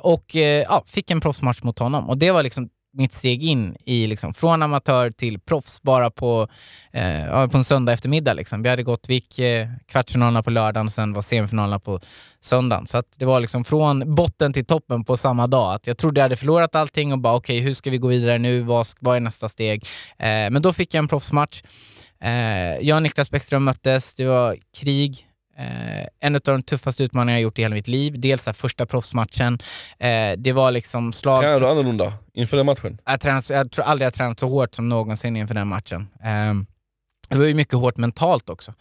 Och 0.00 0.34
ja, 0.34 0.84
fick 0.86 1.10
en 1.10 1.20
proffsmatch 1.20 1.62
mot 1.62 1.78
honom 1.78 2.08
och 2.08 2.18
det 2.18 2.30
var 2.30 2.42
liksom 2.42 2.68
mitt 2.92 3.12
steg 3.12 3.44
in 3.44 3.76
i, 3.84 4.06
liksom, 4.06 4.34
från 4.34 4.62
amatör 4.62 5.10
till 5.10 5.40
proffs 5.40 5.82
bara 5.82 6.10
på, 6.10 6.48
eh, 6.92 7.48
på 7.48 7.56
en 7.56 7.64
söndag 7.64 7.92
eftermiddag. 7.92 8.34
Liksom. 8.34 8.62
Vi 8.62 8.68
hade 8.68 8.82
gått, 8.82 9.08
vi 9.08 9.14
gick 9.14 9.38
eh, 9.38 9.68
kvartsfinalerna 9.86 10.42
på 10.42 10.50
lördagen 10.50 10.86
och 10.86 10.92
sen 10.92 11.12
var 11.12 11.22
semifinalerna 11.22 11.78
på 11.78 12.00
söndagen. 12.40 12.86
Så 12.86 12.98
att 12.98 13.06
det 13.16 13.24
var 13.24 13.40
liksom 13.40 13.64
från 13.64 14.14
botten 14.14 14.52
till 14.52 14.64
toppen 14.64 15.04
på 15.04 15.16
samma 15.16 15.46
dag. 15.46 15.74
Att 15.74 15.86
jag 15.86 15.98
trodde 15.98 16.20
jag 16.20 16.24
hade 16.24 16.36
förlorat 16.36 16.74
allting 16.74 17.12
och 17.12 17.18
bara 17.18 17.36
okej, 17.36 17.60
hur 17.60 17.74
ska 17.74 17.90
vi 17.90 17.98
gå 17.98 18.08
vidare 18.08 18.38
nu? 18.38 18.60
Vad, 18.60 18.86
vad 19.00 19.16
är 19.16 19.20
nästa 19.20 19.48
steg? 19.48 19.86
Eh, 20.18 20.26
men 20.26 20.62
då 20.62 20.72
fick 20.72 20.94
jag 20.94 20.98
en 20.98 21.08
proffsmatch. 21.08 21.62
Eh, 22.22 22.78
jag 22.80 22.96
och 22.96 23.02
Niklas 23.02 23.30
Bäckström 23.30 23.64
möttes, 23.64 24.14
det 24.14 24.24
var 24.24 24.56
krig. 24.76 25.29
Eh, 25.60 26.06
en 26.20 26.34
av 26.34 26.40
de 26.44 26.62
tuffaste 26.62 27.04
utmaningarna 27.04 27.38
jag 27.38 27.42
gjort 27.42 27.58
i 27.58 27.62
hela 27.62 27.74
mitt 27.74 27.88
liv. 27.88 28.20
Dels 28.20 28.46
här, 28.46 28.52
första 28.52 28.86
proffsmatchen. 28.86 29.58
Eh, 29.98 30.32
det 30.38 30.52
var 30.52 30.70
liksom 30.70 31.12
slag... 31.12 31.42
Tränar 31.42 31.60
du 31.60 31.68
annorlunda 31.68 32.12
inför 32.34 32.56
den 32.56 32.66
matchen? 32.66 32.98
Jag, 33.06 33.20
tränat, 33.20 33.50
jag 33.50 33.70
tror 33.70 33.84
aldrig 33.84 34.06
jag 34.06 34.14
tränat 34.14 34.40
så 34.40 34.48
hårt 34.48 34.74
som 34.74 34.88
någonsin 34.88 35.36
inför 35.36 35.54
den 35.54 35.68
matchen. 35.68 36.08
Ehm, 36.22 36.66
det 37.28 37.36
var 37.36 37.44
ju 37.44 37.54
mycket 37.54 37.74
hårt 37.74 37.96
mentalt 37.96 38.50
också. 38.50 38.74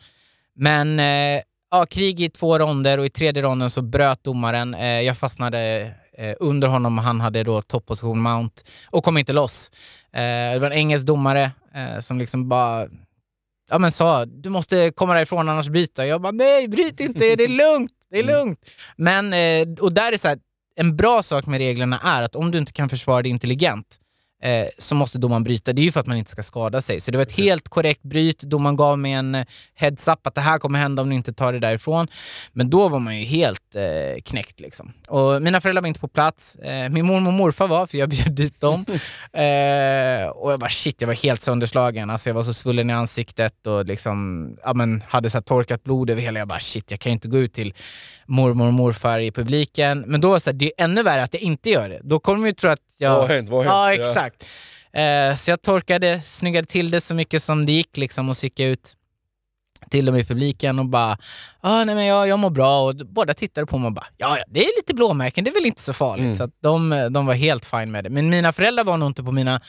Men 0.56 1.00
eh, 1.00 1.42
ja, 1.72 1.86
krig 1.90 2.22
i 2.22 2.30
två 2.30 2.60
ronder 2.60 2.98
och 2.98 3.06
i 3.06 3.10
tredje 3.10 3.44
ronden 3.44 3.70
så 3.70 3.82
bröt 3.82 4.24
domaren. 4.24 4.74
Eh, 4.74 5.02
jag 5.02 5.18
fastnade 5.18 5.92
eh, 6.18 6.36
under 6.40 6.68
honom 6.68 6.98
och 6.98 7.04
han 7.04 7.22
hade 7.22 7.44
då 7.44 7.62
topposition 7.62 8.22
mount 8.22 8.64
och 8.90 9.04
kom 9.04 9.18
inte 9.18 9.34
loss. 9.34 9.72
Eh, 10.14 10.54
det 10.54 10.60
var 10.60 10.68
en 10.68 10.78
engelsk 10.78 11.08
domare 11.08 11.52
eh, 11.76 12.00
som 12.00 12.20
liksom 12.20 12.50
bara 12.50 12.88
ja, 13.70 13.80
men 13.80 13.92
sa 13.92 14.26
du 14.26 14.50
måste 14.50 14.92
komma 14.92 15.14
därifrån 15.14 15.50
annars 15.50 15.70
bryta. 15.70 16.06
Jag 16.06 16.22
bara 16.22 16.32
nej, 16.32 16.68
bryt 16.68 17.00
inte, 17.00 17.36
det 17.36 17.44
är 17.44 17.48
lugnt, 17.48 17.92
det 18.10 18.20
är 18.20 18.24
lugnt. 18.24 18.70
Men, 18.96 19.34
eh, 19.34 19.84
och 19.84 19.94
där 19.94 20.12
är 20.12 20.18
så 20.18 20.28
här, 20.28 20.40
en 20.76 20.96
bra 20.96 21.24
sak 21.24 21.46
med 21.46 21.58
reglerna 21.58 22.00
är 22.04 22.24
att 22.24 22.36
om 22.36 22.52
du 22.52 22.58
inte 22.58 22.72
kan 22.72 22.90
försvara 22.90 23.22
dig 23.22 23.32
intelligent 23.32 24.00
eh, 24.44 24.68
så 24.78 24.96
måste 24.96 25.18
domaren 25.18 25.44
bryta. 25.44 25.74
Det 25.74 25.82
är 25.82 25.84
ju 25.84 25.92
för 25.92 26.00
att 26.00 26.08
man 26.08 26.18
inte 26.18 26.32
ska 26.32 26.44
skada 26.44 26.82
sig. 26.82 27.02
Så 27.02 27.12
det 27.12 27.18
var 27.18 27.24
ett 27.24 27.38
helt 27.38 27.70
korrekt 27.70 28.04
bryt. 28.04 28.42
Domaren 28.42 28.76
gav 28.76 29.00
mig 29.00 29.12
en 29.12 29.36
eh, 29.36 29.46
heads-up 29.76 30.28
att 30.28 30.36
det 30.36 30.42
här 30.42 30.60
kommer 30.60 30.80
hända 30.80 31.02
om 31.02 31.10
ni 31.10 31.16
inte 31.16 31.34
tar 31.34 31.54
det 31.54 31.60
därifrån. 31.60 32.08
Men 32.54 32.70
då 32.70 32.90
var 32.90 33.00
man 33.00 33.20
ju 33.20 33.26
helt 33.26 33.76
eh, 33.76 34.22
knäckt 34.26 34.60
liksom. 34.60 34.94
Och 35.08 35.42
mina 35.42 35.62
föräldrar 35.62 35.82
var 35.82 35.88
inte 35.88 36.00
på 36.00 36.08
plats. 36.08 36.56
Eh, 36.56 36.90
min 36.90 37.06
mormor 37.06 37.28
och 37.28 37.34
morfar 37.34 37.68
var, 37.68 37.86
för 37.88 37.98
jag 37.98 38.10
bjöd 38.16 38.32
dit 38.32 38.60
dem. 38.62 38.86
Eh, 39.34 40.28
och 40.28 40.52
jag 40.52 40.60
bara 40.60 40.70
shit, 40.70 41.02
jag 41.02 41.08
var 41.08 41.16
helt 41.16 41.42
sönderslagen. 41.42 42.10
Alltså 42.10 42.30
jag 42.30 42.34
var 42.34 42.44
så 42.44 42.54
svullen 42.54 42.90
i 42.90 42.94
ansiktet 42.94 43.68
och 43.68 43.86
liksom, 43.86 44.50
ja, 44.64 44.74
men, 44.74 45.04
hade 45.08 45.30
så 45.30 45.38
här 45.38 45.42
torkat 45.42 45.84
blod 45.84 46.10
över 46.10 46.22
hela. 46.22 46.40
Jag 46.40 46.48
bara 46.48 46.60
shit, 46.60 46.92
jag 46.92 47.00
kan 47.00 47.10
ju 47.10 47.14
inte 47.14 47.28
gå 47.28 47.38
ut 47.38 47.54
till 47.54 47.74
mormor 48.26 48.68
och 48.68 48.74
morfar 48.74 49.20
i 49.20 49.32
publiken. 49.32 50.04
Men 50.08 50.22
då 50.22 50.40
så 50.40 50.50
här, 50.50 50.58
det 50.58 50.66
är 50.66 50.84
ännu 50.84 51.04
värre 51.04 51.24
att 51.24 51.34
jag 51.34 51.44
inte 51.44 51.70
gör 51.70 51.90
det. 51.90 52.00
Då 52.04 52.20
kommer 52.20 52.40
de 52.40 52.48
ju 52.48 52.54
tro 52.54 52.70
att 52.70 52.80
jag... 53.00 53.12
Vad 53.12 53.22
har 53.28 53.36
hänt? 53.36 53.50
Vad 53.50 53.66
har 53.66 53.74
Ja, 53.74 53.88
hänt? 53.88 54.00
exakt. 54.02 54.46
Eh, 54.94 55.36
så 55.36 55.52
jag 55.52 55.62
torkade, 55.62 56.22
snyggade 56.26 56.68
till 56.68 56.92
det 56.92 57.02
så 57.02 57.14
mycket 57.14 57.44
som 57.44 57.66
det 57.66 57.72
gick 57.72 57.98
liksom 57.98 58.30
och 58.30 58.38
så 58.38 58.46
gick 58.46 58.60
jag 58.60 58.70
ut 58.70 58.96
till 59.90 60.06
dem 60.06 60.16
i 60.16 60.26
publiken 60.26 60.80
och 60.80 60.86
bara 60.86 61.18
ah, 61.62 61.84
nej 61.84 61.96
men 61.96 62.06
jag, 62.06 62.28
jag 62.28 62.40
mår 62.40 62.50
bra 62.50 62.82
och 62.82 62.96
båda 62.96 63.34
tittade 63.34 63.68
på 63.68 63.78
mig 63.78 63.88
och 63.88 63.94
bara 63.94 64.08
ja, 64.18 64.38
ja 64.38 64.44
det 64.48 64.60
är 64.60 64.78
lite 64.80 64.94
blåmärken, 64.96 65.44
det 65.44 65.50
är 65.50 65.54
väl 65.54 65.66
inte 65.66 65.82
så 65.82 65.94
farligt. 65.94 66.26
Mm. 66.26 66.36
Så 66.38 66.44
att 66.44 66.52
de, 66.62 67.08
de 67.12 67.26
var 67.26 67.34
helt 67.34 67.66
fine 67.66 67.92
med 67.92 68.04
det. 68.04 68.10
Men 68.10 68.30
mina 68.30 68.54
föräldrar 68.54 68.84
var 68.84 68.98
nog 68.98 69.10
inte 69.10 69.24
på 69.24 69.32
mina 69.32 69.62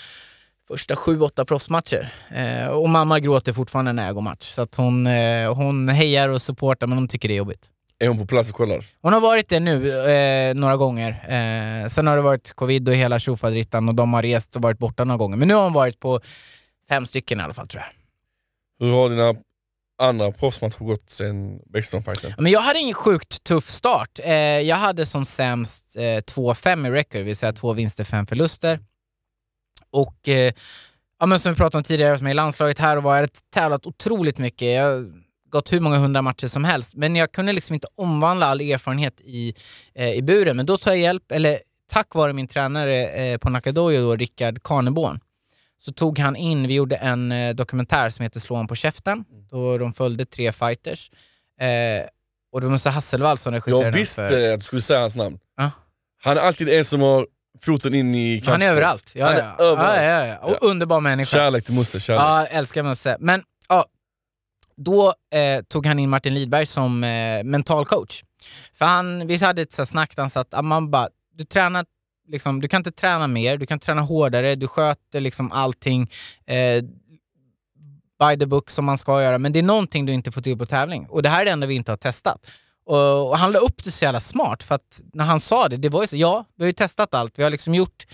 första 0.68 0.96
sju, 0.96 1.20
åtta 1.20 1.44
proffsmatcher. 1.44 2.12
Eh, 2.30 2.66
och 2.66 2.88
mamma 2.88 3.20
gråter 3.20 3.52
fortfarande 3.52 3.92
när 3.92 4.06
jag 4.06 4.14
går 4.14 4.22
match. 4.22 4.50
Så 4.54 4.62
att 4.62 4.74
hon, 4.74 5.06
eh, 5.06 5.54
hon 5.54 5.88
hejar 5.88 6.28
och 6.28 6.42
supportar 6.42 6.86
men 6.86 6.98
hon 6.98 7.08
tycker 7.08 7.28
det 7.28 7.34
är 7.34 7.38
jobbigt. 7.38 7.68
Är 8.04 8.08
hon 8.08 8.18
på 8.18 8.26
plats 8.26 8.50
och 8.50 8.56
kollar? 8.56 8.84
Hon 9.02 9.12
har 9.12 9.20
varit 9.20 9.48
det 9.48 9.60
nu 9.60 10.08
eh, 10.10 10.54
några 10.54 10.76
gånger. 10.76 11.10
Eh, 11.10 11.88
sen 11.88 12.06
har 12.06 12.16
det 12.16 12.22
varit 12.22 12.52
covid 12.52 12.88
och 12.88 12.94
hela 12.94 13.18
tjofaderittan 13.18 13.88
och 13.88 13.94
de 13.94 14.14
har 14.14 14.22
rest 14.22 14.56
och 14.56 14.62
varit 14.62 14.78
borta 14.78 15.04
några 15.04 15.18
gånger. 15.18 15.36
Men 15.36 15.48
nu 15.48 15.54
har 15.54 15.64
hon 15.64 15.72
varit 15.72 16.00
på 16.00 16.20
fem 16.88 17.06
stycken 17.06 17.40
i 17.40 17.42
alla 17.42 17.54
fall 17.54 17.68
tror 17.68 17.82
jag. 17.82 18.86
Hur 18.86 18.94
har 18.94 19.08
dina 19.08 19.34
andra 20.02 20.32
proffsmatcher 20.32 20.84
gått 20.84 21.10
sen 21.10 21.60
Bäckström-fighten? 21.66 22.32
Men 22.38 22.52
jag 22.52 22.60
hade 22.60 22.78
ingen 22.78 22.94
sjukt 22.94 23.44
tuff 23.44 23.68
start. 23.68 24.18
Eh, 24.22 24.34
jag 24.34 24.76
hade 24.76 25.06
som 25.06 25.24
sämst 25.24 25.96
eh, 25.96 26.00
2-5 26.00 26.86
i 26.86 26.90
record, 26.90 27.20
det 27.20 27.22
vill 27.22 27.36
säga 27.36 27.52
två 27.52 27.72
vinster, 27.72 28.04
fem 28.04 28.26
förluster. 28.26 28.80
Och 29.90 30.28
eh, 30.28 30.52
ja, 31.18 31.26
men 31.26 31.40
som 31.40 31.52
vi 31.52 31.56
pratade 31.56 31.78
om 31.78 31.84
tidigare, 31.84 32.18
som 32.18 32.26
är 32.26 32.30
i 32.30 32.34
landslaget 32.34 32.78
här 32.78 32.96
och 32.96 33.02
var, 33.02 33.14
jag 33.14 33.20
hade 33.20 33.32
tävlat 33.54 33.86
otroligt 33.86 34.38
mycket. 34.38 34.68
Jag 34.68 34.84
har 34.84 35.12
gått 35.50 35.72
hur 35.72 35.80
många 35.80 35.96
hundra 35.98 36.22
matcher 36.22 36.46
som 36.46 36.64
helst, 36.64 36.94
men 36.94 37.16
jag 37.16 37.32
kunde 37.32 37.52
liksom 37.52 37.74
inte 37.74 37.86
omvandla 37.94 38.46
all 38.46 38.60
erfarenhet 38.60 39.20
i, 39.20 39.54
eh, 39.94 40.12
i 40.14 40.22
buren. 40.22 40.56
Men 40.56 40.66
då 40.66 40.76
tar 40.76 40.90
jag 40.90 41.00
hjälp, 41.00 41.32
eller 41.32 41.58
tack 41.92 42.14
vare 42.14 42.32
min 42.32 42.48
tränare 42.48 43.06
eh, 43.08 43.38
på 43.38 43.50
Nakadojo, 43.50 44.00
då, 44.02 44.16
Rickard 44.16 44.62
Karneborn, 44.62 45.20
så 45.78 45.92
tog 45.92 46.18
han 46.18 46.36
in, 46.36 46.66
vi 46.68 46.74
gjorde 46.74 46.96
en 46.96 47.32
eh, 47.32 47.54
dokumentär 47.54 48.10
som 48.10 48.22
heter 48.22 48.40
Slå 48.40 48.56
han 48.56 48.66
på 48.66 48.74
käften, 48.74 49.24
då 49.50 49.78
de 49.78 49.92
följde 49.92 50.24
tre 50.26 50.52
fighters. 50.52 51.10
Eh, 51.60 52.06
och 52.52 52.60
det 52.60 52.66
var 52.66 52.72
Musse 52.72 52.90
Hasselvall 52.90 53.38
som 53.38 53.52
regisserade 53.52 53.84
Jag 53.84 53.92
visste 53.92 54.28
för- 54.28 54.52
att 54.52 54.58
du 54.60 54.64
skulle 54.64 54.82
säga 54.82 55.00
hans 55.00 55.16
namn. 55.16 55.38
Ja. 55.56 55.70
Han 56.24 56.36
är 56.36 56.40
alltid 56.40 56.68
en 56.68 56.84
som 56.84 57.00
har 57.00 57.26
foten 57.62 57.94
in 57.94 58.14
i 58.14 58.30
Han 58.30 58.38
är 58.38 58.40
kampsport. 58.58 58.70
överallt. 58.70 59.12
Ja, 59.14 59.26
Han 59.26 59.36
är 59.36 59.54
ja. 59.58 59.64
överallt. 59.64 59.96
Ja, 60.02 60.26
ja, 60.26 60.26
ja. 60.26 60.36
Och 60.38 60.62
underbar 60.70 61.00
människa. 61.00 61.36
Kärlek 61.36 61.64
till 61.64 61.74
Musse, 61.74 62.00
kärlek. 62.00 62.22
Ja, 62.22 62.46
älskar 62.46 62.82
Musse. 62.82 63.16
Men 63.20 63.42
då 64.84 65.14
eh, 65.34 65.62
tog 65.68 65.86
han 65.86 65.98
in 65.98 66.10
Martin 66.10 66.34
Lidberg 66.34 66.66
som 66.66 67.04
eh, 67.04 67.44
mental 67.44 67.84
coach. 67.84 68.24
För 68.74 68.84
han, 68.84 69.26
vi 69.26 69.36
hade 69.36 69.62
ett 69.62 69.72
så 69.72 69.86
snack 69.86 70.16
där 70.16 70.22
han 70.22 70.30
sa 70.30 70.40
att 70.40 70.64
man 70.64 70.90
bara, 70.90 71.08
du 71.34 71.44
tränar 71.44 71.84
Liksom, 72.32 72.60
du 72.60 72.68
kan 72.68 72.80
inte 72.80 72.92
träna 72.92 73.26
mer, 73.26 73.56
du 73.56 73.66
kan 73.66 73.78
träna 73.78 74.00
hårdare, 74.00 74.54
du 74.54 74.68
sköter 74.68 75.20
liksom 75.20 75.52
allting 75.52 76.10
eh, 76.46 76.82
by 78.20 78.38
the 78.38 78.46
book 78.46 78.70
som 78.70 78.84
man 78.84 78.98
ska 78.98 79.22
göra, 79.22 79.38
men 79.38 79.52
det 79.52 79.58
är 79.58 79.62
någonting 79.62 80.06
du 80.06 80.12
inte 80.12 80.32
får 80.32 80.40
till 80.40 80.58
på 80.58 80.66
tävling. 80.66 81.06
Och 81.08 81.22
det 81.22 81.28
här 81.28 81.40
är 81.40 81.44
det 81.44 81.50
enda 81.50 81.66
vi 81.66 81.74
inte 81.74 81.92
har 81.92 81.96
testat. 81.96 82.46
Och, 82.86 83.28
och 83.28 83.38
han 83.38 83.52
la 83.52 83.58
upp 83.58 83.84
det 83.84 83.90
så 83.90 84.04
jävla 84.04 84.20
smart, 84.20 84.62
för 84.62 84.74
att 84.74 85.02
när 85.12 85.24
han 85.24 85.40
sa 85.40 85.68
det, 85.68 85.76
det 85.76 85.88
var 85.88 86.00
ju 86.00 86.06
så, 86.06 86.16
ja, 86.16 86.44
vi 86.56 86.64
har 86.64 86.66
ju 86.66 86.72
testat 86.72 87.14
allt, 87.14 87.38
vi 87.38 87.42
har 87.42 87.50
liksom 87.50 87.74
gjort, 87.74 88.06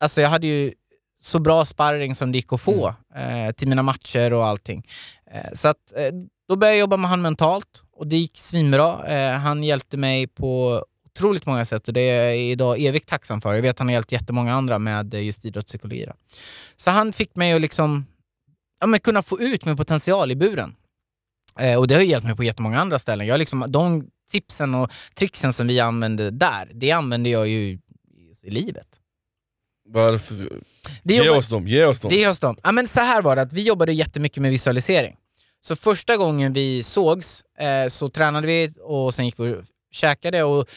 alltså 0.00 0.20
jag 0.20 0.28
hade 0.28 0.46
ju 0.46 0.72
så 1.26 1.38
bra 1.38 1.64
sparring 1.64 2.14
som 2.14 2.32
det 2.32 2.38
gick 2.38 2.52
att 2.52 2.60
få 2.60 2.94
eh, 3.14 3.52
till 3.52 3.68
mina 3.68 3.82
matcher 3.82 4.32
och 4.32 4.46
allting. 4.46 4.86
Eh, 5.30 5.52
så 5.54 5.68
att 5.68 5.96
eh, 5.96 6.12
då 6.48 6.56
började 6.56 6.76
jag 6.76 6.80
jobba 6.80 6.96
med 6.96 7.10
han 7.10 7.22
mentalt 7.22 7.82
och 7.92 8.06
det 8.06 8.16
gick 8.16 8.38
svinbra. 8.38 9.06
Eh, 9.06 9.38
han 9.38 9.64
hjälpte 9.64 9.96
mig 9.96 10.26
på 10.26 10.84
otroligt 11.10 11.46
många 11.46 11.64
sätt 11.64 11.88
och 11.88 11.94
det 11.94 12.00
är 12.00 12.24
jag 12.24 12.38
idag 12.38 12.80
evigt 12.80 13.08
tacksam 13.08 13.40
för. 13.40 13.54
Jag 13.54 13.62
vet 13.62 13.70
att 13.70 13.78
han 13.78 13.88
har 13.88 13.92
hjälpt 13.92 14.12
jättemånga 14.12 14.54
andra 14.54 14.78
med 14.78 15.14
eh, 15.14 15.24
just 15.24 15.44
idrottspsykologi. 15.44 16.06
Så 16.76 16.90
han 16.90 17.12
fick 17.12 17.36
mig 17.36 17.52
att 17.52 17.60
liksom, 17.60 18.06
ja, 18.80 18.86
men 18.86 19.00
kunna 19.00 19.22
få 19.22 19.40
ut 19.40 19.64
min 19.64 19.76
potential 19.76 20.30
i 20.30 20.36
buren. 20.36 20.76
Eh, 21.58 21.78
och 21.78 21.88
det 21.88 21.94
har 21.94 22.02
hjälpt 22.02 22.26
mig 22.26 22.36
på 22.36 22.44
jättemånga 22.44 22.80
andra 22.80 22.98
ställen. 22.98 23.26
Jag 23.26 23.38
liksom, 23.38 23.64
de 23.68 24.06
tipsen 24.30 24.74
och 24.74 24.92
tricksen 25.14 25.52
som 25.52 25.66
vi 25.66 25.80
använde 25.80 26.30
där, 26.30 26.70
det 26.74 26.92
använder 26.92 27.30
jag 27.30 27.48
ju 27.48 27.78
i 28.42 28.50
livet. 28.50 29.00
Vad 29.88 30.08
är 30.08 30.12
det 30.12 30.18
för... 30.18 30.34
Det 31.02 31.14
Ge 31.14 31.22
jobbar- 31.24 31.38
oss 31.38 31.48
dem, 31.48 31.66
ge 31.68 31.84
oss 31.84 32.00
dem. 32.00 32.12
är 32.12 32.28
hos 32.28 32.38
dem. 32.38 32.56
Ja, 32.62 32.72
men 32.72 32.88
så 32.88 33.00
här 33.00 33.22
var 33.22 33.36
det, 33.36 33.42
att 33.42 33.52
vi 33.52 33.62
jobbade 33.62 33.92
jättemycket 33.92 34.42
med 34.42 34.50
visualisering. 34.50 35.16
Så 35.60 35.76
första 35.76 36.16
gången 36.16 36.52
vi 36.52 36.82
sågs 36.82 37.44
eh, 37.58 37.88
så 37.88 38.08
tränade 38.08 38.46
vi 38.46 38.72
och 38.80 39.14
sen 39.14 39.24
gick 39.26 39.34
vi 39.40 39.54
och 39.54 39.62
käkade 39.92 40.42
och 40.44 40.68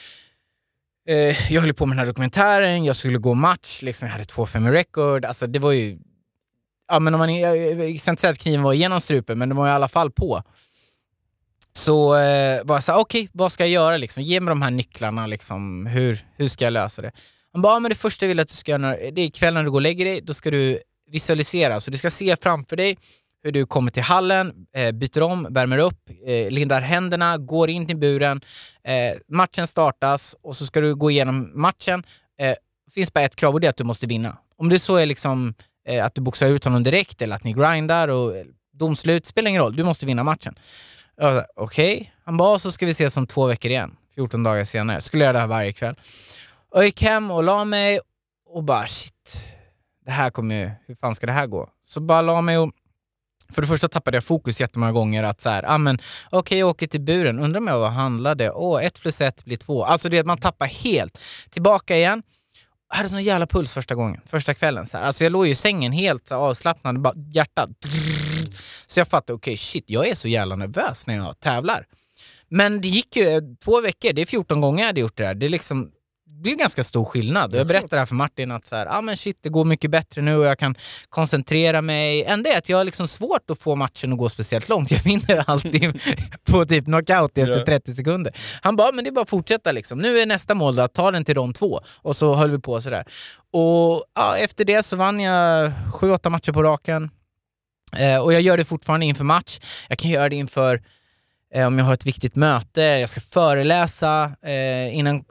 eh, 1.08 1.54
jag 1.54 1.62
höll 1.62 1.74
på 1.74 1.86
med 1.86 1.96
den 1.98 2.00
här 2.00 2.06
dokumentären, 2.06 2.86
jag 2.86 2.96
skulle 2.96 3.18
gå 3.18 3.34
match, 3.34 3.82
liksom, 3.82 4.06
jag 4.08 4.14
hade 4.14 4.24
2-5 4.26 4.70
i 4.70 4.72
record. 4.72 5.26
Alltså 5.26 5.48
det 5.48 5.60
var 5.60 5.72
ju... 5.72 6.00
Ja, 6.92 7.00
men 7.00 7.14
om 7.14 7.18
man, 7.20 7.36
jag, 7.36 7.58
jag 7.90 8.00
ska 8.02 8.12
inte 8.12 8.22
säga 8.22 8.32
att 8.32 8.38
kniven 8.40 8.62
var 8.64 8.74
genom 8.74 9.02
strupen, 9.02 9.38
men 9.38 9.50
det 9.50 9.56
var 9.56 9.68
i 9.68 9.72
alla 9.72 9.88
fall 9.88 10.12
på. 10.12 10.44
Så 11.74 12.16
eh, 12.16 12.64
var 12.64 12.76
jag 12.76 12.84
såhär, 12.84 13.00
okej, 13.00 13.22
okay, 13.22 13.30
vad 13.34 13.52
ska 13.52 13.64
jag 13.64 13.72
göra 13.72 13.98
liksom? 13.98 14.24
Ge 14.24 14.40
mig 14.42 14.52
de 14.52 14.62
här 14.62 14.72
nycklarna, 14.72 15.26
liksom. 15.28 15.86
hur, 15.86 16.26
hur 16.38 16.48
ska 16.48 16.64
jag 16.66 16.74
lösa 16.74 17.02
det? 17.02 17.12
Han 17.60 17.62
bara, 17.62 17.80
men 17.80 17.90
det 17.90 17.96
första 17.96 18.26
jag 18.26 18.28
vill 18.28 18.40
att 18.40 18.48
du 18.48 18.56
ska 18.56 18.72
göra, 18.72 18.96
det 19.12 19.22
är 19.22 19.26
ikväll 19.26 19.54
när 19.54 19.64
du 19.64 19.72
går 19.72 19.78
och 19.78 19.82
lägger 19.82 20.06
dig, 20.06 20.22
då 20.22 20.34
ska 20.34 20.52
du 20.52 20.80
visualisera. 21.12 21.82
Så 21.82 21.92
du 21.92 21.98
ska 21.98 22.10
se 22.10 22.36
framför 22.42 22.76
dig 22.76 22.98
hur 23.44 23.52
du 23.52 23.66
kommer 23.66 23.92
till 23.92 24.04
hallen, 24.04 24.54
eh, 24.76 24.92
byter 24.92 25.22
om, 25.22 25.48
värmer 25.50 25.78
upp, 25.78 26.10
eh, 26.26 26.52
lindar 26.52 26.82
händerna, 26.82 27.38
går 27.38 27.70
in 27.70 27.88
till 27.88 27.98
buren. 27.98 28.42
Eh, 28.84 29.18
matchen 29.28 29.68
startas 29.68 30.36
och 30.42 30.56
så 30.56 30.66
ska 30.66 30.82
du 30.82 30.96
gå 30.96 31.12
igenom 31.12 31.52
matchen. 31.62 32.04
Eh, 32.42 32.54
det 32.86 32.94
finns 32.94 33.14
bara 33.14 33.24
ett 33.24 33.36
krav 33.36 33.54
och 33.54 33.62
det 33.62 33.68
är 33.68 33.70
att 33.70 33.78
du 33.78 33.84
måste 33.84 34.08
vinna. 34.08 34.38
Om 34.58 34.70
det 34.70 34.80
så 34.80 34.96
är 34.96 35.06
liksom 35.06 35.54
eh, 35.88 36.06
att 36.06 36.16
du 36.16 36.22
boxar 36.22 36.48
ut 36.50 36.64
honom 36.64 36.84
direkt 36.84 37.22
eller 37.22 37.36
att 37.36 37.44
ni 37.44 37.54
grindar 37.54 38.08
och 38.08 38.38
eh, 38.38 38.46
domslut, 38.74 39.26
spelar 39.26 39.50
ingen 39.50 39.62
roll. 39.62 39.76
Du 39.76 39.84
måste 39.84 40.06
vinna 40.06 40.24
matchen. 40.24 40.56
Okej, 41.22 41.46
okay. 41.96 42.08
han 42.26 42.38
bara, 42.38 42.60
så 42.60 42.72
ska 42.72 42.86
vi 42.86 42.92
ses 42.92 43.18
om 43.18 43.28
två 43.28 43.48
veckor 43.48 43.72
igen. 43.72 43.96
14 44.16 44.44
dagar 44.44 44.66
senare. 44.66 45.02
Skulle 45.02 45.24
göra 45.24 45.34
det 45.34 45.40
här 45.40 45.48
varje 45.48 45.74
kväll. 45.74 45.96
Och 46.72 46.80
jag 46.80 46.86
gick 46.86 47.02
hem 47.02 47.32
och 47.32 47.44
la 47.44 47.66
mig 47.66 48.00
och 48.46 48.64
bara 48.64 48.88
shit, 48.88 49.38
det 50.06 50.12
här 50.12 50.30
kommer 50.30 50.56
ju, 50.56 50.72
hur 50.88 50.96
fan 50.96 51.16
ska 51.16 51.26
det 51.26 51.32
här 51.32 51.48
gå? 51.48 51.70
Så 51.86 52.00
bara 52.02 52.22
la 52.22 52.42
mig 52.42 52.58
och 52.58 52.72
för 53.54 53.62
det 53.62 53.68
första 53.68 53.88
tappade 53.88 54.18
jag 54.18 54.24
fokus 54.24 54.62
jättemånga 54.62 54.92
gånger 54.92 55.24
att 55.24 55.42
så 55.42 55.50
här, 55.50 55.64
ah, 55.68 55.78
men 55.78 55.96
okej 55.96 56.40
okay, 56.40 56.58
jag 56.58 56.70
åker 56.70 56.88
till 56.88 57.02
buren, 57.02 57.40
undrar 57.40 57.62
om 57.62 57.68
jag 57.68 57.80
vad 57.80 57.92
handlade? 57.92 58.52
Åh, 58.52 58.78
oh, 58.78 58.86
ett 58.86 59.02
plus 59.02 59.22
ett 59.22 59.46
blir 59.46 59.58
två. 59.58 59.84
Alltså 59.86 60.10
det 60.10 60.24
man 60.24 60.38
tappar 60.38 60.66
helt. 60.66 61.18
Tillbaka 61.50 61.98
igen. 61.98 62.24
Jag 62.90 62.98
hade 62.98 63.10
sån 63.10 63.24
jävla 63.24 63.48
puls 63.48 63.72
första 63.72 63.96
gången, 63.96 64.22
första 64.26 64.54
kvällen. 64.54 64.88
Så 64.88 64.98
här. 64.98 65.06
Alltså 65.06 65.24
jag 65.24 65.32
låg 65.32 65.46
ju 65.46 65.52
i 65.52 65.56
sängen 65.56 65.92
helt 65.92 66.32
avslappnad, 66.32 67.02
bara 67.02 67.14
hjärtat. 67.16 67.70
Så 68.86 69.00
jag 69.00 69.08
fattade, 69.08 69.34
okej 69.34 69.52
okay, 69.52 69.58
shit, 69.58 69.84
jag 69.88 70.08
är 70.08 70.16
så 70.16 70.28
jävla 70.28 70.56
nervös 70.56 71.08
när 71.08 71.16
jag 71.16 71.40
tävlar. 71.40 71.86
Men 72.50 72.82
det 72.82 72.88
gick 72.88 73.16
ju 73.16 73.28
eh, 73.28 73.42
två 73.64 73.82
veckor, 73.82 74.14
det 74.14 74.22
är 74.22 74.26
14 74.26 74.62
gånger 74.62 74.80
jag 74.80 74.88
hade 74.88 75.02
gjort 75.02 75.18
det 75.18 75.24
där. 75.24 75.36
Det 75.36 75.46
är 75.46 75.50
liksom, 75.50 75.92
det 76.40 76.44
blir 76.44 76.56
ganska 76.56 76.84
stor 76.84 77.06
skillnad. 77.06 77.56
Jag 77.56 77.68
berättade 77.68 77.96
det 77.96 78.00
här 78.00 78.06
för 78.06 78.16
Martin 78.16 78.52
att 78.52 78.68
så 78.68 78.76
här, 78.76 78.88
ah, 78.90 79.02
men 79.02 79.18
shit, 79.18 79.38
det 79.42 79.50
går 79.50 79.66
mycket 79.66 79.92
bättre 79.92 80.22
nu 80.22 80.38
och 80.38 80.46
jag 80.46 80.60
kan 80.60 80.76
koncentrera 81.10 81.82
mig. 81.82 82.24
Enda 82.24 82.50
är 82.50 82.58
att 82.58 82.70
jag 82.70 82.78
har 82.78 82.84
liksom 82.84 83.08
svårt 83.08 83.50
att 83.50 83.60
få 83.60 83.76
matchen 83.76 84.14
att 84.14 84.20
gå 84.20 84.30
speciellt 84.30 84.70
långt. 84.70 84.92
Jag 84.92 85.04
vinner 85.04 85.44
alltid 85.48 86.02
på 86.44 86.66
typ 86.66 86.86
knockout 86.86 87.38
efter 87.38 87.54
yeah. 87.54 87.66
30 87.66 87.96
sekunder. 87.96 88.34
Han 88.62 88.76
bara, 88.76 88.92
men 88.92 89.04
det 89.04 89.10
är 89.10 89.12
bara 89.12 89.22
att 89.22 89.30
fortsätta 89.30 89.72
liksom. 89.72 90.00
Nu 90.00 90.20
är 90.20 90.26
nästa 90.26 90.56
mål 90.56 90.76
då, 90.76 90.82
att 90.82 90.94
ta 90.94 91.12
den 91.12 91.26
till 91.26 91.36
rond 91.36 91.56
två. 91.56 91.82
Och 91.96 92.16
så 92.16 92.34
höll 92.34 92.52
vi 92.52 92.60
på 92.60 92.82
sådär. 92.82 93.04
Och 93.54 94.04
ja, 94.16 94.38
efter 94.38 94.66
det 94.66 94.84
så 94.84 94.96
vann 94.96 95.20
jag 95.20 95.72
sju, 95.94 96.12
åtta 96.12 96.30
matcher 96.30 96.52
på 96.52 96.64
raken. 96.64 97.10
Eh, 97.98 98.18
och 98.18 98.34
jag 98.34 98.42
gör 98.42 98.58
det 98.58 98.66
fortfarande 98.66 99.06
inför 99.06 99.24
match. 99.24 99.60
Jag 99.90 99.98
kan 99.98 100.12
göra 100.12 100.30
det 100.30 100.36
inför 100.36 100.82
eh, 101.54 101.68
om 101.68 101.78
jag 101.78 101.86
har 101.86 101.94
ett 101.94 102.06
viktigt 102.06 102.36
möte, 102.36 102.82
jag 102.82 103.10
ska 103.10 103.22
föreläsa 103.22 104.32
eh, 104.42 104.98
innan 104.98 105.24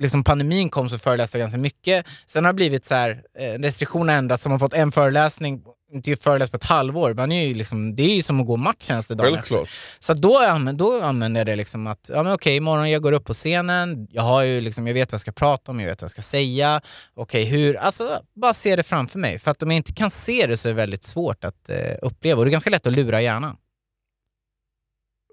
liksom 0.00 0.24
pandemin 0.24 0.70
kom 0.70 0.88
så 0.88 0.98
föreläste 0.98 1.38
jag 1.38 1.44
ganska 1.44 1.58
mycket. 1.58 2.06
Sen 2.26 2.44
har 2.44 2.52
det 2.52 2.56
blivit 2.56 2.84
så 2.84 2.94
här, 2.94 3.22
eh, 3.38 3.58
restriktionerna 3.58 4.12
ändrats, 4.12 4.42
så 4.42 4.48
man 4.48 4.60
har 4.60 4.66
fått 4.66 4.74
en 4.74 4.92
föreläsning, 4.92 5.62
inte 5.92 6.16
föreläst 6.16 6.52
på 6.52 6.56
ett 6.56 6.64
halvår. 6.64 7.14
Man 7.14 7.32
är 7.32 7.46
ju 7.46 7.54
liksom, 7.54 7.96
det 7.96 8.02
är 8.02 8.14
ju 8.14 8.22
som 8.22 8.40
att 8.40 8.46
gå 8.46 8.56
matchtjänst 8.56 9.08
dagen 9.08 9.34
Självklart. 9.34 9.62
efter. 9.62 10.04
Så 10.04 10.14
då, 10.14 10.40
då 10.72 11.02
använder 11.02 11.40
jag 11.40 11.46
det 11.46 11.56
liksom 11.56 11.86
att, 11.86 12.10
ja 12.12 12.22
men 12.22 12.32
okej, 12.32 12.56
imorgon 12.56 12.90
jag 12.90 13.02
går 13.02 13.12
upp 13.12 13.24
på 13.24 13.34
scenen, 13.34 14.06
jag, 14.10 14.22
har 14.22 14.42
ju 14.42 14.60
liksom, 14.60 14.86
jag 14.86 14.94
vet 14.94 15.12
vad 15.12 15.14
jag 15.14 15.20
ska 15.20 15.32
prata 15.32 15.72
om, 15.72 15.80
jag 15.80 15.88
vet 15.88 16.02
vad 16.02 16.06
jag 16.06 16.10
ska 16.10 16.22
säga, 16.22 16.80
okej 17.14 17.44
hur, 17.44 17.76
alltså 17.76 18.20
bara 18.34 18.54
se 18.54 18.76
det 18.76 18.82
framför 18.82 19.18
mig. 19.18 19.38
För 19.38 19.50
att 19.50 19.62
om 19.62 19.70
jag 19.70 19.76
inte 19.76 19.92
kan 19.92 20.10
se 20.10 20.46
det 20.46 20.56
så 20.56 20.68
är 20.68 20.72
det 20.72 20.76
väldigt 20.76 21.04
svårt 21.04 21.44
att 21.44 21.70
eh, 21.70 21.76
uppleva 22.02 22.38
och 22.38 22.44
det 22.44 22.48
är 22.48 22.52
ganska 22.52 22.70
lätt 22.70 22.86
att 22.86 22.92
lura 22.92 23.22
hjärnan. 23.22 23.56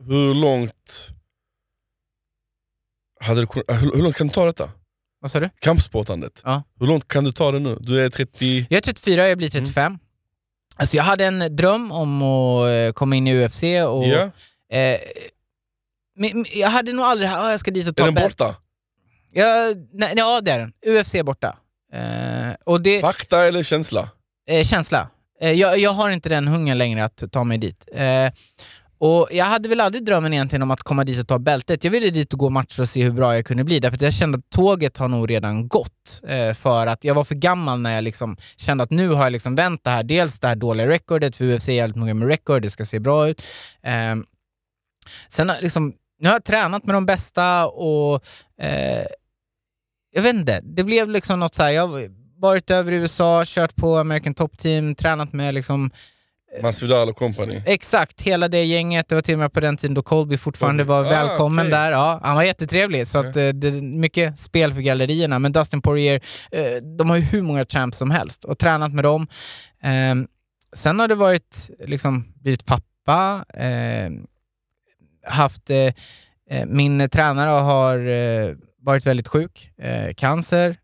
Hur 0.08 0.34
långt 0.34 1.10
hade 3.22 3.42
du, 3.42 3.48
hur, 3.68 3.96
hur 3.96 4.04
långt 4.04 4.16
kan 4.16 4.28
du 4.28 4.34
ta 4.34 4.46
detta? 4.46 4.70
Vad 5.20 5.32
sa 5.32 5.40
du? 5.40 5.50
Kampsportandet. 5.60 6.42
Ja. 6.44 6.64
Hur 6.80 6.88
långt 6.88 7.08
kan 7.08 7.24
du 7.24 7.32
ta 7.32 7.52
det 7.52 7.60
nu? 7.60 7.78
Du 7.82 8.06
är 8.06 8.10
30... 8.10 8.68
Jag 8.70 8.78
är 8.78 8.82
34, 8.82 9.28
jag 9.28 9.38
blir 9.38 9.50
35. 9.50 9.86
Mm. 9.86 10.00
Alltså 10.76 10.98
jag 10.98 11.04
hade 11.04 11.26
en 11.26 11.56
dröm 11.56 11.92
om 11.92 12.22
att 12.22 12.68
eh, 12.68 12.94
komma 12.94 13.16
in 13.16 13.28
i 13.28 13.46
UFC 13.46 13.64
och... 13.64 14.06
Ja. 14.08 14.32
Eh, 14.78 15.00
men, 16.16 16.46
jag 16.54 16.70
hade 16.70 16.94
nog 16.94 17.06
aldrig, 17.06 17.30
oh, 17.30 17.52
jag 17.52 17.60
ska 17.60 17.72
dit 17.72 17.90
och 17.90 17.96
ta 17.96 18.04
Är 18.04 18.12
den 18.12 18.24
borta? 18.24 18.56
Ja, 19.32 19.74
nej, 19.94 20.14
ja 20.16 20.42
det 20.42 20.52
är 20.52 20.60
den. 20.60 20.74
UFC 20.86 21.16
är 21.16 21.24
borta. 21.24 21.58
Eh, 21.94 22.56
och 22.66 22.82
det, 22.82 23.02
Fakta 23.02 23.48
eller 23.48 23.64
känsla? 23.64 24.10
Eh, 24.48 24.64
känsla. 24.64 25.10
Eh, 25.42 25.52
jag, 25.52 25.80
jag 25.80 25.92
har 25.92 26.10
inte 26.10 26.30
den 26.30 26.48
hungern 26.48 26.78
längre 26.78 27.04
att 27.04 27.24
ta 27.32 27.44
mig 27.44 27.58
dit. 27.58 27.90
Och 29.04 29.28
Jag 29.32 29.46
hade 29.46 29.70
väl 29.70 29.82
aldrig 29.82 30.06
drömmen 30.06 30.34
egentligen 30.34 30.64
om 30.64 30.72
att 30.72 30.84
komma 30.84 31.04
dit 31.04 31.20
och 31.20 31.28
ta 31.28 31.40
bältet. 31.40 31.84
Jag 31.84 31.92
ville 31.92 32.10
dit 32.10 32.34
och 32.34 32.40
gå 32.40 32.50
matcher 32.50 32.82
och 32.82 32.90
se 32.90 33.04
hur 33.04 33.12
bra 33.12 33.36
jag 33.36 33.46
kunde 33.46 33.64
bli, 33.64 33.80
därför 33.80 33.96
att 33.96 34.02
jag 34.02 34.14
kände 34.14 34.38
att 34.38 34.50
tåget 34.50 34.98
har 34.98 35.08
nog 35.08 35.30
redan 35.30 35.68
gått. 35.68 36.22
Eh, 36.28 36.54
för 36.54 36.88
att 36.88 37.04
jag 37.04 37.16
var 37.16 37.24
för 37.24 37.36
gammal 37.36 37.80
när 37.80 37.96
jag 37.96 38.04
liksom 38.04 38.38
kände 38.56 38.84
att 38.84 38.92
nu 38.92 39.10
har 39.10 39.24
jag 39.24 39.32
liksom 39.32 39.56
vänt 39.56 39.84
det 39.84 39.90
här. 39.90 40.04
Dels 40.04 40.40
det 40.40 40.48
här 40.48 40.56
dåliga 40.56 40.88
recordet, 40.88 41.36
för 41.36 41.46
UFC 41.46 41.70
är 41.70 41.74
jävligt 41.74 41.96
noga 41.96 42.14
med 42.14 42.28
record, 42.28 42.62
det 42.62 42.70
ska 42.70 42.86
se 42.86 43.00
bra 43.00 43.28
ut. 43.28 43.42
Eh, 43.84 44.16
sen 45.28 45.52
liksom, 45.62 45.94
nu 46.20 46.28
har 46.28 46.36
jag 46.36 46.44
tränat 46.44 46.86
med 46.86 46.96
de 46.96 47.06
bästa 47.06 47.68
och 47.68 48.26
eh, 48.62 49.06
jag 50.12 50.22
vet 50.22 50.36
inte, 50.36 50.62
det 50.64 50.84
blev 50.84 51.10
liksom 51.10 51.40
något 51.40 51.56
så 51.56 51.64
här, 51.64 51.72
jag 51.72 51.88
har 51.88 52.10
varit 52.38 52.72
över 52.72 52.92
i 52.92 52.96
USA, 52.96 53.44
kört 53.46 53.76
på 53.76 53.98
American 53.98 54.34
Top 54.34 54.58
Team, 54.58 54.96
tränat 54.96 55.34
med 55.34 55.54
liksom 55.54 55.92
Masvidal 56.62 57.10
och 57.10 57.16
company? 57.16 57.62
Exakt, 57.66 58.22
hela 58.22 58.48
det 58.48 58.64
gänget. 58.64 59.10
Det 59.10 59.16
var 59.16 59.22
till 59.22 59.34
och 59.36 59.40
med 59.40 59.54
på 59.54 59.60
den 59.60 59.78
tiden 59.78 59.94
då 59.94 60.04
Colby 60.04 60.38
fortfarande 60.38 60.84
var 60.84 61.06
ah, 61.06 61.10
välkommen 61.10 61.68
okay. 61.68 61.80
där. 61.80 61.92
Ja, 61.92 62.20
han 62.24 62.36
var 62.36 62.44
jättetrevlig, 62.44 63.08
så 63.08 63.20
att, 63.20 63.36
eh, 63.36 63.50
det 63.50 63.68
är 63.68 63.82
mycket 63.82 64.40
spel 64.40 64.74
för 64.74 64.82
gallerierna. 64.82 65.40
Men 65.40 65.52
Dustin 65.52 65.82
Poirier, 65.82 66.22
eh, 66.52 66.76
de 66.98 67.10
har 67.10 67.18
ju 67.18 67.24
hur 67.24 67.42
många 67.42 67.66
champs 67.66 67.98
som 67.98 68.12
helst 68.12 68.46
och 68.46 68.60
tränat 68.60 68.94
med 68.94 69.04
dem. 69.04 69.28
Eh, 69.84 70.16
sen 70.76 71.00
har 71.00 71.08
det 71.08 71.16
varit, 71.16 71.70
liksom, 71.80 72.34
blivit 72.36 72.66
pappa, 72.66 73.46
haft... 75.26 75.70
min 76.68 77.10
tränare 77.10 77.50
har 77.50 77.98
varit 78.84 79.06
väldigt 79.06 79.28
sjuk, 79.28 79.72
cancer 80.18 80.78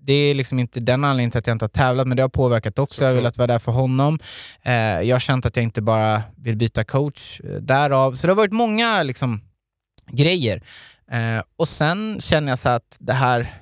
det 0.00 0.12
är 0.12 0.34
liksom 0.34 0.58
inte 0.58 0.80
den 0.80 1.04
anledningen 1.04 1.30
till 1.30 1.38
att 1.38 1.46
jag 1.46 1.54
inte 1.54 1.64
har 1.64 1.68
tävlat, 1.68 2.08
men 2.08 2.16
det 2.16 2.22
har 2.22 2.28
påverkat 2.28 2.78
också. 2.78 3.04
Jag 3.04 3.10
har 3.10 3.14
velat 3.14 3.38
vara 3.38 3.46
där 3.46 3.58
för 3.58 3.72
honom. 3.72 4.18
Eh, 4.62 4.72
jag 4.72 5.14
har 5.14 5.20
känt 5.20 5.46
att 5.46 5.56
jag 5.56 5.62
inte 5.62 5.82
bara 5.82 6.22
vill 6.36 6.56
byta 6.56 6.84
coach 6.84 7.40
eh, 7.40 7.50
därav. 7.50 8.14
Så 8.14 8.26
det 8.26 8.30
har 8.30 8.36
varit 8.36 8.52
många 8.52 9.02
liksom, 9.02 9.40
grejer. 10.10 10.62
Eh, 11.10 11.42
och 11.56 11.68
sen 11.68 12.20
känner 12.20 12.52
jag 12.52 12.58
så 12.58 12.68
att 12.68 12.96
det 12.98 13.12
här... 13.12 13.54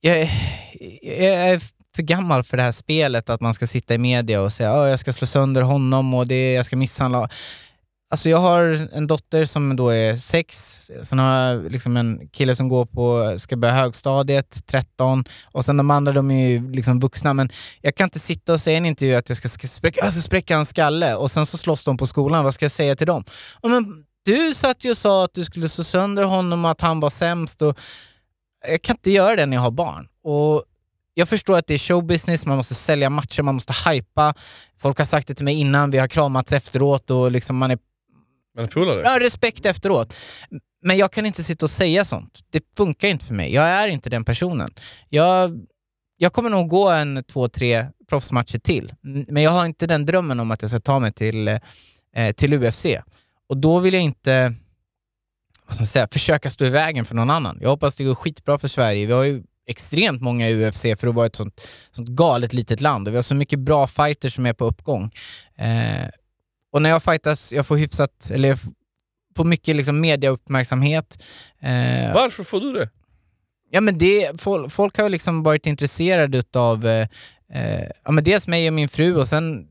Jag, 0.00 0.30
jag 1.02 1.50
är 1.50 1.60
för 1.96 2.02
gammal 2.02 2.44
för 2.44 2.56
det 2.56 2.62
här 2.62 2.72
spelet, 2.72 3.30
att 3.30 3.40
man 3.40 3.54
ska 3.54 3.66
sitta 3.66 3.94
i 3.94 3.98
media 3.98 4.40
och 4.40 4.52
säga 4.52 4.72
att 4.72 4.84
oh, 4.84 4.88
jag 4.88 5.00
ska 5.00 5.12
slå 5.12 5.26
sönder 5.26 5.62
honom 5.62 6.14
och 6.14 6.26
det, 6.26 6.52
jag 6.52 6.66
ska 6.66 6.76
misshandla. 6.76 7.28
Alltså 8.12 8.28
jag 8.28 8.38
har 8.38 8.88
en 8.92 9.06
dotter 9.06 9.44
som 9.44 9.76
då 9.76 9.88
är 9.88 10.16
sex, 10.16 10.80
sen 11.02 11.18
har 11.18 11.36
jag 11.36 11.72
liksom 11.72 11.96
en 11.96 12.28
kille 12.28 12.54
som 12.54 12.68
går 12.68 12.86
på, 12.86 13.34
ska 13.38 13.56
börja 13.56 13.74
högstadiet, 13.74 14.66
13, 14.66 15.24
och 15.52 15.64
sen 15.64 15.76
de 15.76 15.90
andra 15.90 16.12
de 16.12 16.30
är 16.30 16.48
ju 16.48 16.72
liksom 16.72 17.00
vuxna. 17.00 17.34
Men 17.34 17.50
jag 17.80 17.94
kan 17.94 18.04
inte 18.04 18.18
sitta 18.18 18.52
och 18.52 18.60
säga 18.60 18.74
i 18.74 18.76
en 18.76 18.86
intervju 18.86 19.14
att 19.14 19.28
jag 19.28 19.38
ska, 19.38 19.48
ska, 19.48 19.68
spräcka, 19.68 20.04
jag 20.04 20.12
ska 20.12 20.22
spräcka 20.22 20.56
en 20.56 20.66
skalle 20.66 21.14
och 21.14 21.30
sen 21.30 21.46
så 21.46 21.58
slåss 21.58 21.84
de 21.84 21.96
på 21.96 22.06
skolan, 22.06 22.44
vad 22.44 22.54
ska 22.54 22.64
jag 22.64 22.72
säga 22.72 22.96
till 22.96 23.06
dem? 23.06 23.24
Och 23.60 23.70
men, 23.70 24.04
du 24.24 24.54
satt 24.54 24.84
ju 24.84 24.90
och 24.90 24.98
sa 24.98 25.24
att 25.24 25.34
du 25.34 25.44
skulle 25.44 25.68
slå 25.68 25.84
sönder 25.84 26.24
honom 26.24 26.64
och 26.64 26.70
att 26.70 26.80
han 26.80 27.00
var 27.00 27.10
sämst. 27.10 27.62
Och 27.62 27.78
jag 28.68 28.82
kan 28.82 28.96
inte 28.96 29.10
göra 29.10 29.36
det 29.36 29.46
när 29.46 29.56
jag 29.56 29.62
har 29.62 29.70
barn. 29.70 30.08
Och 30.24 30.64
jag 31.14 31.28
förstår 31.28 31.58
att 31.58 31.66
det 31.66 31.74
är 31.74 31.78
showbusiness, 31.78 32.46
man 32.46 32.56
måste 32.56 32.74
sälja 32.74 33.10
matcher, 33.10 33.42
man 33.42 33.54
måste 33.54 33.74
hypa. 33.90 34.34
Folk 34.78 34.98
har 34.98 35.04
sagt 35.04 35.28
det 35.28 35.34
till 35.34 35.44
mig 35.44 35.54
innan, 35.54 35.90
vi 35.90 35.98
har 35.98 36.08
kramats 36.08 36.52
efteråt 36.52 37.10
och 37.10 37.30
liksom 37.30 37.56
man 37.56 37.70
är 37.70 37.78
men 38.54 38.68
polare? 38.68 39.02
Ja, 39.04 39.18
respekt 39.20 39.66
efteråt. 39.66 40.16
Men 40.82 40.96
jag 40.96 41.12
kan 41.12 41.26
inte 41.26 41.44
sitta 41.44 41.66
och 41.66 41.70
säga 41.70 42.04
sånt. 42.04 42.40
Det 42.50 42.64
funkar 42.76 43.08
inte 43.08 43.24
för 43.24 43.34
mig. 43.34 43.54
Jag 43.54 43.64
är 43.64 43.88
inte 43.88 44.10
den 44.10 44.24
personen. 44.24 44.74
Jag, 45.08 45.66
jag 46.16 46.32
kommer 46.32 46.50
nog 46.50 46.68
gå 46.68 46.90
en 46.90 47.24
två, 47.24 47.48
tre 47.48 47.86
proffsmatcher 48.08 48.58
till, 48.58 48.92
men 49.28 49.42
jag 49.42 49.50
har 49.50 49.66
inte 49.66 49.86
den 49.86 50.06
drömmen 50.06 50.40
om 50.40 50.50
att 50.50 50.62
jag 50.62 50.70
ska 50.70 50.80
ta 50.80 50.98
mig 50.98 51.12
till, 51.12 51.48
eh, 52.16 52.32
till 52.36 52.54
UFC. 52.54 52.86
Och 53.48 53.56
då 53.56 53.78
vill 53.78 53.94
jag 53.94 54.02
inte 54.02 54.54
vad 55.70 55.74
ska 55.74 55.82
man 55.82 55.86
säga, 55.86 56.08
försöka 56.12 56.50
stå 56.50 56.64
i 56.64 56.70
vägen 56.70 57.04
för 57.04 57.14
någon 57.14 57.30
annan. 57.30 57.58
Jag 57.62 57.68
hoppas 57.68 57.94
det 57.94 58.04
går 58.04 58.14
skitbra 58.14 58.58
för 58.58 58.68
Sverige. 58.68 59.06
Vi 59.06 59.12
har 59.12 59.24
ju 59.24 59.42
extremt 59.66 60.22
många 60.22 60.48
i 60.48 60.66
UFC 60.66 60.82
för 60.82 61.06
att 61.06 61.14
vara 61.14 61.26
ett 61.26 61.36
sånt, 61.36 61.60
sånt 61.90 62.08
galet 62.08 62.52
litet 62.52 62.80
land 62.80 63.08
och 63.08 63.12
vi 63.12 63.16
har 63.16 63.22
så 63.22 63.34
mycket 63.34 63.58
bra 63.58 63.86
fighters 63.86 64.34
som 64.34 64.46
är 64.46 64.52
på 64.52 64.64
uppgång. 64.64 65.10
Eh, 65.56 66.08
och 66.72 66.82
när 66.82 66.90
jag 66.90 67.02
fightas, 67.02 67.52
jag 67.52 67.66
får 67.66 67.76
hyfsat, 67.76 68.30
eller 68.30 68.48
jag 68.48 68.58
får 69.36 69.44
mycket 69.44 69.76
liksom, 69.76 70.00
mediauppmärksamhet. 70.00 71.22
Eh, 71.60 72.14
Varför 72.14 72.44
får 72.44 72.60
du 72.60 72.72
det? 72.72 72.88
Ja, 73.70 73.80
men 73.80 73.98
det, 73.98 74.40
folk, 74.40 74.72
folk 74.72 74.98
har 74.98 75.08
liksom 75.08 75.42
varit 75.42 75.66
intresserade 75.66 76.42
av 76.54 76.86
eh, 76.86 77.08
eh, 77.54 77.84
ja, 78.04 78.10
men 78.12 78.24
dels 78.24 78.46
mig 78.48 78.68
och 78.68 78.74
min 78.74 78.88
fru 78.88 79.16
och 79.16 79.28
sen 79.28 79.66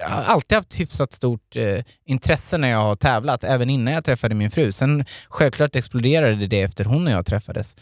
jag 0.00 0.08
har 0.08 0.22
alltid 0.22 0.56
haft 0.56 0.80
hyfsat 0.80 1.12
stort 1.12 1.56
eh, 1.56 1.84
intresse 2.04 2.58
när 2.58 2.68
jag 2.68 2.78
har 2.78 2.96
tävlat, 2.96 3.44
även 3.44 3.70
innan 3.70 3.94
jag 3.94 4.04
träffade 4.04 4.34
min 4.34 4.50
fru. 4.50 4.72
Sen 4.72 5.04
självklart 5.28 5.76
exploderade 5.76 6.46
det 6.46 6.62
efter 6.62 6.84
hon 6.84 7.06
och 7.06 7.12
jag 7.12 7.26
träffades. 7.26 7.76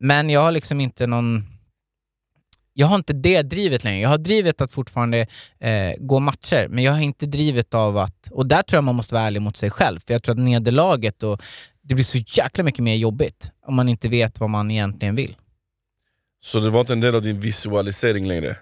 Men 0.00 0.30
jag 0.30 0.40
har 0.40 0.52
liksom 0.52 0.80
inte 0.80 1.06
någon... 1.06 1.57
Jag 2.80 2.86
har 2.86 2.96
inte 2.96 3.12
det 3.12 3.42
drivet 3.42 3.84
längre. 3.84 4.00
Jag 4.00 4.08
har 4.08 4.18
drivet 4.18 4.60
att 4.60 4.72
fortfarande 4.72 5.26
eh, 5.60 5.92
gå 5.98 6.20
matcher, 6.20 6.68
men 6.68 6.84
jag 6.84 6.92
har 6.92 7.00
inte 7.00 7.26
drivet 7.26 7.74
av 7.74 7.98
att... 7.98 8.28
Och 8.30 8.46
där 8.46 8.62
tror 8.62 8.76
jag 8.76 8.84
man 8.84 8.94
måste 8.94 9.14
vara 9.14 9.24
ärlig 9.24 9.42
mot 9.42 9.56
sig 9.56 9.70
själv, 9.70 10.00
för 10.06 10.14
jag 10.14 10.22
tror 10.22 10.32
att 10.32 10.38
nederlaget 10.38 11.22
och 11.22 11.42
det 11.82 11.94
blir 11.94 12.04
så 12.04 12.18
jäkla 12.18 12.64
mycket 12.64 12.80
mer 12.80 12.94
jobbigt 12.94 13.52
om 13.66 13.74
man 13.74 13.88
inte 13.88 14.08
vet 14.08 14.40
vad 14.40 14.50
man 14.50 14.70
egentligen 14.70 15.14
vill. 15.14 15.36
Så 16.40 16.60
det 16.60 16.70
var 16.70 16.80
inte 16.80 16.92
en 16.92 17.00
del 17.00 17.14
av 17.14 17.22
din 17.22 17.40
visualisering 17.40 18.28
längre? 18.28 18.56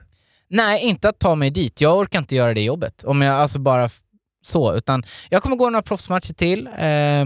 Nej, 0.49 0.85
inte 0.85 1.09
att 1.09 1.19
ta 1.19 1.35
mig 1.35 1.51
dit. 1.51 1.81
Jag 1.81 1.99
orkar 1.99 2.19
inte 2.19 2.35
göra 2.35 2.55
det 2.55 2.63
jobbet. 2.63 3.05
Om 3.05 3.23
jag 3.23 3.35
alltså 3.35 3.59
bara 3.59 3.91
så, 4.43 4.77
utan 4.77 5.05
jag 5.29 5.43
kommer 5.43 5.57
gå 5.57 5.71
några 5.71 5.83
proffsmatcher 5.83 6.35
till, 6.35 6.67
eh, 6.67 7.25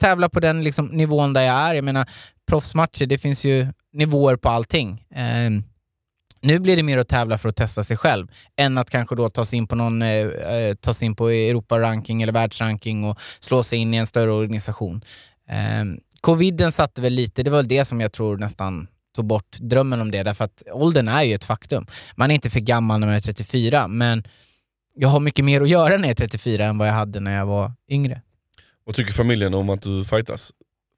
tävla 0.00 0.28
på 0.28 0.40
den 0.40 0.62
liksom, 0.62 0.86
nivån 0.86 1.32
där 1.32 1.42
jag 1.42 1.56
är. 1.56 1.74
Jag 1.74 1.84
menar, 1.84 2.08
proffsmatcher, 2.48 3.06
det 3.06 3.18
finns 3.18 3.44
ju 3.44 3.66
nivåer 3.92 4.36
på 4.36 4.48
allting. 4.48 5.04
Eh, 5.14 5.73
nu 6.44 6.58
blir 6.58 6.76
det 6.76 6.82
mer 6.82 6.98
att 6.98 7.08
tävla 7.08 7.38
för 7.38 7.48
att 7.48 7.56
testa 7.56 7.84
sig 7.84 7.96
själv, 7.96 8.26
än 8.56 8.78
att 8.78 8.90
kanske 8.90 9.14
då 9.16 9.30
ta 9.30 9.44
sig 9.44 9.56
in 9.56 9.66
på 9.66 9.76
någon, 9.76 10.02
eh, 10.02 10.08
eh 10.08 10.74
ta 10.74 10.94
sig 10.94 11.06
in 11.06 11.16
på 11.16 11.28
Europa-ranking 11.28 12.22
eller 12.22 12.32
världsranking 12.32 13.04
och 13.04 13.18
slå 13.40 13.62
sig 13.62 13.78
in 13.78 13.94
i 13.94 13.96
en 13.96 14.06
större 14.06 14.32
organisation. 14.32 15.04
Eh, 15.48 15.84
Coviden 16.20 16.72
satte 16.72 17.00
väl 17.00 17.12
lite, 17.12 17.42
det 17.42 17.50
var 17.50 17.58
väl 17.58 17.68
det 17.68 17.84
som 17.84 18.00
jag 18.00 18.12
tror 18.12 18.36
nästan 18.36 18.86
tog 19.16 19.24
bort 19.24 19.56
drömmen 19.60 20.00
om 20.00 20.10
det, 20.10 20.22
därför 20.22 20.44
att 20.44 20.62
åldern 20.72 21.08
är 21.08 21.22
ju 21.22 21.34
ett 21.34 21.44
faktum. 21.44 21.86
Man 22.16 22.30
är 22.30 22.34
inte 22.34 22.50
för 22.50 22.60
gammal 22.60 23.00
när 23.00 23.06
man 23.06 23.16
är 23.16 23.20
34, 23.20 23.88
men 23.88 24.24
jag 24.94 25.08
har 25.08 25.20
mycket 25.20 25.44
mer 25.44 25.60
att 25.60 25.68
göra 25.68 25.96
när 25.96 26.08
jag 26.08 26.10
är 26.10 26.14
34 26.14 26.64
än 26.64 26.78
vad 26.78 26.88
jag 26.88 26.92
hade 26.92 27.20
när 27.20 27.36
jag 27.36 27.46
var 27.46 27.72
yngre. 27.90 28.20
Vad 28.84 28.94
tycker 28.94 29.12
familjen 29.12 29.54
om 29.54 29.70
att 29.70 29.82
du 29.82 30.04
fightas? 30.04 30.52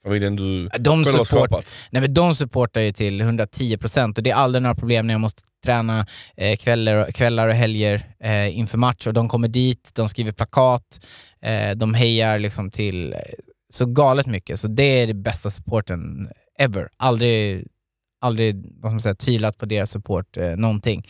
Familjen 0.06 0.36
du 0.36 0.68
de 0.78 1.04
själv 1.04 1.16
har 1.16 1.24
support, 1.24 1.48
skapat? 1.48 1.74
Nej, 1.90 2.00
men 2.02 2.14
de 2.14 2.34
supportar 2.34 2.80
ju 2.80 2.92
till 2.92 3.22
110% 3.22 4.16
och 4.16 4.22
det 4.22 4.30
är 4.30 4.34
aldrig 4.34 4.62
några 4.62 4.74
problem 4.74 5.06
när 5.06 5.14
jag 5.14 5.20
måste 5.20 5.42
träna 5.64 6.06
eh, 6.36 6.56
kvällar, 6.56 7.12
kvällar 7.12 7.48
och 7.48 7.54
helger 7.54 8.02
eh, 8.20 8.58
inför 8.58 8.78
match 8.78 9.06
och 9.06 9.12
de 9.12 9.28
kommer 9.28 9.48
dit, 9.48 9.90
de 9.94 10.08
skriver 10.08 10.32
plakat, 10.32 11.06
eh, 11.42 11.70
de 11.70 11.94
hejar 11.94 12.38
liksom 12.38 12.70
till 12.70 13.12
eh, 13.12 13.18
så 13.72 13.86
galet 13.86 14.26
mycket. 14.26 14.60
Så 14.60 14.68
det 14.68 15.02
är 15.02 15.06
den 15.06 15.22
bästa 15.22 15.50
supporten 15.50 16.28
ever. 16.58 16.88
Aldrig 16.96 17.66
aldrig 18.20 18.72
vad 18.80 18.92
man 18.92 19.00
säga, 19.00 19.14
tvivlat 19.14 19.58
på 19.58 19.66
deras 19.66 19.90
support 19.90 20.36
eh, 20.36 20.56
någonting. 20.56 21.06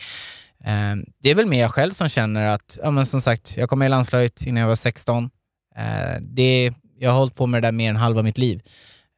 Eh, 0.63 0.95
det 1.23 1.29
är 1.29 1.35
väl 1.35 1.45
mer 1.45 1.61
jag 1.61 1.71
själv 1.71 1.91
som 1.91 2.09
känner 2.09 2.47
att, 2.47 2.77
ja 2.83 2.91
men 2.91 3.05
som 3.05 3.21
sagt, 3.21 3.57
jag 3.57 3.69
kom 3.69 3.79
med 3.79 3.85
i 3.85 3.89
landslaget 3.89 4.41
innan 4.41 4.61
jag 4.61 4.67
var 4.67 4.75
16. 4.75 5.29
Eh, 5.77 6.21
det, 6.21 6.73
jag 6.99 7.11
har 7.11 7.19
hållit 7.19 7.35
på 7.35 7.47
med 7.47 7.63
det 7.63 7.67
där 7.67 7.71
mer 7.71 7.89
än 7.89 7.95
halva 7.95 8.23
mitt 8.23 8.37
liv. 8.37 8.61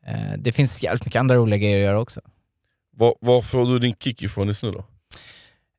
Eh, 0.07 0.34
det 0.38 0.51
finns 0.51 0.84
jävligt 0.84 1.05
mycket 1.05 1.19
andra 1.19 1.36
roliga 1.36 1.57
grejer 1.57 1.77
att 1.77 1.84
göra 1.84 1.99
också. 1.99 2.21
Var, 2.91 3.15
var 3.21 3.41
får 3.41 3.65
du 3.65 3.80
din 3.80 3.95
kick 3.95 4.21
ifrån 4.21 4.47
just 4.47 4.63
nu 4.63 4.71
då? 4.71 4.86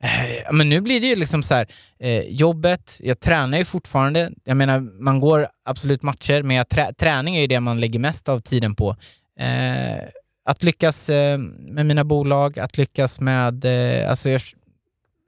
Eh, 0.02 0.52
men 0.52 0.68
nu 0.68 0.80
blir 0.80 1.00
det 1.00 1.06
ju 1.06 1.16
liksom 1.16 1.42
så 1.42 1.54
här, 1.54 1.66
eh, 1.98 2.20
jobbet, 2.20 2.96
jag 3.00 3.20
tränar 3.20 3.58
ju 3.58 3.64
fortfarande. 3.64 4.32
Jag 4.44 4.56
menar, 4.56 4.80
man 4.80 5.20
går 5.20 5.48
absolut 5.64 6.02
matcher, 6.02 6.42
men 6.42 6.56
jag 6.56 6.68
trä 6.68 6.92
träning 6.92 7.36
är 7.36 7.40
ju 7.40 7.46
det 7.46 7.60
man 7.60 7.80
lägger 7.80 7.98
mest 7.98 8.28
av 8.28 8.40
tiden 8.40 8.74
på. 8.74 8.96
Eh, 9.40 10.04
att 10.44 10.62
lyckas 10.62 11.08
eh, 11.08 11.38
med 11.58 11.86
mina 11.86 12.04
bolag, 12.04 12.58
att 12.58 12.78
lyckas 12.78 13.20
med... 13.20 13.66
Alltså 14.08 14.30
jag, 14.30 14.40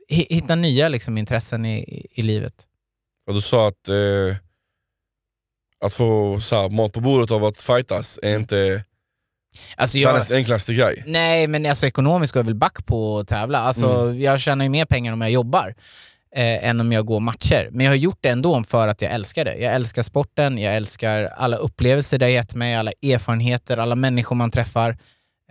hitta 0.08 0.54
nya 0.54 0.88
liksom, 0.88 1.18
intressen 1.18 1.66
i, 1.66 2.06
i 2.10 2.22
livet. 2.22 2.54
Och 3.26 3.34
du 3.34 3.40
sa 3.40 3.68
att, 3.68 3.88
att 5.82 5.94
få 5.94 6.40
så 6.40 6.62
här, 6.62 6.68
mat 6.68 6.92
på 6.92 7.00
bordet 7.00 7.30
av 7.30 7.44
att 7.44 7.58
fightas 7.58 8.18
är 8.22 8.36
inte 8.36 8.84
alltså 9.76 9.98
jag, 9.98 10.08
världens 10.08 10.30
enklaste 10.30 10.74
grej. 10.74 11.02
Nej, 11.06 11.46
men 11.46 11.66
alltså, 11.66 11.86
ekonomiskt 11.86 12.32
går 12.32 12.40
jag 12.40 12.44
väl 12.46 12.54
back 12.54 12.86
på 12.86 13.18
att 13.18 13.28
tävla. 13.28 13.58
Alltså, 13.58 13.88
mm. 13.88 14.20
Jag 14.20 14.40
tjänar 14.40 14.64
ju 14.64 14.68
mer 14.68 14.84
pengar 14.84 15.12
om 15.12 15.20
jag 15.20 15.30
jobbar 15.30 15.74
eh, 16.36 16.68
än 16.68 16.80
om 16.80 16.92
jag 16.92 17.06
går 17.06 17.20
matcher. 17.20 17.68
Men 17.72 17.86
jag 17.86 17.90
har 17.90 17.96
gjort 17.96 18.18
det 18.20 18.28
ändå 18.28 18.64
för 18.64 18.88
att 18.88 19.02
jag 19.02 19.12
älskar 19.12 19.44
det. 19.44 19.56
Jag 19.56 19.74
älskar 19.74 20.02
sporten, 20.02 20.58
jag 20.58 20.76
älskar 20.76 21.24
alla 21.24 21.56
upplevelser 21.56 22.18
det 22.18 22.24
har 22.24 22.30
gett 22.30 22.54
mig, 22.54 22.74
alla 22.74 22.92
erfarenheter, 23.02 23.76
alla 23.76 23.94
människor 23.94 24.36
man 24.36 24.50
träffar. 24.50 24.98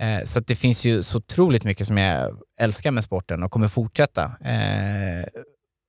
Eh, 0.01 0.23
så 0.23 0.39
det 0.39 0.55
finns 0.55 0.85
ju 0.85 1.03
så 1.03 1.17
otroligt 1.17 1.63
mycket 1.63 1.87
som 1.87 1.97
jag 1.97 2.37
älskar 2.59 2.91
med 2.91 3.03
sporten 3.03 3.43
och 3.43 3.51
kommer 3.51 3.67
fortsätta 3.67 4.23
eh, 4.23 5.25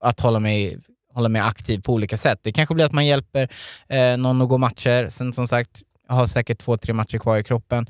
att 0.05 0.21
hålla 0.21 0.39
mig, 0.39 0.79
hålla 1.15 1.29
mig 1.29 1.43
aktiv 1.43 1.81
på 1.81 1.93
olika 1.93 2.17
sätt. 2.17 2.39
Det 2.43 2.53
kanske 2.53 2.75
blir 2.75 2.85
att 2.85 2.93
man 2.93 3.07
hjälper 3.07 3.49
eh, 3.89 4.17
någon 4.17 4.43
att 4.43 4.49
gå 4.49 4.59
matcher. 4.59 5.09
Sen 5.09 5.33
som 5.33 5.49
sagt, 5.49 5.83
jag 6.09 6.15
har 6.15 6.27
säkert 6.27 6.59
två, 6.59 6.77
tre 6.77 6.95
matcher 6.95 7.19
kvar 7.19 7.39
i 7.39 7.45
kroppen. 7.45 7.87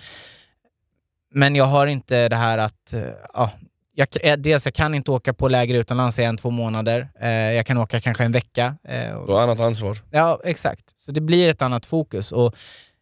Men 1.34 1.56
jag 1.56 1.64
har 1.64 1.86
inte 1.86 2.28
det 2.28 2.36
här 2.36 2.58
att, 2.58 2.92
eh, 2.92 3.02
ja, 3.34 3.50
jag, 3.94 4.08
eh, 4.20 4.36
dels 4.36 4.64
jag 4.64 4.74
kan 4.74 4.94
inte 4.94 5.10
åka 5.10 5.34
på 5.34 5.48
läger 5.48 5.74
utomlands 5.74 6.18
i 6.18 6.24
en, 6.24 6.36
två 6.36 6.50
månader. 6.50 7.08
Eh, 7.20 7.30
jag 7.30 7.66
kan 7.66 7.78
åka 7.78 8.00
kanske 8.00 8.24
en 8.24 8.32
vecka. 8.32 8.76
Eh, 8.84 9.26
du 9.26 9.32
har 9.32 9.42
annat 9.42 9.60
ansvar. 9.60 9.98
Ja, 10.10 10.40
exakt. 10.44 11.00
Så 11.00 11.12
det 11.12 11.20
blir 11.20 11.50
ett 11.50 11.62
annat 11.62 11.86
fokus. 11.86 12.32
Och 12.32 12.56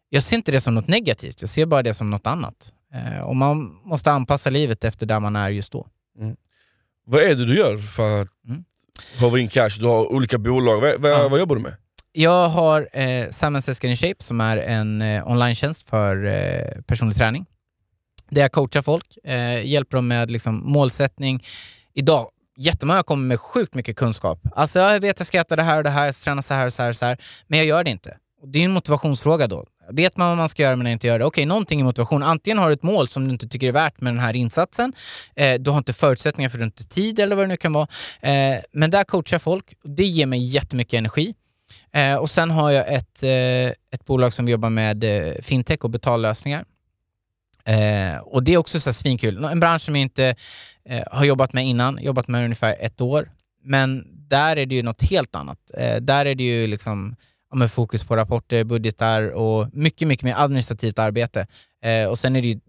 jag 0.08 0.22
ser 0.22 0.36
inte 0.36 0.52
det 0.52 0.60
som 0.60 0.74
något 0.74 0.88
negativt, 0.88 1.40
jag 1.40 1.50
ser 1.50 1.66
bara 1.66 1.82
det 1.82 1.94
som 1.94 2.10
något 2.10 2.26
annat. 2.26 2.72
Eh, 2.94 3.20
och 3.20 3.36
man 3.36 3.80
måste 3.84 4.12
anpassa 4.12 4.50
livet 4.50 4.84
efter 4.84 5.06
där 5.06 5.20
man 5.20 5.36
är 5.36 5.50
just 5.50 5.72
då. 5.72 5.86
Mm. 6.18 6.36
Vad 7.06 7.22
är 7.22 7.28
det 7.28 7.44
du 7.44 7.56
gör 7.56 7.78
för 7.78 8.22
att 8.22 8.28
mm. 8.48 8.64
Håva 9.20 9.38
in 9.38 9.48
cash? 9.48 9.70
Du 9.80 9.86
har 9.86 10.12
olika 10.12 10.38
bolag, 10.38 10.80
vad, 10.80 11.00
vad, 11.00 11.10
ja. 11.10 11.28
vad 11.28 11.40
jobbar 11.40 11.56
du 11.56 11.62
med? 11.62 11.76
Jag 12.12 12.48
har 12.48 12.88
eh, 12.92 13.28
in 13.90 13.96
Shape 13.96 14.14
som 14.18 14.40
är 14.40 14.56
en 14.56 15.02
eh, 15.02 15.30
online 15.30 15.56
för 15.86 16.26
eh, 16.26 16.82
personlig 16.82 17.16
träning. 17.16 17.46
Där 18.30 18.42
jag 18.42 18.52
coachar 18.52 18.82
folk, 18.82 19.16
eh, 19.24 19.66
hjälper 19.66 19.96
dem 19.96 20.08
med 20.08 20.30
liksom, 20.30 20.72
målsättning. 20.72 21.44
Idag, 21.94 22.30
jättemånga 22.56 23.02
kommer 23.02 23.26
med 23.26 23.40
sjukt 23.40 23.74
mycket 23.74 23.96
kunskap. 23.96 24.40
Alltså 24.54 24.78
jag 24.78 25.00
vet 25.00 25.16
att 25.16 25.20
jag 25.20 25.26
ska 25.26 25.40
äta 25.40 25.56
det 25.56 25.62
här 25.62 25.76
och 25.76 25.84
det 25.84 25.90
här, 25.90 26.24
träna 26.24 26.42
så 26.42 26.54
här 26.54 26.66
och 26.66 26.72
så 26.72 26.82
här, 26.82 26.88
och 26.88 26.96
så 26.96 27.06
här 27.06 27.18
men 27.46 27.58
jag 27.58 27.66
gör 27.66 27.84
det 27.84 27.90
inte. 27.90 28.16
Och 28.42 28.48
det 28.48 28.58
är 28.58 28.64
en 28.64 28.72
motivationsfråga 28.72 29.46
då. 29.46 29.66
Vet 29.92 30.16
man 30.16 30.28
vad 30.28 30.36
man 30.36 30.48
ska 30.48 30.62
göra 30.62 30.76
men 30.76 30.86
inte 30.86 31.06
gör 31.06 31.18
det? 31.18 31.24
Okej, 31.24 31.42
okay, 31.42 31.48
någonting 31.48 31.80
i 31.80 31.82
motivation. 31.82 32.22
Antingen 32.22 32.58
har 32.58 32.66
du 32.66 32.72
ett 32.72 32.82
mål 32.82 33.08
som 33.08 33.24
du 33.24 33.30
inte 33.30 33.48
tycker 33.48 33.68
är 33.68 33.72
värt 33.72 34.00
med 34.00 34.12
den 34.12 34.20
här 34.20 34.36
insatsen. 34.36 34.92
Eh, 35.36 35.54
du 35.60 35.70
har 35.70 35.78
inte 35.78 35.92
förutsättningar 35.92 36.50
för 36.50 36.58
du 36.58 36.62
har 36.62 36.66
inte 36.66 36.86
tid 36.86 37.18
eller 37.18 37.36
vad 37.36 37.44
det 37.44 37.48
nu 37.48 37.56
kan 37.56 37.72
vara. 37.72 37.86
Eh, 38.20 38.58
men 38.72 38.90
där 38.90 39.04
coachar 39.04 39.38
folk. 39.38 39.74
Det 39.84 40.04
ger 40.04 40.26
mig 40.26 40.44
jättemycket 40.44 40.98
energi. 40.98 41.34
Eh, 41.92 42.14
och 42.14 42.30
sen 42.30 42.50
har 42.50 42.70
jag 42.70 42.94
ett, 42.94 43.22
eh, 43.22 43.68
ett 43.94 44.04
bolag 44.06 44.32
som 44.32 44.48
jobbar 44.48 44.70
med 44.70 45.04
eh, 45.04 45.34
fintech 45.42 45.84
och 45.84 45.90
betallösningar. 45.90 46.64
Eh, 47.64 48.18
och 48.20 48.42
det 48.42 48.54
är 48.54 48.56
också 48.56 48.80
så 48.80 48.92
svinkul. 48.92 49.44
En 49.44 49.60
bransch 49.60 49.82
som 49.82 49.96
jag 49.96 50.02
inte 50.02 50.34
eh, 50.84 51.02
har 51.10 51.24
jobbat 51.24 51.52
med 51.52 51.66
innan, 51.66 51.98
jobbat 52.02 52.28
med 52.28 52.44
ungefär 52.44 52.76
ett 52.80 53.00
år. 53.00 53.30
Men 53.64 54.04
där 54.28 54.56
är 54.56 54.66
det 54.66 54.74
ju 54.74 54.82
något 54.82 55.02
helt 55.02 55.34
annat. 55.34 55.58
Eh, 55.76 55.96
där 55.96 56.26
är 56.26 56.34
det 56.34 56.44
ju 56.44 56.66
liksom 56.66 57.16
med 57.54 57.70
fokus 57.70 58.04
på 58.04 58.16
rapporter, 58.16 58.64
budgetar 58.64 59.30
och 59.30 59.68
mycket, 59.72 60.08
mycket 60.08 60.24
mer 60.24 60.34
administrativt 60.36 60.98
arbete. 60.98 61.46
Eh, 61.82 62.08
och 62.08 62.18
sen 62.18 62.36
är 62.36 62.42
det 62.42 62.48
ju, 62.48 62.60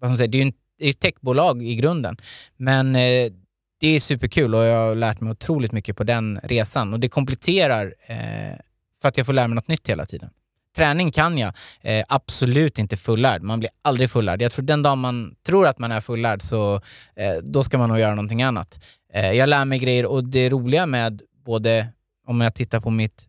vad 0.00 0.10
man 0.10 0.16
säger, 0.16 0.28
det 0.28 0.38
är 0.38 0.44
ju 0.44 0.52
ett 0.90 1.00
techbolag 1.00 1.62
i 1.62 1.74
grunden. 1.74 2.16
Men 2.56 2.96
eh, 2.96 3.32
det 3.80 3.88
är 3.88 4.00
superkul 4.00 4.54
och 4.54 4.64
jag 4.64 4.88
har 4.88 4.94
lärt 4.94 5.20
mig 5.20 5.30
otroligt 5.30 5.72
mycket 5.72 5.96
på 5.96 6.04
den 6.04 6.40
resan 6.42 6.92
och 6.92 7.00
det 7.00 7.08
kompletterar 7.08 7.94
eh, 8.06 8.58
för 9.02 9.08
att 9.08 9.16
jag 9.16 9.26
får 9.26 9.32
lära 9.32 9.48
mig 9.48 9.54
något 9.54 9.68
nytt 9.68 9.88
hela 9.88 10.06
tiden. 10.06 10.30
Träning 10.76 11.12
kan 11.12 11.38
jag, 11.38 11.52
eh, 11.80 12.04
absolut 12.08 12.78
inte 12.78 12.96
fullärd. 12.96 13.42
Man 13.42 13.58
blir 13.58 13.70
aldrig 13.82 14.10
fullärd. 14.10 14.42
Jag 14.42 14.52
tror 14.52 14.64
den 14.64 14.82
dag 14.82 14.98
man 14.98 15.34
tror 15.46 15.66
att 15.66 15.78
man 15.78 15.92
är 15.92 16.00
fullärd 16.00 16.42
så 16.42 16.74
eh, 17.16 17.34
då 17.42 17.64
ska 17.64 17.78
man 17.78 17.88
nog 17.88 17.98
göra 17.98 18.14
någonting 18.14 18.42
annat. 18.42 18.84
Eh, 19.12 19.32
jag 19.32 19.48
lär 19.48 19.64
mig 19.64 19.78
grejer 19.78 20.06
och 20.06 20.24
det 20.24 20.50
roliga 20.50 20.86
med 20.86 21.22
både 21.44 21.88
om 22.26 22.40
jag 22.40 22.54
tittar 22.54 22.80
på 22.80 22.90
mitt 22.90 23.26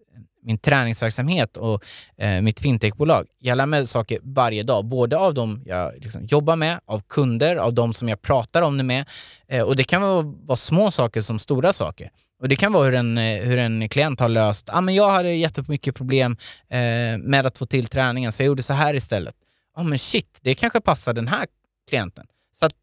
min 0.47 0.57
träningsverksamhet 0.57 1.57
och 1.57 1.83
eh, 2.17 2.41
mitt 2.41 2.59
fintechbolag. 2.59 3.25
Jag 3.39 3.57
lär 3.57 3.65
mig 3.65 3.87
saker 3.87 4.19
varje 4.23 4.63
dag, 4.63 4.85
både 4.85 5.17
av 5.17 5.33
de 5.33 5.63
jag 5.65 5.91
liksom 5.97 6.25
jobbar 6.25 6.55
med, 6.55 6.79
av 6.85 7.01
kunder, 7.09 7.55
av 7.55 7.73
de 7.73 7.93
som 7.93 8.09
jag 8.09 8.21
pratar 8.21 8.61
om 8.61 8.77
det 8.77 8.83
med. 8.83 9.05
Eh, 9.47 9.61
och 9.61 9.75
det 9.75 9.83
kan 9.83 10.01
vara, 10.01 10.21
vara, 10.21 10.55
små 10.55 10.91
saker 10.91 11.21
som 11.21 11.39
stora 11.39 11.73
saker. 11.73 12.11
Och 12.41 12.49
Det 12.49 12.55
kan 12.55 12.73
vara 12.73 12.85
hur 12.85 12.95
en, 12.95 13.17
eh, 13.17 13.43
hur 13.43 13.57
en 13.57 13.89
klient 13.89 14.19
har 14.19 14.29
löst, 14.29 14.69
ah, 14.71 14.81
men 14.81 14.95
jag 14.95 15.09
hade 15.09 15.33
jättemycket 15.33 15.95
problem 15.95 16.37
eh, 16.69 17.17
med 17.17 17.45
att 17.45 17.57
få 17.57 17.65
till 17.65 17.87
träningen 17.87 18.31
så 18.31 18.43
jag 18.43 18.47
gjorde 18.47 18.63
så 18.63 18.73
här 18.73 18.93
istället. 18.93 19.35
Ja 19.75 19.81
ah, 19.81 19.83
men 19.83 19.99
shit, 19.99 20.39
det 20.41 20.55
kanske 20.55 20.81
passar 20.81 21.13
den 21.13 21.27
här 21.27 21.45
klienten. 21.89 22.25
Så 22.59 22.65
att 22.65 22.75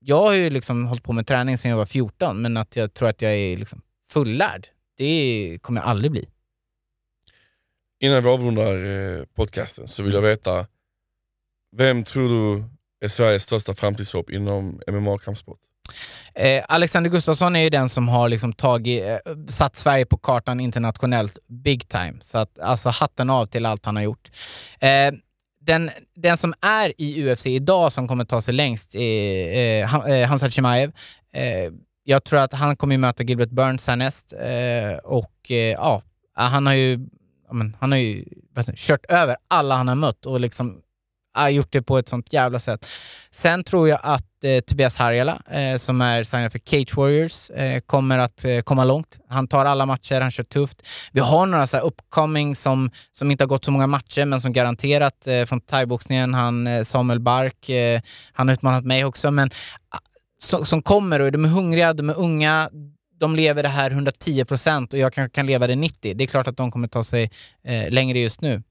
jag 0.00 0.22
har 0.22 0.32
ju 0.32 0.50
liksom 0.50 0.86
hållit 0.86 1.04
på 1.04 1.12
med 1.12 1.26
träning 1.26 1.58
sedan 1.58 1.70
jag 1.70 1.78
var 1.78 1.86
14, 1.86 2.42
men 2.42 2.56
att 2.56 2.76
jag 2.76 2.94
tror 2.94 3.08
att 3.08 3.22
jag 3.22 3.32
är 3.32 3.56
liksom 3.56 3.80
fullärd, 4.08 4.66
det 4.98 5.58
kommer 5.62 5.80
jag 5.80 5.88
aldrig 5.88 6.10
bli 6.10 6.28
innan 8.04 8.22
vi 8.22 8.30
avrundar 8.30 8.74
eh, 8.84 9.24
podcasten 9.36 9.88
så 9.88 10.02
vill 10.02 10.12
jag 10.12 10.22
veta, 10.22 10.66
vem 11.76 12.04
tror 12.04 12.28
du 12.28 12.64
är 13.04 13.08
Sveriges 13.08 13.42
största 13.42 13.74
framtidshopp 13.74 14.30
inom 14.30 14.80
MMA-kampsport? 14.86 15.58
Eh, 16.34 16.64
Alexander 16.68 17.10
Gustafsson 17.10 17.56
är 17.56 17.60
ju 17.60 17.70
den 17.70 17.88
som 17.88 18.08
har 18.08 18.28
liksom 18.28 18.52
tagit, 18.52 19.04
eh, 19.04 19.16
satt 19.48 19.76
Sverige 19.76 20.06
på 20.06 20.16
kartan 20.16 20.60
internationellt 20.60 21.38
big 21.48 21.88
time. 21.88 22.14
Så 22.20 22.38
att, 22.38 22.58
alltså 22.58 22.88
hatten 22.88 23.30
av 23.30 23.46
till 23.46 23.66
allt 23.66 23.86
han 23.86 23.96
har 23.96 24.02
gjort. 24.02 24.30
Eh, 24.80 25.14
den, 25.60 25.90
den 26.16 26.36
som 26.36 26.54
är 26.60 26.92
i 27.00 27.32
UFC 27.32 27.46
idag 27.46 27.92
som 27.92 28.08
kommer 28.08 28.24
ta 28.24 28.40
sig 28.40 28.54
längst 28.54 28.94
är 28.94 29.82
eh, 29.82 30.32
eh 30.32 30.48
Chimaev. 30.48 30.92
Eh, 31.34 31.72
jag 32.04 32.24
tror 32.24 32.40
att 32.40 32.52
han 32.52 32.76
kommer 32.76 32.98
möta 32.98 33.22
Gilbert 33.22 33.50
Burns 33.50 33.86
härnäst 33.86 34.32
och 35.04 35.50
ja, 35.76 36.02
han 36.34 36.66
har 36.66 36.74
ju, 36.74 37.06
men, 37.54 37.76
han 37.80 37.92
har 37.92 37.98
ju 37.98 38.24
vet, 38.54 38.76
kört 38.76 39.04
över 39.08 39.36
alla 39.48 39.74
han 39.74 39.88
har 39.88 39.94
mött 39.94 40.26
och 40.26 40.40
liksom 40.40 40.80
har 41.34 41.48
gjort 41.48 41.72
det 41.72 41.82
på 41.82 41.98
ett 41.98 42.08
sånt 42.08 42.32
jävla 42.32 42.58
sätt. 42.58 42.86
Sen 43.30 43.64
tror 43.64 43.88
jag 43.88 44.00
att 44.02 44.44
eh, 44.44 44.60
Tobias 44.60 44.96
Harjala, 44.96 45.42
eh, 45.50 45.76
som 45.76 46.00
är 46.00 46.24
signad 46.24 46.52
för 46.52 46.58
Cage 46.58 46.96
Warriors, 46.96 47.50
eh, 47.50 47.80
kommer 47.80 48.18
att 48.18 48.44
eh, 48.44 48.60
komma 48.60 48.84
långt. 48.84 49.18
Han 49.28 49.48
tar 49.48 49.64
alla 49.64 49.86
matcher, 49.86 50.20
han 50.20 50.30
kör 50.30 50.44
tufft. 50.44 50.82
Vi 51.12 51.20
har 51.20 51.46
några 51.46 51.66
så 51.66 51.76
här 51.76 51.84
upcoming 51.84 52.56
som, 52.56 52.90
som 53.12 53.30
inte 53.30 53.44
har 53.44 53.48
gått 53.48 53.64
så 53.64 53.70
många 53.70 53.86
matcher, 53.86 54.24
men 54.24 54.40
som 54.40 54.52
garanterat 54.52 55.26
eh, 55.26 55.44
från 55.44 55.60
thaiboxningen, 55.60 56.34
han 56.34 56.66
eh, 56.66 56.82
Samuel 56.82 57.20
Bark, 57.20 57.68
eh, 57.68 58.00
han 58.32 58.48
har 58.48 58.54
utmanat 58.54 58.84
mig 58.84 59.04
också, 59.04 59.30
men 59.30 59.50
ah, 59.88 59.98
som, 60.38 60.64
som 60.64 60.82
kommer 60.82 61.20
och 61.20 61.32
de 61.32 61.44
är 61.44 61.48
hungriga, 61.48 61.92
de 61.92 62.10
är 62.10 62.18
unga, 62.18 62.70
de 63.24 63.36
lever 63.36 63.62
det 63.62 63.68
här 63.68 63.90
110 63.90 64.44
procent 64.44 64.92
och 64.92 64.98
jag 64.98 65.12
kanske 65.12 65.34
kan 65.34 65.46
leva 65.46 65.66
det 65.66 65.76
90. 65.76 66.14
Det 66.14 66.24
är 66.24 66.28
klart 66.28 66.48
att 66.48 66.56
de 66.56 66.70
kommer 66.70 66.88
ta 66.88 67.04
sig 67.04 67.30
eh, 67.64 67.90
längre 67.90 68.18
just 68.18 68.40
nu. 68.40 68.62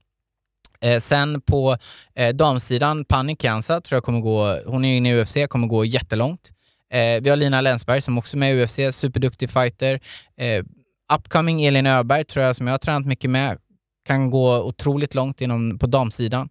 Eh, 0.80 1.00
sen 1.00 1.40
på 1.40 1.76
eh, 2.14 2.34
damsidan, 2.34 3.04
Pani 3.04 3.36
Kianza 3.36 3.80
tror 3.80 3.96
jag 3.96 4.04
kommer 4.04 4.20
gå, 4.20 4.58
hon 4.66 4.84
är 4.84 4.96
inne 4.96 5.10
i 5.10 5.22
UFC, 5.22 5.36
kommer 5.48 5.66
gå 5.66 5.84
jättelångt. 5.84 6.50
Eh, 6.92 7.22
vi 7.22 7.30
har 7.30 7.36
Lina 7.36 7.60
Länsberg 7.60 8.00
som 8.00 8.18
också 8.18 8.36
är 8.36 8.38
med 8.38 8.54
i 8.54 8.64
UFC, 8.64 8.96
superduktig 8.96 9.50
fighter. 9.50 10.00
Eh, 10.36 10.64
upcoming 11.14 11.64
Elin 11.64 11.86
Öberg 11.86 12.24
tror 12.24 12.44
jag, 12.44 12.56
som 12.56 12.66
jag 12.66 12.74
har 12.74 12.78
tränat 12.78 13.06
mycket 13.06 13.30
med, 13.30 13.58
kan 14.06 14.30
gå 14.30 14.62
otroligt 14.62 15.14
långt 15.14 15.40
inom, 15.40 15.78
på 15.78 15.86
damsidan. 15.86 16.48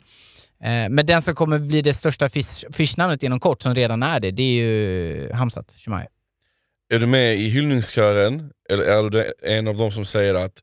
Eh, 0.63 0.89
men 0.89 1.05
den 1.05 1.21
som 1.21 1.35
kommer 1.35 1.59
bli 1.59 1.81
det 1.81 1.93
största 1.93 2.29
fish, 2.29 2.63
fishnamnet 2.71 3.23
inom 3.23 3.39
kort, 3.39 3.61
som 3.61 3.75
redan 3.75 4.03
är 4.03 4.19
det, 4.19 4.31
det 4.31 4.43
är 4.43 4.53
ju 4.53 5.31
Hamzat 5.33 5.73
Chimaev. 5.77 6.07
Är 6.93 6.99
du 6.99 7.05
med 7.05 7.35
i 7.35 7.49
hyllningskören, 7.49 8.51
eller 8.69 8.83
är 8.83 9.09
du 9.09 9.33
en 9.43 9.67
av 9.67 9.77
de 9.77 9.91
som 9.91 10.05
säger 10.05 10.35
att 10.35 10.53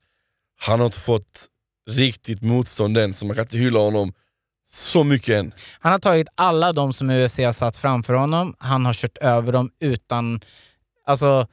han 0.61 0.81
har 0.81 0.87
inte 0.87 1.01
fått 1.01 1.47
riktigt 1.91 2.43
motstånd 2.43 2.99
än, 2.99 3.15
så 3.15 3.27
man 3.27 3.37
kan 3.37 3.45
inte 3.45 3.57
hylla 3.59 3.81
honom 3.81 4.13
så 4.69 5.05
mycket 5.05 5.35
än? 5.35 5.53
Han 5.81 5.93
har 5.93 5.99
tagit 5.99 6.29
alla 6.35 6.73
de 6.73 6.93
som 6.93 7.11
UFC 7.11 7.39
har 7.39 7.53
satt 7.53 7.77
framför 7.77 8.15
honom. 8.15 8.55
Han 8.59 8.85
har 8.85 8.95
kört 8.95 9.19
över 9.19 9.53
dem 9.53 9.71
utan... 9.81 10.41
Alltså, 11.07 11.47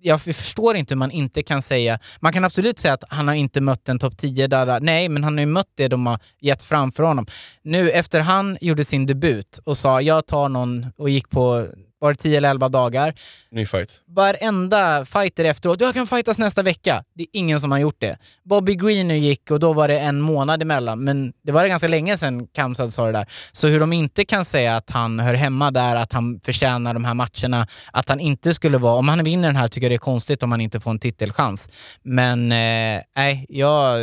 jag 0.00 0.22
förstår 0.22 0.76
inte 0.76 0.94
hur 0.94 0.98
man 0.98 1.10
inte 1.10 1.42
kan 1.42 1.62
säga... 1.62 1.98
Man 2.20 2.32
kan 2.32 2.44
absolut 2.44 2.78
säga 2.78 2.94
att 2.94 3.04
han 3.08 3.28
har 3.28 3.34
inte 3.34 3.60
mött 3.60 3.88
en 3.88 3.98
topp 3.98 4.18
10 4.18 4.46
där, 4.46 4.80
nej, 4.80 5.08
men 5.08 5.24
han 5.24 5.34
har 5.34 5.40
ju 5.40 5.46
mött 5.46 5.72
det 5.74 5.88
de 5.88 6.06
har 6.06 6.18
gett 6.40 6.62
framför 6.62 7.02
honom. 7.02 7.26
Nu 7.62 7.90
efter 7.90 8.20
han 8.20 8.58
gjorde 8.60 8.84
sin 8.84 9.06
debut 9.06 9.60
och 9.64 9.78
sa 9.78 10.00
jag 10.00 10.26
tar 10.26 10.48
någon 10.48 10.86
och 10.96 11.10
gick 11.10 11.30
på 11.30 11.66
var 12.00 12.12
det 12.12 12.16
10 12.16 12.36
eller 12.36 12.50
11 12.50 12.68
dagar. 12.68 13.14
Ny 13.50 13.66
fight. 13.66 14.00
Varenda 14.06 15.04
fighter 15.04 15.44
efteråt, 15.44 15.80
jag 15.80 15.94
kan 15.94 16.06
fightas 16.06 16.38
nästa 16.38 16.62
vecka. 16.62 17.04
Det 17.14 17.22
är 17.22 17.28
ingen 17.32 17.60
som 17.60 17.72
har 17.72 17.78
gjort 17.78 18.00
det. 18.00 18.18
Bobby 18.44 18.74
Green 18.74 19.08
nu 19.08 19.18
gick 19.18 19.50
och 19.50 19.60
då 19.60 19.72
var 19.72 19.88
det 19.88 19.98
en 19.98 20.20
månad 20.20 20.62
emellan, 20.62 21.04
men 21.04 21.32
det 21.42 21.52
var 21.52 21.62
det 21.62 21.68
ganska 21.68 21.88
länge 21.88 22.18
sedan 22.18 22.46
Kamsad 22.46 22.92
sa 22.92 23.06
det 23.06 23.12
där. 23.12 23.26
Så 23.52 23.68
hur 23.68 23.80
de 23.80 23.92
inte 23.92 24.24
kan 24.24 24.44
säga 24.44 24.76
att 24.76 24.90
han 24.90 25.20
hör 25.20 25.34
hemma 25.34 25.70
där, 25.70 25.96
att 25.96 26.12
han 26.12 26.40
förtjänar 26.40 26.94
de 26.94 27.04
här 27.04 27.14
matcherna, 27.14 27.66
att 27.92 28.08
han 28.08 28.20
inte 28.20 28.54
skulle 28.54 28.78
vara, 28.78 28.94
om 28.94 29.08
han 29.08 29.24
vinner 29.24 29.48
den 29.48 29.56
här 29.56 29.68
tycker 29.68 29.84
jag 29.84 29.90
det 29.90 29.96
är 29.96 29.98
konstigt 29.98 30.42
om 30.42 30.50
han 30.50 30.60
inte 30.60 30.80
får 30.80 30.90
en 30.90 30.98
titelchans. 30.98 31.70
Men 32.02 32.52
eh, 32.52 33.02
nej, 33.16 33.46
jag, 33.48 33.98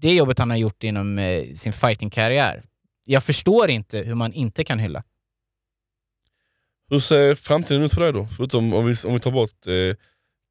det 0.00 0.14
jobbet 0.14 0.38
han 0.38 0.50
har 0.50 0.56
gjort 0.56 0.84
inom 0.84 1.18
eh, 1.18 1.44
sin 1.54 1.72
fightingkarriär, 1.72 2.62
jag 3.04 3.22
förstår 3.24 3.70
inte 3.70 3.98
hur 3.98 4.14
man 4.14 4.32
inte 4.32 4.64
kan 4.64 4.78
hylla. 4.78 5.02
Hur 6.90 7.00
ser 7.00 7.34
framtiden 7.34 7.82
ut 7.82 7.94
för 7.94 8.00
dig 8.00 8.12
då? 8.12 8.28
Förutom 8.36 8.74
om 8.74 8.86
vi, 8.86 8.94
om 9.04 9.12
vi 9.12 9.20
tar 9.20 9.30
bort 9.30 9.66
eh, 9.66 9.96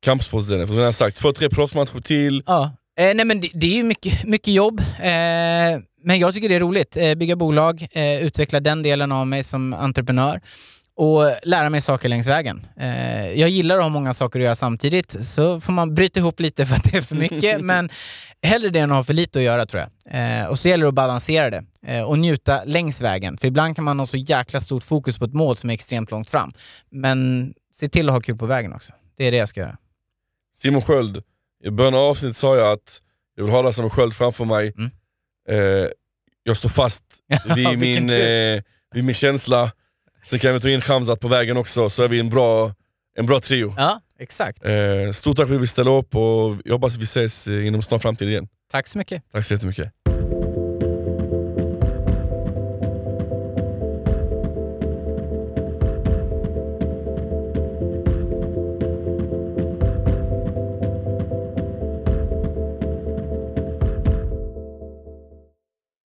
kampsportsdelen. 0.05 0.67
För 0.67 0.73
som 0.73 0.79
jag 0.79 0.87
har 0.87 0.91
sagt, 0.93 1.17
två, 1.17 1.31
tre 1.31 1.49
proffsmatcher 1.49 1.99
till. 1.99 2.43
Ja. 2.45 2.71
Eh, 2.99 3.15
nej 3.15 3.25
men 3.25 3.41
det, 3.41 3.51
det 3.53 3.67
är 3.67 3.75
ju 3.75 3.83
mycket, 3.83 4.23
mycket 4.23 4.53
jobb, 4.53 4.79
eh, 4.79 5.81
men 6.03 6.19
jag 6.19 6.33
tycker 6.33 6.49
det 6.49 6.55
är 6.55 6.59
roligt. 6.59 6.97
Eh, 6.97 7.15
bygga 7.15 7.35
bolag, 7.35 7.87
eh, 7.91 8.23
utveckla 8.23 8.59
den 8.59 8.83
delen 8.83 9.11
av 9.11 9.27
mig 9.27 9.43
som 9.43 9.73
entreprenör 9.73 10.41
och 10.97 11.31
lära 11.43 11.69
mig 11.69 11.81
saker 11.81 12.09
längs 12.09 12.27
vägen. 12.27 12.67
Eh, 12.79 13.31
jag 13.31 13.49
gillar 13.49 13.77
att 13.77 13.83
ha 13.83 13.89
många 13.89 14.13
saker 14.13 14.39
att 14.39 14.43
göra 14.43 14.55
samtidigt, 14.55 15.25
så 15.25 15.61
får 15.61 15.73
man 15.73 15.95
bryta 15.95 16.19
ihop 16.19 16.39
lite 16.39 16.65
för 16.65 16.75
att 16.75 16.83
det 16.83 16.97
är 16.97 17.01
för 17.01 17.15
mycket, 17.15 17.61
men 17.65 17.89
hellre 18.41 18.69
det 18.69 18.79
än 18.79 18.91
att 18.91 18.97
ha 18.97 19.03
för 19.03 19.13
lite 19.13 19.39
att 19.39 19.45
göra 19.45 19.65
tror 19.65 19.83
jag. 19.83 20.41
Eh, 20.41 20.47
och 20.47 20.59
så 20.59 20.67
gäller 20.67 20.83
det 20.83 20.89
att 20.89 20.95
balansera 20.95 21.49
det 21.49 21.65
eh, 21.87 22.03
och 22.03 22.19
njuta 22.19 22.63
längs 22.63 23.01
vägen, 23.01 23.37
för 23.37 23.47
ibland 23.47 23.75
kan 23.75 23.85
man 23.85 23.99
ha 23.99 24.05
så 24.05 24.17
jäkla 24.17 24.61
stort 24.61 24.83
fokus 24.83 25.17
på 25.17 25.25
ett 25.25 25.33
mål 25.33 25.57
som 25.57 25.69
är 25.69 25.73
extremt 25.73 26.11
långt 26.11 26.29
fram. 26.29 26.53
Men 26.89 27.53
se 27.73 27.89
till 27.89 28.09
att 28.09 28.13
ha 28.13 28.21
kul 28.21 28.37
på 28.37 28.45
vägen 28.45 28.73
också. 28.73 28.93
Det 29.17 29.25
är 29.25 29.31
det 29.31 29.37
jag 29.37 29.49
ska 29.49 29.59
göra. 29.59 29.77
Simon 30.55 30.81
Sköld, 30.81 31.23
i 31.63 31.69
början 31.69 31.93
av 31.93 32.01
avsnittet 32.01 32.37
sa 32.37 32.57
jag 32.57 32.71
att 32.71 33.01
jag 33.35 33.43
vill 33.43 33.53
ha 33.53 33.61
dig 33.61 33.73
som 33.73 33.89
sköld 33.89 34.13
framför 34.13 34.45
mig. 34.45 34.73
Mm. 34.77 34.91
Eh, 35.49 35.87
jag 36.43 36.57
står 36.57 36.69
fast 36.69 37.03
vid, 37.55 37.79
min, 37.79 38.09
eh, 38.09 38.63
vid 38.93 39.03
min 39.03 39.13
känsla. 39.13 39.71
Sen 40.25 40.39
kan 40.39 40.53
vi 40.53 40.59
ta 40.59 40.69
in 40.69 40.81
Hamzat 40.81 41.19
på 41.19 41.27
vägen 41.27 41.57
också, 41.57 41.89
så 41.89 42.03
är 42.03 42.07
vi 42.07 42.19
en 42.19 42.29
bra, 42.29 42.73
en 43.17 43.25
bra 43.25 43.39
trio. 43.39 43.73
Ja, 43.77 44.01
exakt. 44.19 44.65
Eh, 44.65 45.11
stort 45.13 45.37
tack 45.37 45.47
för 45.47 45.55
att 45.55 45.61
vi 45.61 45.67
ställde 45.67 45.91
upp 45.91 46.15
och 46.15 46.55
jag 46.65 46.73
hoppas 46.73 46.97
vi 46.97 47.03
ses 47.03 47.47
eh, 47.47 47.67
inom 47.67 47.81
snar 47.81 47.99
framtid 47.99 48.29
igen. 48.29 48.47
Tack 48.71 48.87
så 48.87 48.97
mycket. 48.97 49.23
Tack 49.31 49.45
så 49.45 49.53
jättemycket. 49.53 49.91